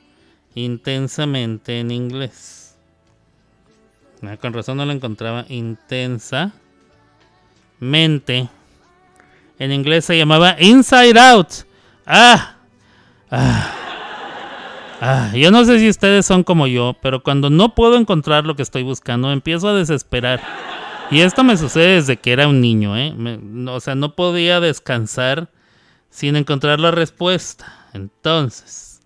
[0.56, 2.76] Intensamente en inglés.
[4.22, 5.46] Ah, con razón no lo encontraba.
[5.50, 6.52] Intensa.
[7.80, 8.50] mente.
[9.60, 11.50] En inglés se llamaba Inside Out.
[12.06, 12.58] Ah,
[13.30, 13.83] ah,
[15.04, 15.32] ah.
[15.36, 18.64] Yo no sé si ustedes son como yo, pero cuando no puedo encontrar lo que
[18.64, 20.42] estoy buscando, empiezo a desesperar.
[21.12, 23.14] Y esto me sucede desde que era un niño, ¿eh?
[23.16, 25.50] Me- no- o sea, no podía descansar
[26.10, 27.88] sin encontrar la respuesta.
[27.94, 29.02] Entonces,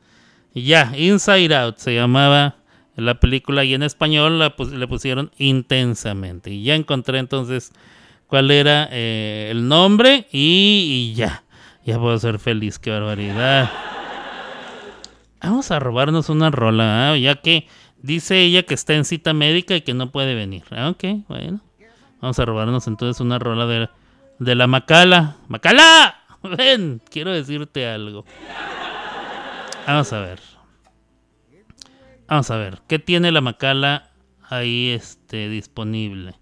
[0.54, 2.56] ya, Inside Out se llamaba
[2.96, 6.52] la película y en español la le pusieron intensamente.
[6.52, 7.72] Y ya encontré entonces
[8.28, 11.44] cuál era eh, el nombre y, y ya,
[11.86, 13.70] ya puedo ser feliz, qué barbaridad.
[15.42, 17.18] Vamos a robarnos una rola, ¿ah?
[17.18, 17.68] ya que
[18.02, 20.64] dice ella que está en cita médica y que no puede venir.
[20.72, 21.62] Ah, ok, bueno.
[22.22, 23.90] Vamos a robarnos entonces una rola de,
[24.40, 25.38] de la Macala.
[25.48, 26.16] ¡Macala!
[26.58, 28.26] Ven, quiero decirte algo.
[29.86, 30.40] Vamos a ver.
[32.28, 32.80] Vamos a ver.
[32.88, 34.10] ¿Qué tiene la Macala
[34.50, 36.36] ahí este, disponible?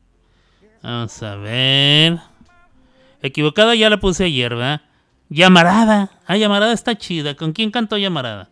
[0.82, 2.20] Vamos a ver.
[3.22, 4.82] Equivocada ya la puse ayer, ¿verdad?
[5.30, 6.12] Llamarada.
[6.26, 7.36] Ah, Llamarada está chida.
[7.36, 8.50] ¿Con quién cantó Llamarada?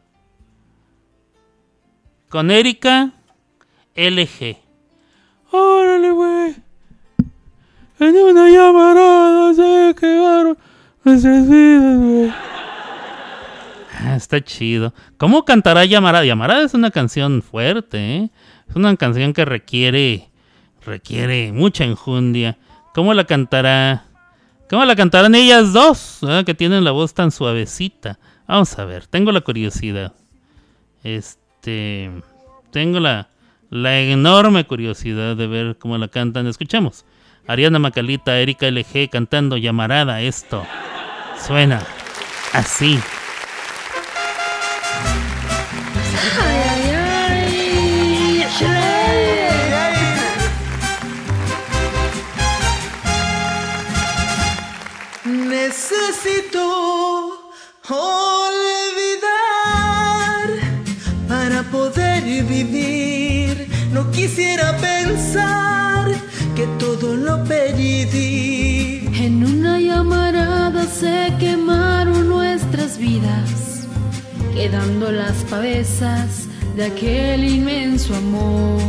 [2.33, 3.11] Con Erika
[3.95, 4.57] LG.
[5.51, 6.55] Órale, güey.
[7.99, 10.57] En una llamarada se quedaron
[11.03, 12.33] nuestras vidas, güey.
[13.99, 14.95] Ah, está chido.
[15.17, 16.25] ¿Cómo cantará Llamarada?
[16.25, 18.31] Llamarada es una canción fuerte, ¿eh?
[18.67, 20.31] Es una canción que requiere,
[20.83, 22.57] requiere mucha enjundia.
[22.95, 24.05] ¿Cómo la cantará?
[24.71, 26.21] ¿Cómo la cantarán ellas dos?
[26.23, 28.17] ah, Que tienen la voz tan suavecita.
[28.47, 30.13] Vamos a ver, tengo la curiosidad.
[31.03, 31.42] Este,
[32.71, 33.29] tengo la,
[33.69, 36.47] la enorme curiosidad de ver cómo la cantan.
[36.47, 37.05] Escuchemos.
[37.47, 40.21] Ariana Macalita, Erika LG cantando Llamarada.
[40.21, 40.65] Esto
[41.37, 41.81] suena
[42.53, 42.99] así.
[55.25, 56.63] Necesito
[62.53, 63.67] vivir.
[63.91, 66.05] No quisiera pensar
[66.55, 69.09] que todo lo perdí.
[69.25, 73.49] En una llamarada se quemaron nuestras vidas,
[74.53, 78.81] quedando las pavesas de aquel inmenso amor.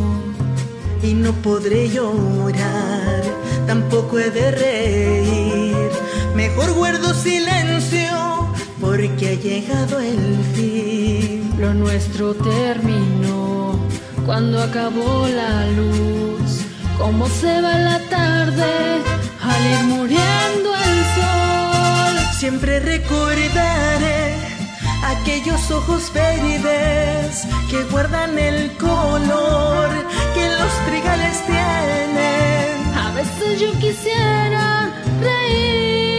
[1.03, 3.23] Y no podré llorar,
[3.67, 5.91] tampoco he de reír.
[6.35, 8.15] Mejor guardo silencio
[8.81, 10.23] porque ha llegado el
[10.55, 11.34] fin.
[11.59, 13.78] Lo nuestro terminó
[14.26, 16.64] cuando acabó la luz.
[16.98, 18.72] Como se va la tarde
[19.42, 22.34] al ir muriendo el sol.
[22.38, 24.34] Siempre recordaré
[25.05, 29.88] aquellos ojos verdes que guardan el color
[30.34, 32.94] que los trigales tienen.
[32.96, 36.14] A veces yo quisiera reír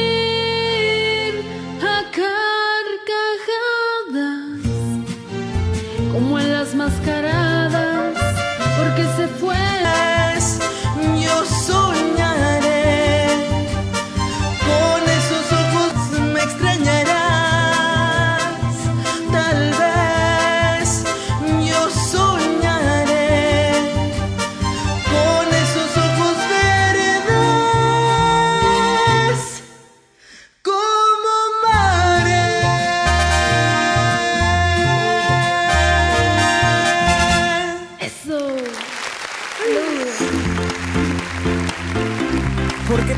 [6.15, 7.44] como en las mascaradas,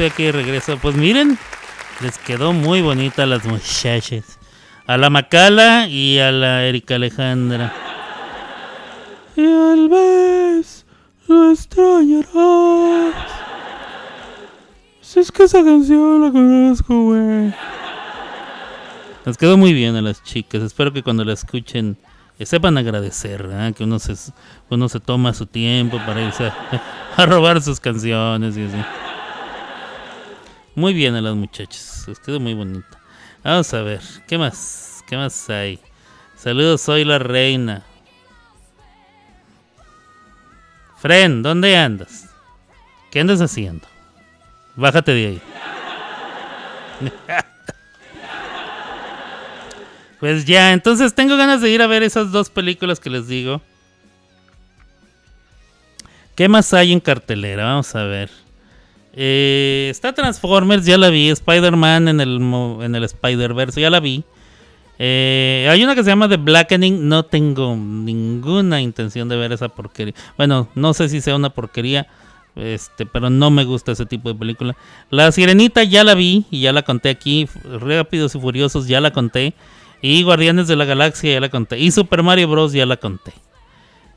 [0.00, 0.78] estoy aquí de regreso.
[0.78, 1.38] Pues miren,
[2.00, 4.38] les quedó muy bonita a las muchachas.
[4.86, 7.72] A la Macala y a la Erika Alejandra.
[9.36, 10.86] Y al vez
[11.28, 13.14] lo extrañarás.
[15.02, 17.52] Si es que esa canción la conozco, güey.
[19.26, 20.62] Les quedó muy bien a las chicas.
[20.62, 21.98] Espero que cuando la escuchen
[22.38, 23.74] eh, sepan agradecer, ¿verdad?
[23.74, 24.14] que uno se,
[24.70, 26.54] uno se toma su tiempo para irse a,
[27.16, 28.78] a robar sus canciones y así.
[30.80, 32.98] Muy bien a las muchachas, les quedó muy bonita.
[33.44, 35.04] Vamos a ver, ¿qué más?
[35.06, 35.78] ¿Qué más hay?
[36.38, 37.84] Saludos, soy la reina.
[40.96, 42.30] Fren, ¿dónde andas?
[43.10, 43.86] ¿Qué andas haciendo?
[44.74, 45.42] Bájate de ahí.
[50.18, 53.60] pues ya, entonces tengo ganas de ir a ver esas dos películas que les digo.
[56.34, 57.64] ¿Qué más hay en cartelera?
[57.64, 58.30] Vamos a ver.
[59.22, 61.28] Eh, está Transformers, ya la vi.
[61.28, 62.40] Spider-Man en el,
[62.80, 64.24] en el Spider-Verse, ya la vi.
[64.98, 67.06] Eh, hay una que se llama The Blackening.
[67.06, 70.14] No tengo ninguna intención de ver esa porquería.
[70.38, 72.06] Bueno, no sé si sea una porquería.
[72.56, 74.74] Este, pero no me gusta ese tipo de película.
[75.10, 77.46] La Sirenita ya la vi y ya la conté aquí.
[77.78, 79.52] Rápidos y Furiosos ya la conté.
[80.00, 81.78] Y Guardianes de la Galaxia ya la conté.
[81.78, 82.72] Y Super Mario Bros.
[82.72, 83.34] ya la conté.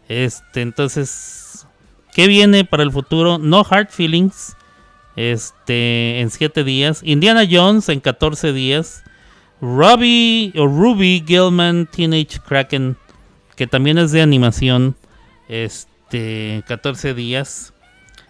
[0.08, 1.68] Este, entonces,
[2.14, 3.38] ¿qué viene para el futuro?
[3.38, 4.56] No Hard Feelings.
[5.16, 7.01] Este, en 7 días.
[7.03, 9.03] Indiana Jones en 14 días.
[9.61, 12.97] Robbie o Ruby Gilman Teenage Kraken,
[13.55, 14.95] que también es de animación.
[15.47, 17.74] Este, 14 días.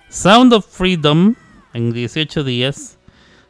[0.09, 1.35] Sound of Freedom
[1.73, 2.97] en 18 días.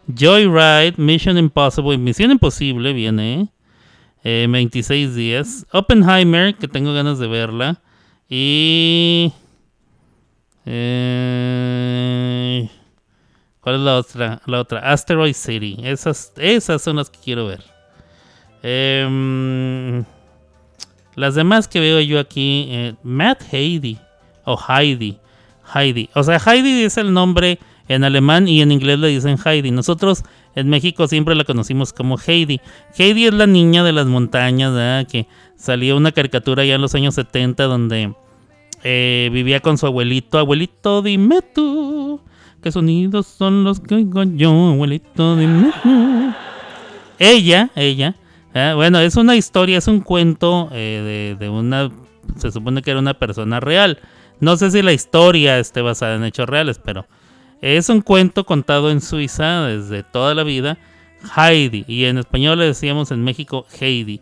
[0.08, 3.50] Joyride, Mission Impossible, Misión Imposible viene
[4.24, 5.66] eh, 26 días.
[5.72, 7.82] Oppenheimer, que tengo ganas de verla.
[8.30, 9.32] Y...
[10.66, 12.70] eh,
[13.64, 14.42] ¿Cuál es la otra?
[14.46, 15.78] La otra, Asteroid City.
[15.84, 17.64] Esas, esas son las que quiero ver.
[18.62, 20.04] Em,
[21.16, 23.98] las demás que veo yo aquí, eh, Matt Heidi
[24.46, 25.18] o Heidi.
[25.74, 26.10] Heidi.
[26.14, 27.58] O sea, Heidi es el nombre
[27.88, 29.72] en alemán y en inglés le dicen Heidi.
[29.72, 30.24] Nosotros
[30.56, 32.60] en México siempre la conocimos como Heidi.
[32.98, 35.08] Heidi es la niña de las montañas, ¿verdad?
[35.08, 38.14] Que salió una caricatura ya en los años 70 donde
[38.84, 40.38] eh, vivía con su abuelito.
[40.38, 42.22] Abuelito, dime tú,
[42.64, 44.50] ¿qué sonidos son los que oigo yo?
[44.70, 46.34] Abuelito, tú.
[47.20, 48.16] Ella, ella,
[48.54, 48.72] ¿eh?
[48.76, 51.92] bueno, es una historia, es un cuento eh, de, de una,
[52.38, 54.00] se supone que era una persona real.
[54.40, 57.06] No sé si la historia esté basada en hechos reales, pero
[57.62, 60.78] es un cuento contado en Suiza desde toda la vida.
[61.38, 64.22] Heidi, y en español le decíamos en México Heidi.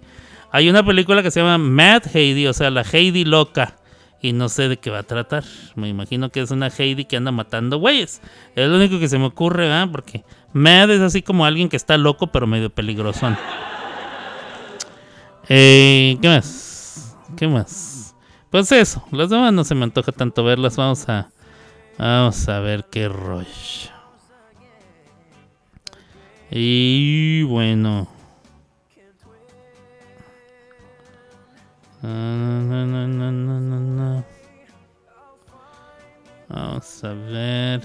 [0.52, 3.78] Hay una película que se llama Mad Heidi, o sea, la Heidi loca.
[4.22, 5.44] Y no sé de qué va a tratar.
[5.76, 8.22] Me imagino que es una Heidi que anda matando güeyes.
[8.56, 9.90] Es lo único que se me ocurre, ¿verdad?
[9.92, 13.38] Porque Mad es así como alguien que está loco pero medio peligrosón.
[15.50, 17.18] Eh, ¿Qué más?
[17.36, 18.16] ¿Qué más?
[18.52, 20.78] Pues eso, las demás no se me antoja tanto verlas.
[20.78, 21.30] Vamos a,
[21.98, 23.92] vamos a ver qué rollo.
[26.52, 28.21] Y bueno.
[36.50, 37.82] Vamos a ver.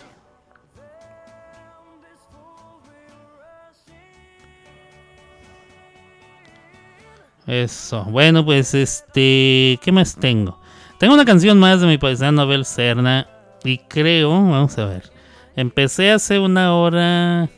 [7.46, 8.04] Eso.
[8.04, 10.58] Bueno, pues este, ¿qué más tengo?
[10.98, 13.28] Tengo una canción más de mi paisano Abel Serna
[13.62, 15.10] y creo, vamos a ver.
[15.54, 17.48] Empecé hace una hora.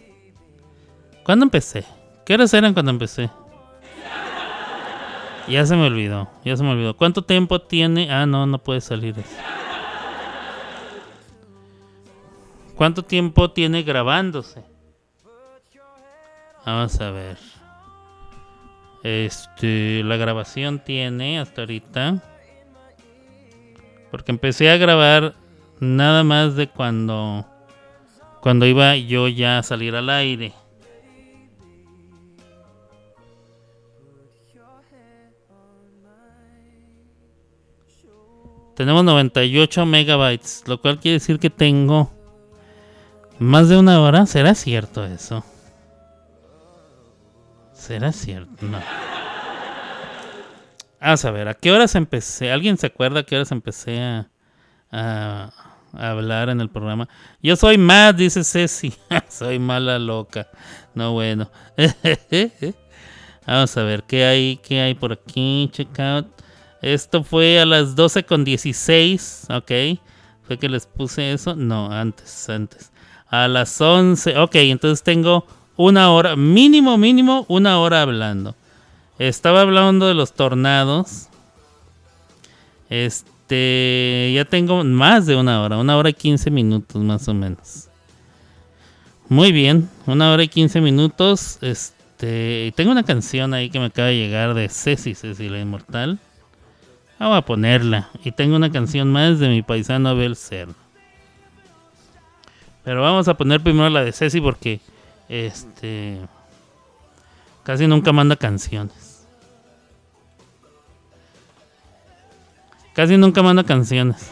[1.25, 1.85] ¿Cuándo empecé?
[2.27, 3.31] ¿Qué horas eran cuando empecé?
[5.49, 6.95] Ya se me olvidó, ya se me olvidó.
[6.95, 8.11] ¿Cuánto tiempo tiene?
[8.11, 9.15] Ah, no, no puede salir.
[12.75, 14.63] ¿Cuánto tiempo tiene grabándose?
[16.67, 17.39] Vamos a ver.
[19.03, 22.23] Este, la grabación tiene hasta ahorita.
[24.11, 25.35] Porque empecé a grabar
[25.81, 27.47] nada más de cuando
[28.41, 30.53] cuando iba yo ya a salir al aire.
[38.79, 42.13] Tenemos 98 megabytes, lo cual quiere decir que tengo
[43.41, 44.25] más de una hora.
[44.25, 45.45] ¿Será cierto eso?
[47.73, 48.65] ¿Será cierto?
[48.65, 48.79] No.
[51.01, 52.53] Vamos a ver, ¿a qué horas empecé?
[52.53, 54.01] ¿Alguien se acuerda a qué horas empecé
[54.93, 55.51] a,
[55.93, 57.09] hablar en el programa?
[57.43, 58.95] Yo soy Matt, dice Ceci.
[59.29, 60.47] soy mala loca.
[60.95, 61.51] No, bueno.
[63.45, 64.57] Vamos a ver, ¿qué hay?
[64.59, 65.69] ¿Qué hay por aquí?
[65.73, 66.38] Check out.
[66.83, 69.73] Esto fue a las 12 con 16, ¿ok?
[70.47, 71.55] ¿Fue que les puse eso?
[71.55, 72.93] No, antes, antes.
[73.29, 75.45] A las 11, ok, entonces tengo
[75.77, 78.55] una hora, mínimo, mínimo, una hora hablando.
[79.19, 81.29] Estaba hablando de los tornados.
[82.89, 87.89] Este, ya tengo más de una hora, una hora y 15 minutos más o menos.
[89.29, 91.59] Muy bien, una hora y 15 minutos.
[91.61, 96.19] Este, tengo una canción ahí que me acaba de llegar de Ceci, Ceci la Inmortal.
[97.19, 98.09] Vamos a ponerla.
[98.25, 100.75] Y tengo una canción más de mi paisano Abel Cerno.
[102.85, 104.81] Pero vamos a poner primero la de Ceci porque
[105.29, 106.19] este
[107.63, 109.27] casi nunca manda canciones.
[112.95, 114.31] Casi nunca manda canciones.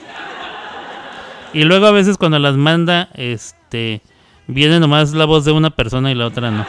[1.52, 4.00] Y luego a veces cuando las manda, este,
[4.46, 6.66] viene nomás la voz de una persona y la otra no.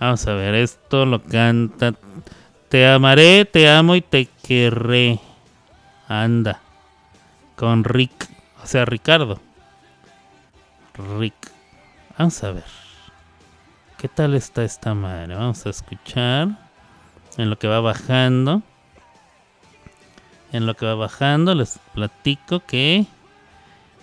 [0.00, 1.94] Vamos a ver, esto lo canta.
[2.68, 5.20] Te amaré, te amo y te querré.
[6.08, 6.60] Anda.
[7.56, 8.28] Con Rick.
[8.62, 9.40] O sea, Ricardo.
[11.18, 11.34] Rick.
[12.18, 12.64] Vamos a ver.
[13.98, 15.34] ¿Qué tal está esta madre?
[15.34, 16.48] Vamos a escuchar.
[17.36, 18.62] En lo que va bajando.
[20.52, 23.06] En lo que va bajando les platico que...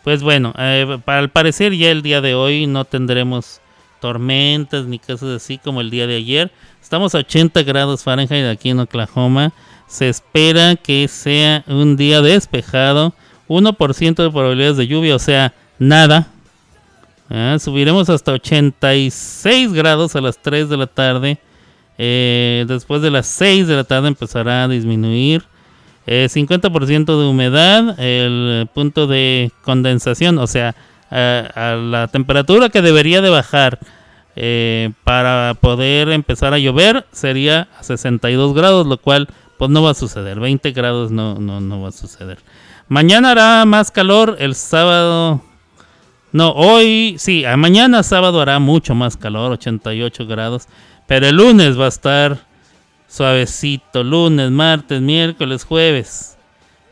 [0.03, 3.61] Pues bueno, eh, para al parecer ya el día de hoy no tendremos
[3.99, 6.51] tormentas ni cosas así como el día de ayer.
[6.81, 9.51] Estamos a 80 grados Fahrenheit aquí en Oklahoma.
[9.89, 13.13] Se espera que sea un día despejado.
[13.49, 16.27] 1% de probabilidades de lluvia, o sea, nada.
[17.29, 21.39] Ah, subiremos hasta 86 grados a las 3 de la tarde.
[21.97, 25.43] Eh, después de las 6 de la tarde empezará a disminuir.
[26.05, 30.75] Eh, 50% de humedad, el punto de condensación, o sea,
[31.11, 33.79] a, la temperatura que debería de bajar
[34.35, 39.27] eh, para poder empezar a llover sería a 62 grados, lo cual
[39.59, 40.39] pues no va a suceder.
[40.39, 42.39] 20 grados no, no, no va a suceder.
[42.87, 45.43] Mañana hará más calor, el sábado...
[46.31, 50.69] No, hoy, sí, mañana sábado hará mucho más calor, 88 grados.
[51.07, 52.37] Pero el lunes va a estar
[53.09, 54.01] suavecito.
[54.01, 56.37] Lunes, martes, miércoles, jueves.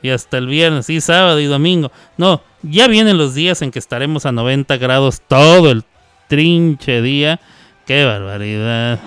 [0.01, 1.89] Y hasta el viernes, y sábado y domingo.
[2.17, 5.85] No, ya vienen los días en que estaremos a 90 grados todo el
[6.27, 7.39] trinche día.
[7.85, 8.99] ¡Qué barbaridad!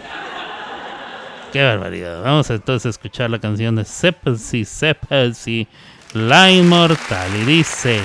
[1.53, 2.23] ¡Qué barbaridad!
[2.23, 5.67] Vamos entonces a escuchar la canción de Sepelsi, Sepelsi,
[6.13, 7.29] La Inmortal.
[7.43, 8.01] Y dice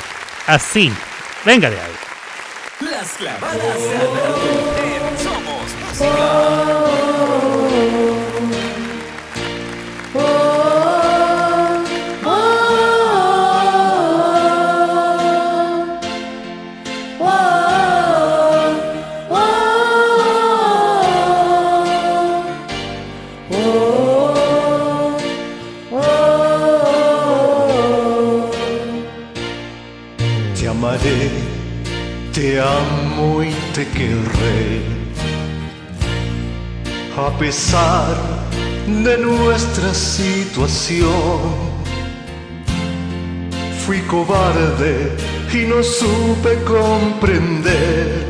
[0.47, 0.91] así.
[1.45, 1.91] Venga de ahí.
[2.91, 3.77] Las clavadas
[5.21, 6.64] Somos.
[32.55, 34.81] Te amo y te querré.
[37.17, 38.15] A pesar
[38.87, 41.37] de nuestra situación,
[43.85, 45.17] fui cobarde
[45.53, 48.25] y no supe comprender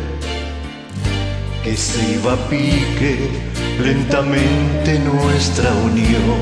[1.63, 3.29] que se iba a pique
[3.79, 6.41] lentamente nuestra unión.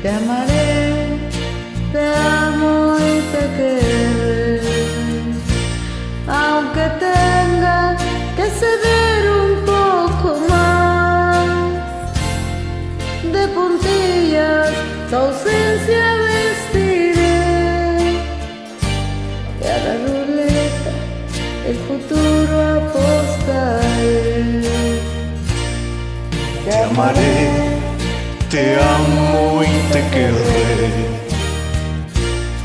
[0.00, 1.18] Te amaré,
[1.92, 2.04] te
[2.46, 4.05] amo y te querré,
[6.86, 7.96] aunque tenga
[8.36, 11.46] que ceder un poco más.
[13.32, 14.70] De puntillas,
[15.10, 17.40] tu ausencia vestiré,
[19.60, 20.92] y a la ruleta
[21.68, 24.46] el futuro apostaré.
[26.64, 27.38] Te amaré,
[28.50, 31.16] te amo y te querré.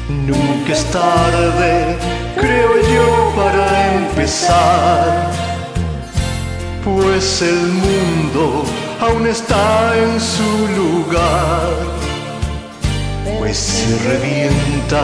[0.09, 1.97] Nunca es tarde,
[2.41, 5.31] creo yo, para empezar.
[6.83, 8.65] Pues el mundo
[8.99, 11.69] aún está en su lugar.
[13.37, 15.03] Pues si revienta,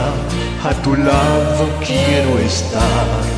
[0.64, 3.36] a tu lado quiero estar.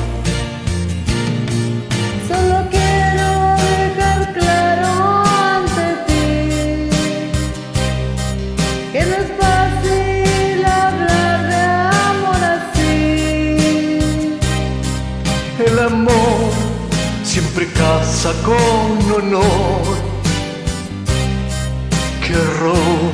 [18.22, 19.82] Casa con honor.
[22.22, 23.14] Qué error,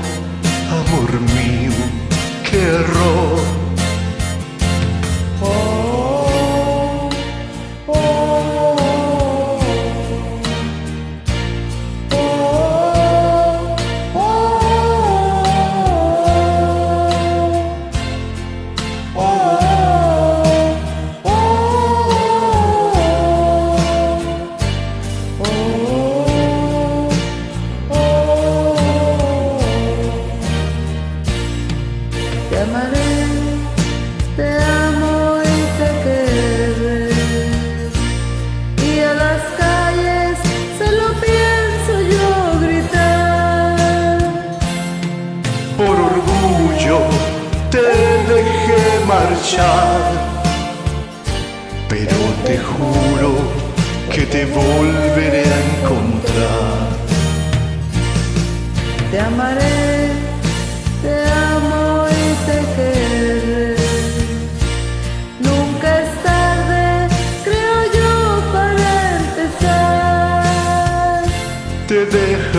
[0.79, 1.73] amor mío,
[2.49, 3.24] qué error.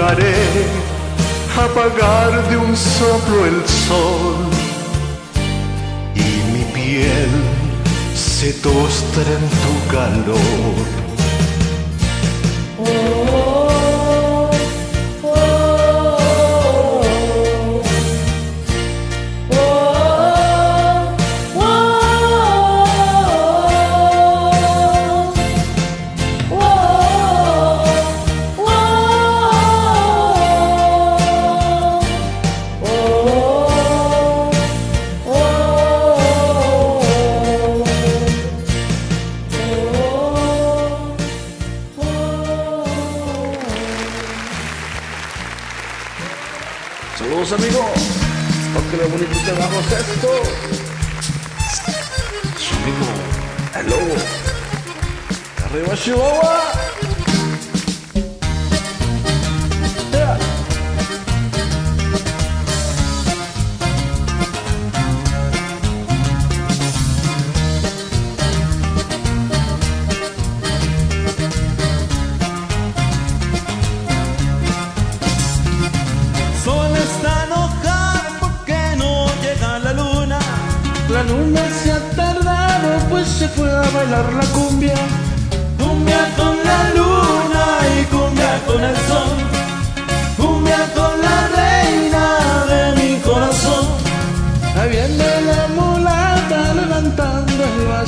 [0.07, 0.35] Lograré
[1.57, 4.37] apagar de un soplo el sol
[6.15, 7.31] y mi piel
[8.15, 10.96] se tostra en tu calor.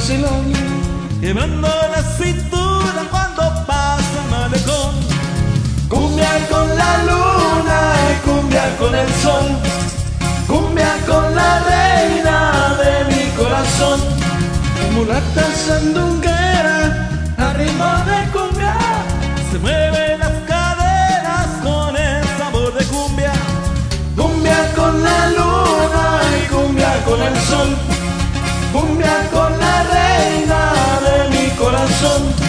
[0.09, 0.53] Vacilón.
[1.21, 4.95] Quebrando la cintura cuando pasa el.
[5.89, 7.81] Cumbia con la luna
[8.11, 9.49] y cumbia con el sol.
[10.47, 14.01] Cumbia con la reina de mi corazón.
[14.95, 18.77] Mulata sandunguera, A ritmo de cumbia
[19.51, 23.33] se mueven las caderas con el sabor de cumbia.
[24.17, 27.77] Cumbia con la luna y cumbia con el sol.
[28.73, 29.58] Cumbia con la
[30.19, 30.73] reina
[31.07, 32.48] de mi corazón.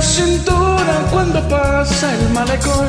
[0.00, 2.88] Cintura cuando pasa el malecón.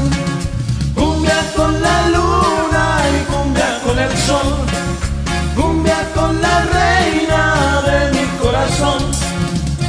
[0.96, 2.86] Cumbia con la luna
[3.16, 4.50] y cumbia con el sol.
[5.56, 9.04] Cumbia con la reina de mi corazón.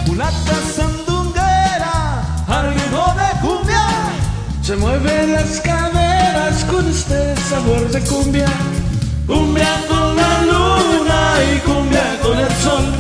[0.07, 3.86] Mulata sandunguera, al ritmo de cumbia.
[4.62, 8.49] Se mueven las caderas con este sabor de cumbia.
[9.27, 11.20] Cumbia con la luna
[11.53, 12.98] y cumbia con el sol.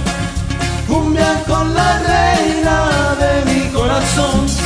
[1.18, 4.57] Cumbia con la reina de mi corazón.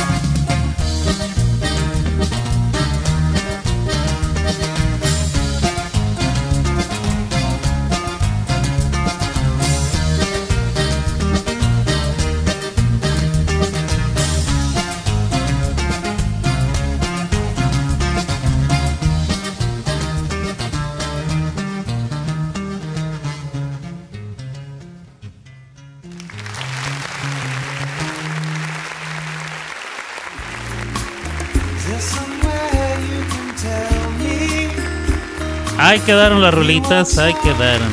[35.93, 37.87] Ahí quedaron las rolitas, ahí quedaron.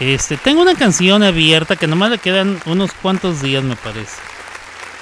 [0.00, 4.20] Este, tengo una canción abierta que nomás le quedan unos cuantos días, me parece.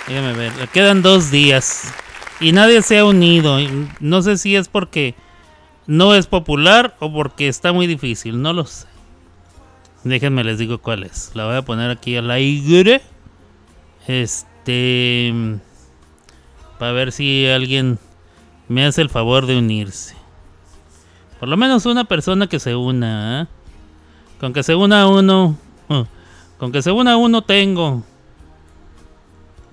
[0.07, 1.95] Déjame ver, le quedan dos días.
[2.41, 3.57] Y nadie se ha unido.
[4.01, 5.15] No sé si es porque
[5.87, 8.87] no es popular o porque está muy difícil, no lo sé.
[10.03, 11.31] Déjenme les digo cuál es.
[11.33, 13.01] La voy a poner aquí al aire.
[14.07, 15.33] Este.
[16.85, 17.99] Para ver si alguien
[18.69, 20.15] me hace el favor de unirse.
[21.41, 23.41] Por lo menos una persona que se una.
[23.41, 23.49] ¿ah?
[24.39, 25.57] Con que se una uno.
[25.89, 26.05] uh,
[26.59, 28.03] Con que se una uno tengo.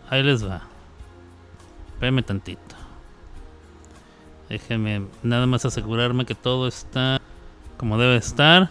[0.09, 0.61] Ahí les va.
[1.89, 2.77] Espérenme tantito.
[4.47, 7.19] Déjenme nada más asegurarme que todo está
[7.75, 8.69] como debe estar.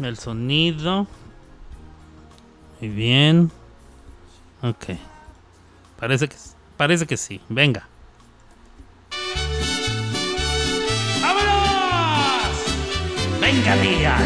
[0.00, 1.06] El sonido.
[2.80, 3.50] Muy bien.
[4.62, 4.96] Ok.
[5.98, 6.36] Parece que,
[6.76, 7.40] parece que sí.
[7.48, 7.88] Venga.
[11.20, 11.50] ¡Vámonos!
[13.40, 14.16] Venga, día.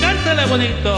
[0.00, 0.96] Cántale bonito.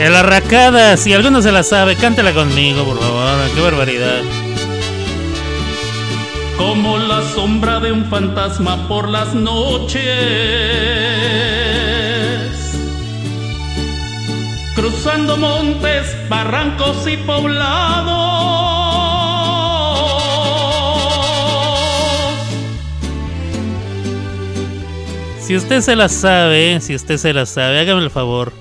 [0.00, 3.50] El arracada, si alguno se la sabe, cántela conmigo, por favor.
[3.54, 4.22] Qué barbaridad.
[6.56, 10.04] Como la sombra de un fantasma por las noches.
[14.76, 18.12] Cruzando montes, barrancos y poblados.
[25.40, 28.52] Si usted se la sabe, si usted se la sabe, hágame el favor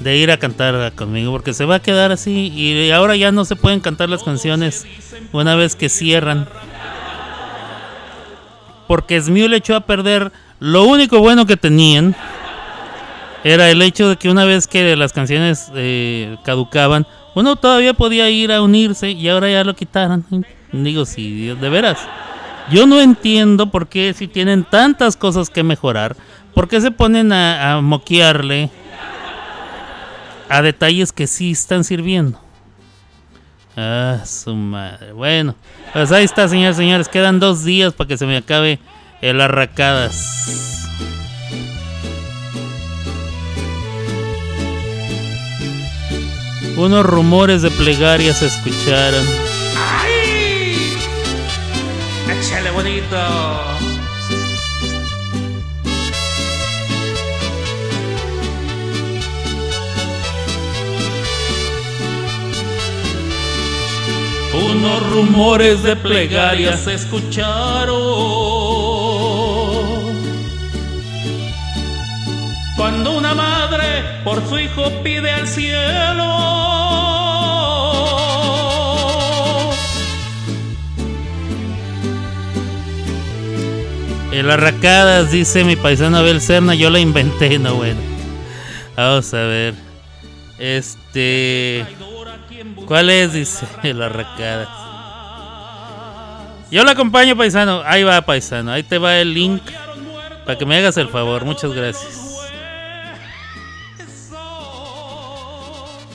[0.00, 3.46] de ir a cantar conmigo porque se va a quedar así y ahora ya no
[3.46, 4.86] se pueden cantar las canciones
[5.32, 6.50] una vez que cierran.
[8.86, 12.14] Porque Smule le echó a perder lo único bueno que tenían
[13.52, 17.06] era el hecho de que una vez que las canciones eh, caducaban,
[17.36, 20.24] uno todavía podía ir a unirse y ahora ya lo quitaron.
[20.72, 21.98] Digo, sí, de veras.
[22.72, 26.16] Yo no entiendo por qué si tienen tantas cosas que mejorar,
[26.54, 28.68] por qué se ponen a, a moquearle
[30.48, 32.40] a detalles que sí están sirviendo.
[33.76, 35.12] Ah, su madre.
[35.12, 35.54] Bueno,
[35.92, 37.08] pues ahí está, señores, señores.
[37.08, 38.80] Quedan dos días para que se me acabe
[39.20, 40.76] el arracadas.
[46.76, 49.24] Unos rumores de plegaria se escucharon.
[49.78, 50.92] ¡Ay!
[52.38, 53.16] ¡Échale bonito!
[64.52, 68.65] Unos rumores de plegaria se escucharon.
[74.26, 76.24] Por su hijo pide al cielo.
[84.32, 88.00] El arracadas, dice mi paisano Abel Serna, yo la inventé, no bueno.
[88.96, 89.74] Vamos a ver.
[90.58, 91.86] Este.
[92.84, 93.32] ¿Cuál es?
[93.32, 94.68] Dice el arracadas.
[96.72, 97.80] Yo la acompaño, paisano.
[97.86, 98.72] Ahí va, paisano.
[98.72, 99.62] Ahí te va el link.
[100.44, 101.44] Para que me hagas el favor.
[101.44, 102.25] Muchas gracias.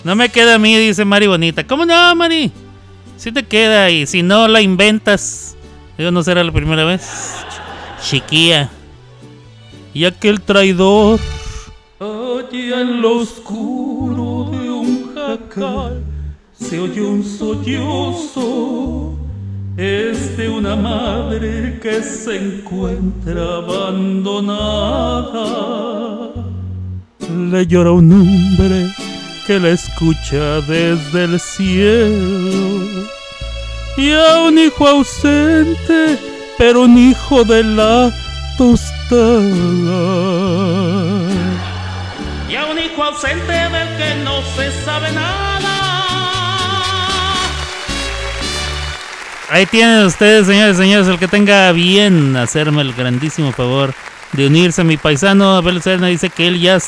[0.03, 1.65] No me queda a mí, dice Mari Bonita.
[1.65, 2.51] ¿Cómo no, Mari?
[3.17, 5.55] Si te queda y si no la inventas.
[5.97, 7.35] Digo, no será la primera vez.
[8.01, 8.71] Chiquilla.
[9.93, 11.19] Y aquel traidor.
[11.99, 16.03] Allá en lo oscuro de un jacal
[16.59, 19.15] se oye un sollozo.
[19.77, 24.49] Es de una madre que se encuentra abandonada.
[27.29, 28.91] Le llora un hombre
[29.51, 32.85] que la escucha desde el cielo.
[33.97, 36.17] Y a un hijo ausente,
[36.57, 38.13] pero un hijo de la
[38.57, 39.19] tostada.
[42.47, 45.67] Y a un hijo ausente del que no se sabe nada.
[49.49, 53.93] Ahí tienen ustedes, señores, señores, el que tenga bien hacerme el grandísimo favor
[54.31, 56.79] de unirse a mi paisano Abel Serna dice que él ya,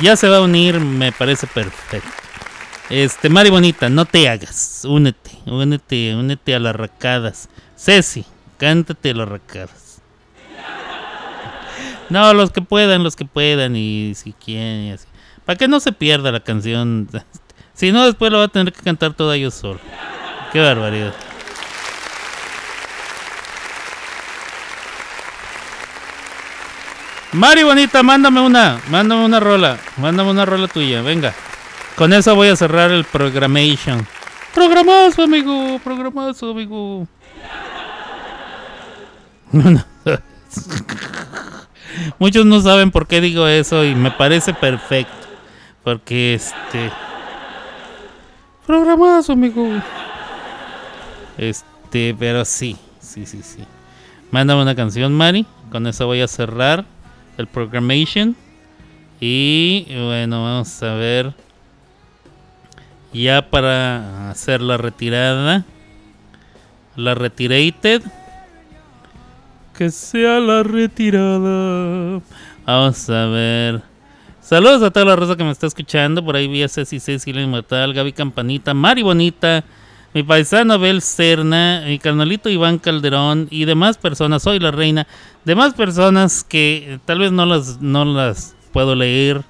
[0.00, 2.08] ya se va a unir, me parece perfecto.
[2.90, 7.48] Este, Mari Bonita, no te hagas, únete, únete, únete a las racadas.
[7.76, 8.24] Ceci,
[8.58, 10.02] cántate a las racadas.
[12.10, 15.06] No, los que puedan, los que puedan y si quieren y así.
[15.44, 17.08] Para que no se pierda la canción.
[17.72, 19.80] Si no, después lo va a tener que cantar toda yo solo.
[20.52, 21.12] Qué barbaridad.
[27.34, 31.34] Mari Bonita, mándame una, mándame una rola, mándame una rola tuya, venga.
[31.96, 34.06] Con eso voy a cerrar el programation.
[34.54, 37.08] Programazo, amigo, programazo, amigo.
[42.20, 45.26] Muchos no saben por qué digo eso y me parece perfecto.
[45.82, 46.92] Porque este.
[48.64, 49.68] Programazo, amigo.
[51.36, 53.64] Este, pero sí, sí, sí, sí.
[54.30, 55.46] Mándame una canción, Mari.
[55.72, 56.93] Con eso voy a cerrar
[57.38, 58.36] el programation.
[59.20, 61.32] Y bueno, vamos a ver.
[63.12, 65.64] Ya para hacer la retirada.
[66.96, 68.02] La Retirated.
[69.76, 72.20] Que sea la retirada.
[72.66, 73.82] Vamos a ver.
[74.40, 76.24] Saludos a toda la raza que me está escuchando.
[76.24, 79.64] Por ahí vi a Ceci Cecilia Inmortal, Gaby Campanita, Mari Bonita,
[80.14, 84.44] mi paisano Abel Cerna, mi carnalito Iván Calderón y demás personas.
[84.44, 85.08] Soy la reina.
[85.44, 89.42] Demás personas que eh, tal vez no las, no las puedo leer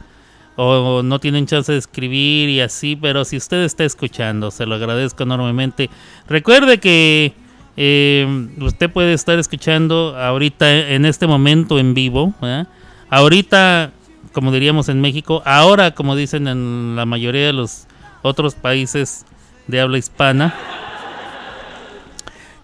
[0.56, 4.76] o no tienen chance de escribir y así, pero si usted está escuchando, se lo
[4.76, 5.90] agradezco enormemente.
[6.28, 7.34] Recuerde que
[7.76, 12.32] eh, usted puede estar escuchando ahorita en este momento en vivo.
[13.10, 13.92] Ahorita,
[14.32, 17.86] como diríamos en México, ahora, como dicen en la mayoría de los
[18.22, 19.26] otros países
[19.66, 20.54] de habla hispana,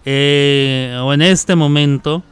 [0.05, 2.23] eh, o en este momento.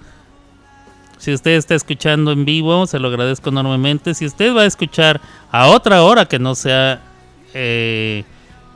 [1.17, 4.13] Si usted está escuchando en vivo, se lo agradezco enormemente.
[4.13, 5.19] Si usted va a escuchar
[5.51, 7.01] a otra hora que no sea
[7.53, 8.23] eh,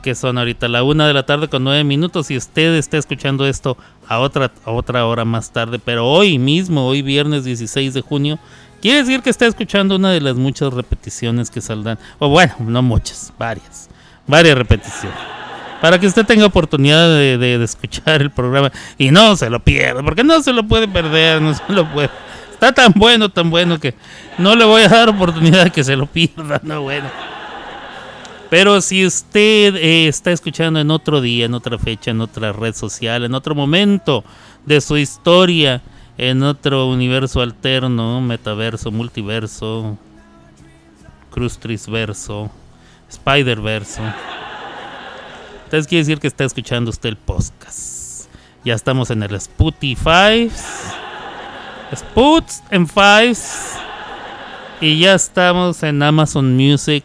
[0.02, 3.46] que son ahorita la una de la tarde con nueve minutos, si usted está escuchando
[3.46, 8.02] esto a otra, a otra hora más tarde, pero hoy mismo, hoy viernes 16 de
[8.02, 8.38] junio,
[8.82, 11.98] quiere decir que está escuchando una de las muchas repeticiones que saldrán.
[12.18, 13.88] O bueno, no muchas, varias.
[14.26, 15.43] Varias repeticiones
[15.84, 20.24] para que usted tenga oportunidad de, escuchar el programa y no se lo pierda, porque
[20.24, 22.08] no se lo puede perder, no se lo puede.
[22.50, 23.94] Está tan bueno, tan bueno que
[24.38, 27.10] no le voy a dar oportunidad de que se lo pierda, no bueno.
[28.48, 32.74] Pero si usted eh, está escuchando en otro día, en otra fecha, en otra red
[32.74, 34.24] social, en otro momento
[34.64, 35.82] de su historia,
[36.16, 39.98] en otro universo alterno, metaverso, multiverso,
[41.30, 42.50] Crustrisverso,
[43.10, 44.00] Spider-Verso.
[45.74, 48.28] Entonces quiere decir que está escuchando usted el podcast.
[48.64, 50.48] Ya estamos en el Spotify.
[51.92, 53.72] Sputs en Fives.
[54.80, 57.02] Y ya estamos en Amazon Music.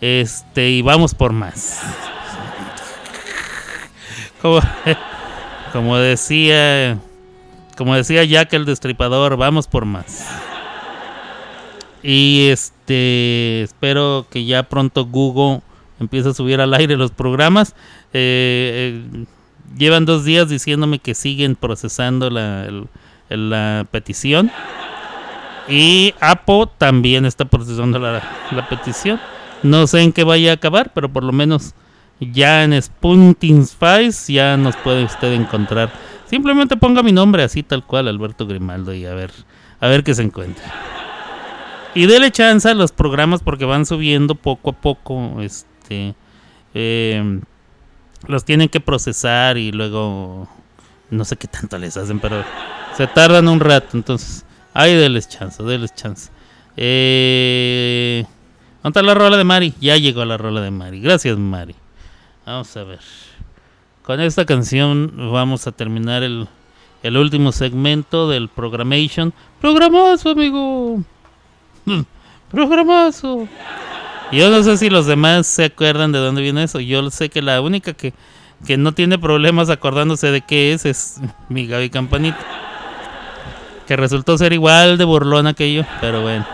[0.00, 1.80] Este, y vamos por más.
[4.42, 4.60] Como,
[5.72, 6.98] como decía.
[7.76, 10.26] Como decía Jack el Destripador, vamos por más.
[12.02, 13.62] Y este.
[13.62, 15.62] Espero que ya pronto Google
[16.00, 17.74] empieza a subir al aire los programas.
[18.12, 19.24] Eh, eh,
[19.76, 22.88] llevan dos días diciéndome que siguen procesando la, el,
[23.28, 24.50] la petición.
[25.68, 29.20] Y Apple también está procesando la, la, petición.
[29.62, 31.74] No sé en qué vaya a acabar, pero por lo menos
[32.20, 35.90] ya en Spunting Spice ya nos puede usted encontrar.
[36.26, 39.32] Simplemente ponga mi nombre así tal cual, Alberto Grimaldo, y a ver,
[39.80, 40.64] a ver qué se encuentra.
[41.94, 45.40] Y dele chance a los programas porque van subiendo poco a poco.
[45.40, 45.75] Este,
[46.74, 47.40] eh,
[48.26, 50.48] los tienen que procesar y luego
[51.10, 52.44] no sé qué tanto les hacen, pero
[52.96, 53.96] se tardan un rato.
[53.96, 54.44] Entonces,
[54.74, 56.30] ahí deles chance, deles chance.
[56.76, 58.24] Eh,
[58.82, 59.74] ¿Dónde la rola de Mari?
[59.80, 61.00] Ya llegó la rola de Mari.
[61.00, 61.74] Gracias, Mari.
[62.44, 63.00] Vamos a ver.
[64.02, 66.46] Con esta canción vamos a terminar el,
[67.02, 69.32] el último segmento del Programation.
[69.60, 71.02] Programazo, amigo.
[72.50, 73.48] Programazo.
[74.32, 76.80] Yo no sé si los demás se acuerdan de dónde viene eso.
[76.80, 78.12] Yo sé que la única que,
[78.66, 82.38] que no tiene problemas acordándose de qué es es mi Gaby Campanita.
[83.86, 86.44] Que resultó ser igual de burlona que yo, pero bueno.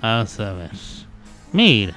[0.00, 0.70] Vamos a ver.
[1.52, 1.94] Mira,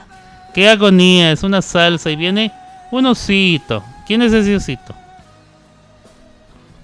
[0.54, 2.52] qué agonía, es una salsa y viene
[2.92, 3.84] un osito.
[4.06, 4.94] ¿Quién es ese osito?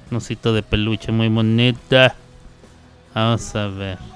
[0.10, 2.16] Un osito de peluche muy moneta.
[3.14, 4.11] Vamos a ver.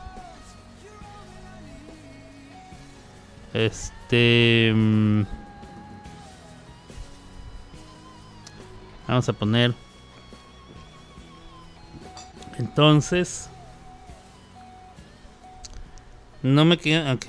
[3.55, 4.73] Este.
[4.75, 5.23] Mmm,
[9.07, 9.73] vamos a poner.
[12.57, 13.49] Entonces.
[16.43, 17.13] No me queda.
[17.13, 17.27] Ok.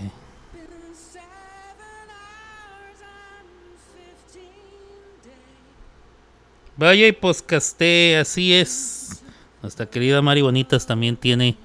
[6.77, 9.23] Vaya y poscaste, así es.
[9.63, 11.57] Nuestra querida Mari Bonitas también tiene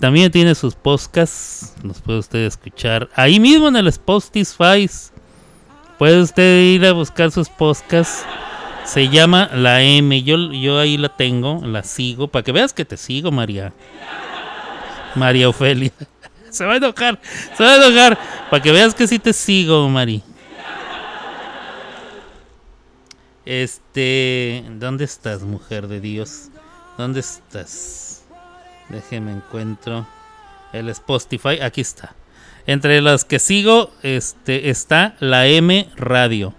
[0.00, 4.88] también tiene sus podcasts, los puede usted escuchar ahí mismo en el Spotify.
[5.98, 8.24] Puede usted ir a buscar sus podcasts.
[8.84, 10.22] Se llama La M.
[10.22, 13.74] Yo, yo ahí la tengo, la sigo, para que veas que te sigo, María.
[15.14, 15.92] María Ofelia.
[16.50, 17.20] Se va a enojar,
[17.56, 18.18] se va a enojar,
[18.50, 20.20] para que veas que sí te sigo, Mari.
[23.44, 26.48] Este, ¿dónde estás, mujer de Dios?
[26.98, 28.19] ¿Dónde estás?
[28.90, 30.06] Déjeme encuentro
[30.72, 31.60] el Spotify.
[31.62, 32.14] Aquí está.
[32.66, 36.54] Entre las que sigo este, está la M Radio.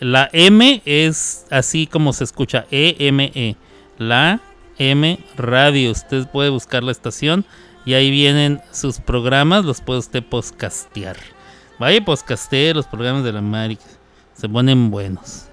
[0.00, 2.66] La M es así como se escucha.
[2.70, 3.32] E-M-E.
[3.32, 3.56] -E.
[3.98, 4.40] La
[4.78, 5.90] M Radio.
[5.90, 7.44] Usted puede buscar la estación
[7.84, 9.64] y ahí vienen sus programas.
[9.64, 11.16] Los puede usted podcastear.
[11.78, 13.78] Vaya podcastear los programas de la Mari.
[14.34, 15.46] Se ponen buenos.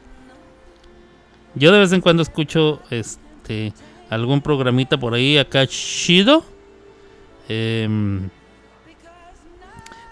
[1.56, 3.74] Yo de vez en cuando escucho este
[4.16, 6.44] algún programita por ahí acá chido.
[7.48, 8.30] Em,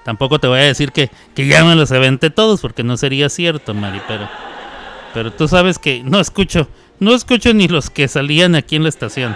[0.06, 3.30] tampoco te voy a decir que, que ya me los aventé todos porque no sería
[3.30, 4.28] cierto, Mari, pero
[5.14, 6.68] pero tú sabes que no escucho,
[7.00, 9.36] no escucho ni los que salían aquí en la estación.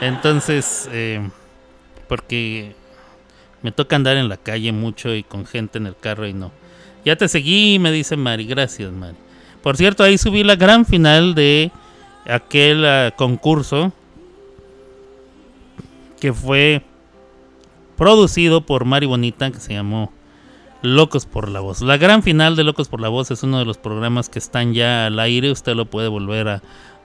[0.00, 1.26] Entonces, eh,
[2.08, 2.74] porque
[3.62, 6.52] me toca andar en la calle mucho y con gente en el carro y no.
[7.04, 8.44] Ya te seguí, me dice Mari.
[8.44, 9.16] Gracias, Mari.
[9.62, 11.70] Por cierto, ahí subí la gran final de
[12.26, 13.92] aquel ah, concurso
[16.24, 16.82] que fue
[17.98, 20.10] producido por Mari Bonita, que se llamó
[20.80, 21.82] Locos por la Voz.
[21.82, 24.72] La gran final de Locos por la Voz es uno de los programas que están
[24.72, 25.50] ya al aire.
[25.50, 26.62] Usted lo puede volver a,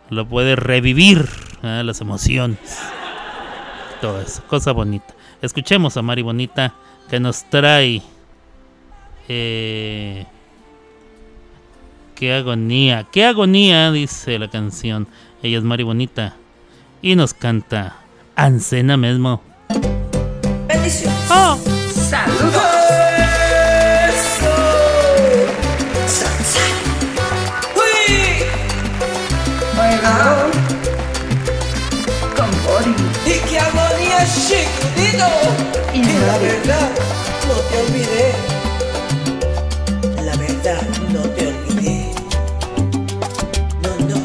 [0.09, 1.27] lo puede revivir,
[1.63, 1.81] ¿eh?
[1.83, 2.79] las emociones.
[3.99, 5.13] Todo eso, cosa bonita.
[5.41, 6.75] Escuchemos a Mari Bonita
[7.09, 8.01] que nos trae.
[9.27, 10.25] Eh,
[12.15, 15.09] qué agonía, qué agonía, dice la canción.
[15.43, 16.37] Ella es Mari Bonita
[17.01, 17.98] y nos canta
[18.39, 19.41] Ancena mismo.
[20.69, 21.13] Bendiciones.
[21.29, 21.57] Oh.
[22.09, 22.63] Saludos.
[33.25, 35.27] Y qué agonía, chiquitito.
[35.93, 36.89] y la verdad,
[37.45, 38.31] no te olvidé.
[40.23, 42.13] La verdad, no te olvidé.
[43.83, 44.17] No, no,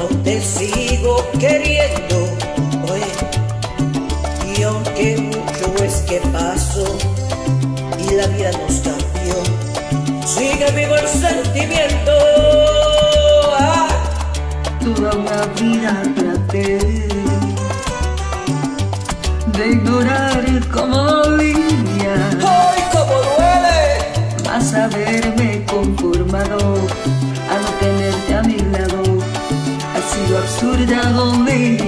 [0.00, 1.77] aún te sigo queriendo.
[11.08, 12.12] Sentimiento.
[13.58, 13.88] Ah,
[14.80, 16.78] Toda una vida traté
[19.56, 24.44] de ignorar como línea, ¡Ay, cómo duele!
[24.44, 26.58] más haberme conformado
[27.50, 29.02] a no tenerte a mi lado.
[29.94, 31.87] Ha sido absurda agonía.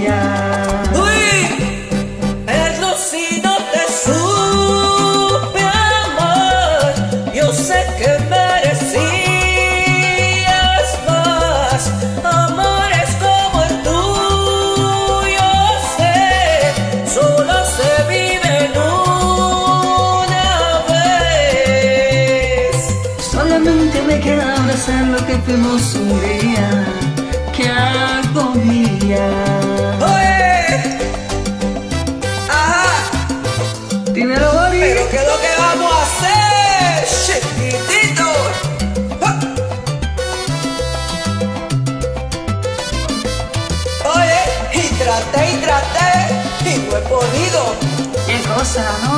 [26.01, 26.68] Un día.
[27.55, 29.27] ¡Qué agonía!
[30.01, 30.98] Oye,
[32.48, 32.86] ajá.
[34.12, 34.81] Dímelo, Bori.
[34.81, 38.28] Pero ¿qué es lo que vamos a hacer, chiquitito?
[44.14, 46.10] Oye, y traté y traté
[46.64, 47.62] y no he podido.
[48.27, 49.16] ¡Qué cosa, no!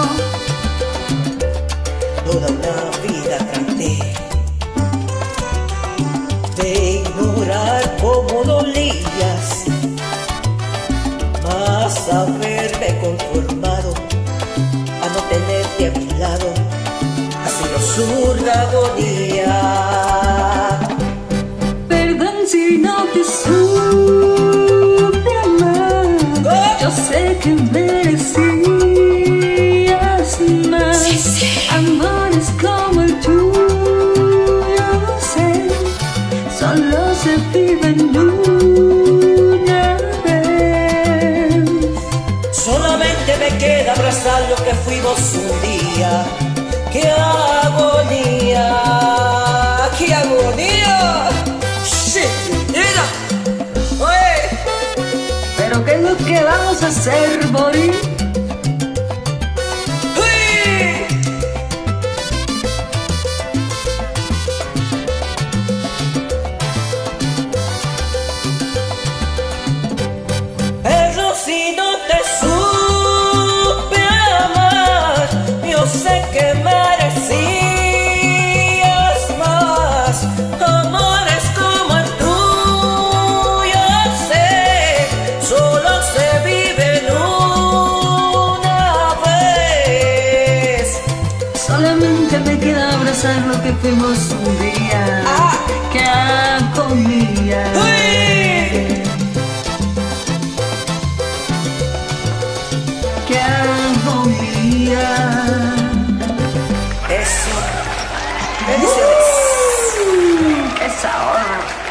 [2.25, 2.75] Toda una
[3.07, 4.22] vida traté
[13.03, 13.91] conformado
[15.03, 16.49] a no tenerte a mi lado,
[17.45, 19.55] ha sido absurda agonía.
[21.89, 26.07] Perdón si no te supe amar.
[26.81, 27.92] Yo sé que merecías
[44.85, 46.25] fuimos un día.
[46.93, 48.67] ¡Qué agonía!
[49.99, 50.63] ¡Qué agonía!
[55.57, 58.02] Pero ¿qué es lo que vamos a hacer, Bori?
[93.93, 95.23] Fuimos un día.
[95.27, 95.59] Ah.
[97.75, 99.03] ¡Uy!
[103.29, 105.07] ¡Qué agonía!
[107.09, 107.55] Eso.
[108.67, 109.31] Bendiciones.
[110.81, 111.83] ¡Esa hora!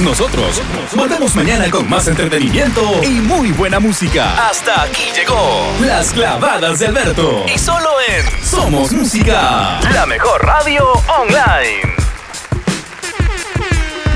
[0.00, 0.60] Nosotros
[0.96, 4.48] volvemos mañana con más entretenimiento y muy buena música.
[4.48, 7.46] Hasta aquí llegó Las clavadas de Alberto.
[7.54, 11.82] Y solo en Somos Música, la mejor radio online.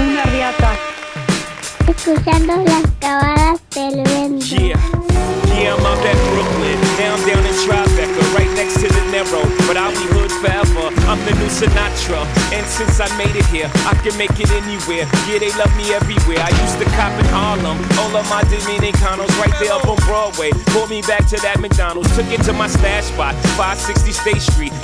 [0.01, 0.77] Una riata.
[1.89, 4.45] escuchando las cavadas del vento.
[4.47, 4.79] Yeah,
[5.55, 6.79] yeah, I'm out at Brooklyn.
[6.99, 9.43] Now I'm down in Tribeca, right next to the Narrow.
[9.67, 10.95] But I'll be hood forever.
[11.09, 12.28] I'm the new Sinatra.
[12.79, 15.03] Since I made it here, I can make it anywhere.
[15.27, 16.39] Yeah, they love me everywhere.
[16.39, 17.77] I used to cop in Harlem.
[17.99, 20.53] All of my Dominicanos right there up on Broadway.
[20.71, 22.15] Pulled me back to that McDonald's.
[22.15, 24.73] Took it to my stash spot, 560 State Street.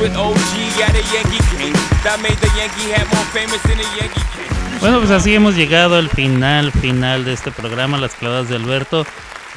[0.00, 0.40] With OG.
[4.80, 9.04] Bueno, pues así hemos llegado al final, final de este programa, Las Clavadas de Alberto,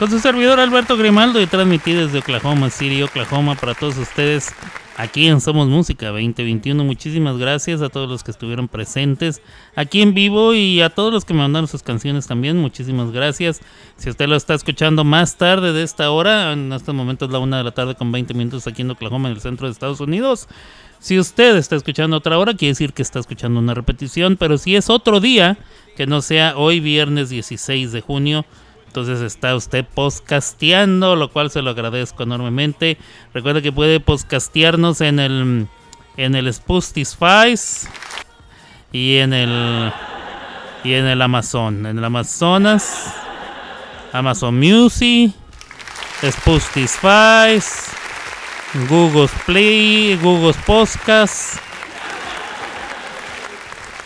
[0.04, 4.54] con su servidor Alberto Grimaldo y transmitido desde Oklahoma City, Oklahoma, para todos ustedes
[4.98, 6.84] aquí en Somos Música 2021.
[6.84, 9.42] Muchísimas gracias a todos los que estuvieron presentes
[9.78, 12.58] aquí en vivo y a todos los que me mandaron sus canciones también.
[12.58, 13.62] Muchísimas gracias.
[13.96, 17.40] Si usted lo está escuchando más tarde de esta hora, en este momento es la
[17.40, 20.02] una de la tarde con 20 minutos aquí en Oklahoma, en el centro de Estados
[20.02, 20.50] Unidos.
[21.00, 24.76] Si usted está escuchando otra hora, quiere decir que está escuchando una repetición, pero si
[24.76, 25.58] es otro día,
[25.96, 28.46] que no sea hoy viernes 16 de junio,
[28.94, 33.00] entonces está usted podcasteando, lo cual se lo agradezco enormemente.
[33.34, 35.68] Recuerda que puede podcastearnos en el
[36.16, 37.56] en el Spotify
[38.92, 39.92] y en el
[40.84, 43.12] y en el Amazon, en el Amazonas,
[44.12, 45.34] Amazon Music,
[46.22, 47.60] Spotify,
[48.88, 51.58] Google Play, Google Podcast.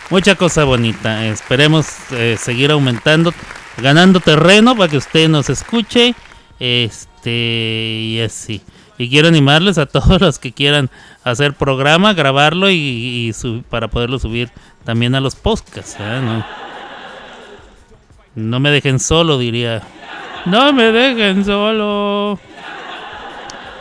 [0.08, 1.26] Mucha cosa bonita.
[1.26, 3.34] Esperemos eh, seguir aumentando,
[3.80, 6.14] ganando terreno para que usted nos escuche.
[6.60, 8.62] Este, y así.
[8.98, 10.90] Y quiero animarles a todos los que quieran
[11.24, 13.32] hacer programa, grabarlo y, y
[13.70, 14.50] para poderlo subir
[14.84, 15.96] también a los podcasts.
[16.00, 16.20] ¿eh?
[16.22, 16.44] No,
[18.34, 19.82] no me dejen solo, diría.
[20.46, 22.38] No me dejen solo.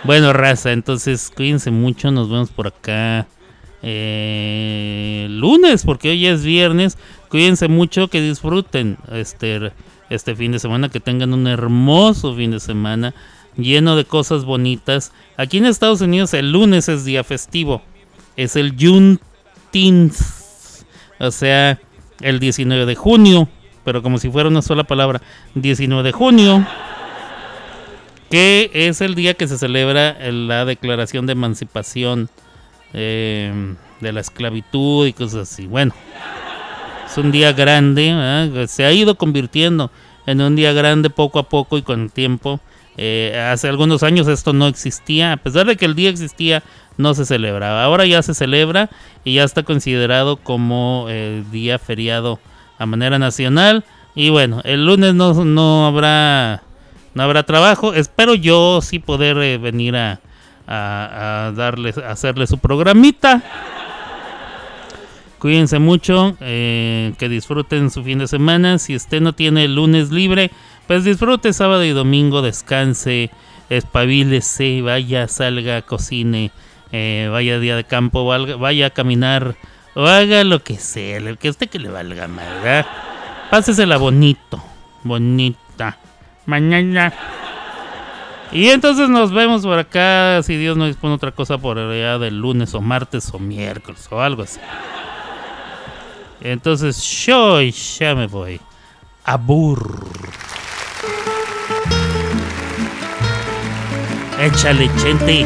[0.03, 2.11] Bueno, raza, entonces cuídense mucho.
[2.11, 3.27] Nos vemos por acá
[3.81, 6.97] eh, lunes, porque hoy es viernes.
[7.29, 9.71] Cuídense mucho, que disfruten este,
[10.09, 13.13] este fin de semana, que tengan un hermoso fin de semana
[13.57, 15.11] lleno de cosas bonitas.
[15.35, 17.81] Aquí en Estados Unidos el lunes es día festivo,
[18.35, 20.15] es el Juneteenth,
[21.19, 21.79] o sea,
[22.21, 23.49] el 19 de junio,
[23.83, 25.21] pero como si fuera una sola palabra,
[25.55, 26.65] 19 de junio
[28.29, 32.29] que es el día que se celebra la declaración de emancipación
[32.93, 35.67] eh, de la esclavitud y cosas así.
[35.67, 35.93] Bueno,
[37.17, 39.91] un día grande, se ha ido convirtiendo
[40.25, 42.59] en un día grande poco a poco y con el tiempo.
[42.97, 46.63] Eh, hace algunos años esto no existía, a pesar de que el día existía,
[46.97, 47.83] no se celebraba.
[47.83, 48.89] Ahora ya se celebra
[49.23, 52.39] y ya está considerado como eh, día feriado
[52.79, 53.85] a manera nacional.
[54.15, 56.63] Y bueno, el lunes no, no habrá
[57.13, 57.93] no habrá trabajo.
[57.93, 60.19] Espero yo sí poder eh, venir a,
[60.67, 63.43] a, a darles, a hacerle su programita.
[65.39, 68.79] Cuídense mucho, eh, que disfruten su fin de semana.
[68.79, 70.51] Si usted no tiene el lunes libre,
[70.87, 73.29] pues disfrute sábado y domingo, descanse,
[73.69, 76.51] espabilese, vaya, salga, cocine,
[76.91, 79.55] eh, vaya día de campo, vaya a caminar,
[79.93, 82.85] o haga lo que sea, el que a usted que le valga más, ¿verdad?
[83.51, 84.63] Pásesela bonito,
[85.03, 85.97] bonita.
[86.45, 87.13] Mañana.
[88.51, 92.39] Y entonces nos vemos por acá, si Dios no dispone otra cosa por allá del
[92.39, 94.59] lunes o martes o miércoles o algo así.
[96.51, 98.61] Entonces yo ya me voy.
[99.25, 100.07] Abur.
[104.39, 105.45] Échale, Chente.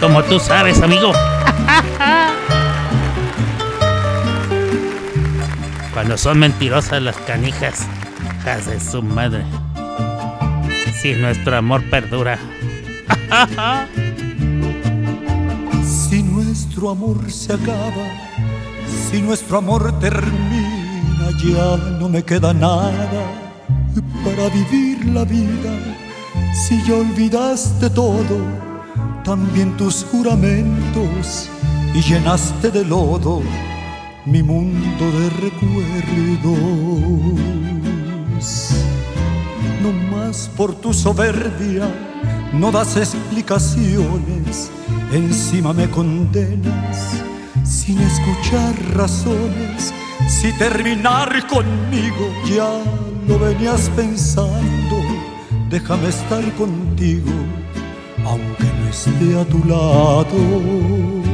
[0.00, 1.12] Como tú sabes, amigo.
[5.94, 7.86] Cuando son mentirosas las canijas.
[8.40, 9.44] Hijas de su madre.
[11.00, 12.38] Si nuestro amor perdura.
[15.82, 18.06] Si nuestro amor se acaba,
[19.10, 23.24] si nuestro amor termina, ya no me queda nada
[24.24, 25.72] para vivir la vida.
[26.52, 28.38] Si ya olvidaste todo,
[29.24, 31.48] también tus juramentos
[31.94, 33.42] y llenaste de lodo
[34.26, 36.54] mi mundo de recuerdos.
[39.82, 41.88] No más por tu soberbia
[42.52, 44.70] no das explicaciones,
[45.12, 47.24] encima me condenas
[47.64, 49.92] sin escuchar razones.
[50.28, 52.70] Si terminar conmigo ya
[53.26, 55.02] lo venías pensando,
[55.68, 57.32] déjame estar contigo,
[58.24, 61.24] aunque no esté a tu lado.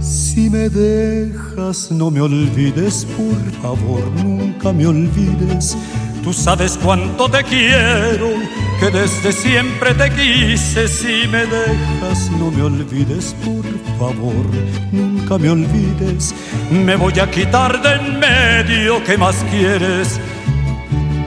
[0.00, 5.76] Si me dejas, no me olvides, por favor, nunca me olvides.
[6.22, 8.30] Tú sabes cuánto te quiero,
[8.78, 10.88] que desde siempre te quise.
[10.88, 13.64] Si me dejas, no me olvides, por
[13.98, 14.46] favor,
[14.92, 16.34] nunca me olvides.
[16.70, 20.20] Me voy a quitar de en medio, ¿qué más quieres?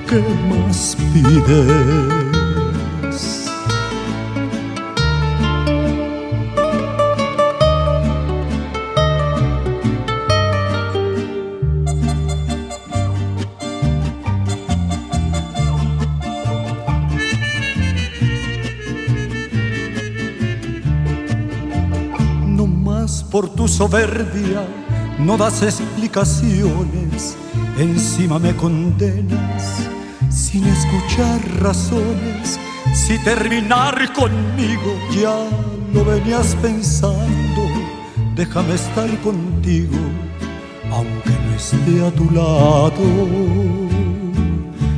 [0.08, 2.29] ¿Qué más pides?
[23.60, 24.66] Tu soberbia
[25.20, 27.36] no das explicaciones,
[27.78, 29.64] encima me condenas
[30.30, 32.58] sin escuchar razones.
[32.94, 35.36] Si terminar conmigo ya
[35.94, 37.64] lo venías pensando,
[38.34, 40.00] déjame estar contigo,
[40.90, 43.04] aunque no esté a tu lado.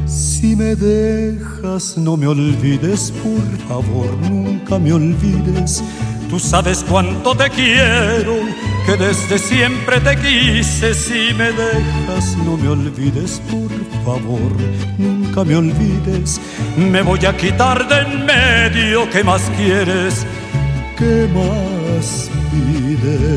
[0.06, 5.84] Si me dejas, no me olvides, por favor, nunca me olvides.
[6.32, 8.38] Tú sabes cuánto te quiero,
[8.86, 10.94] que desde siempre te quise.
[10.94, 13.70] Si me dejas, no me olvides, por
[14.06, 14.54] favor,
[14.98, 16.40] nunca me olvides.
[16.78, 20.26] Me voy a quitar de en medio, ¿qué más quieres?
[20.98, 23.22] ¿Qué más pides?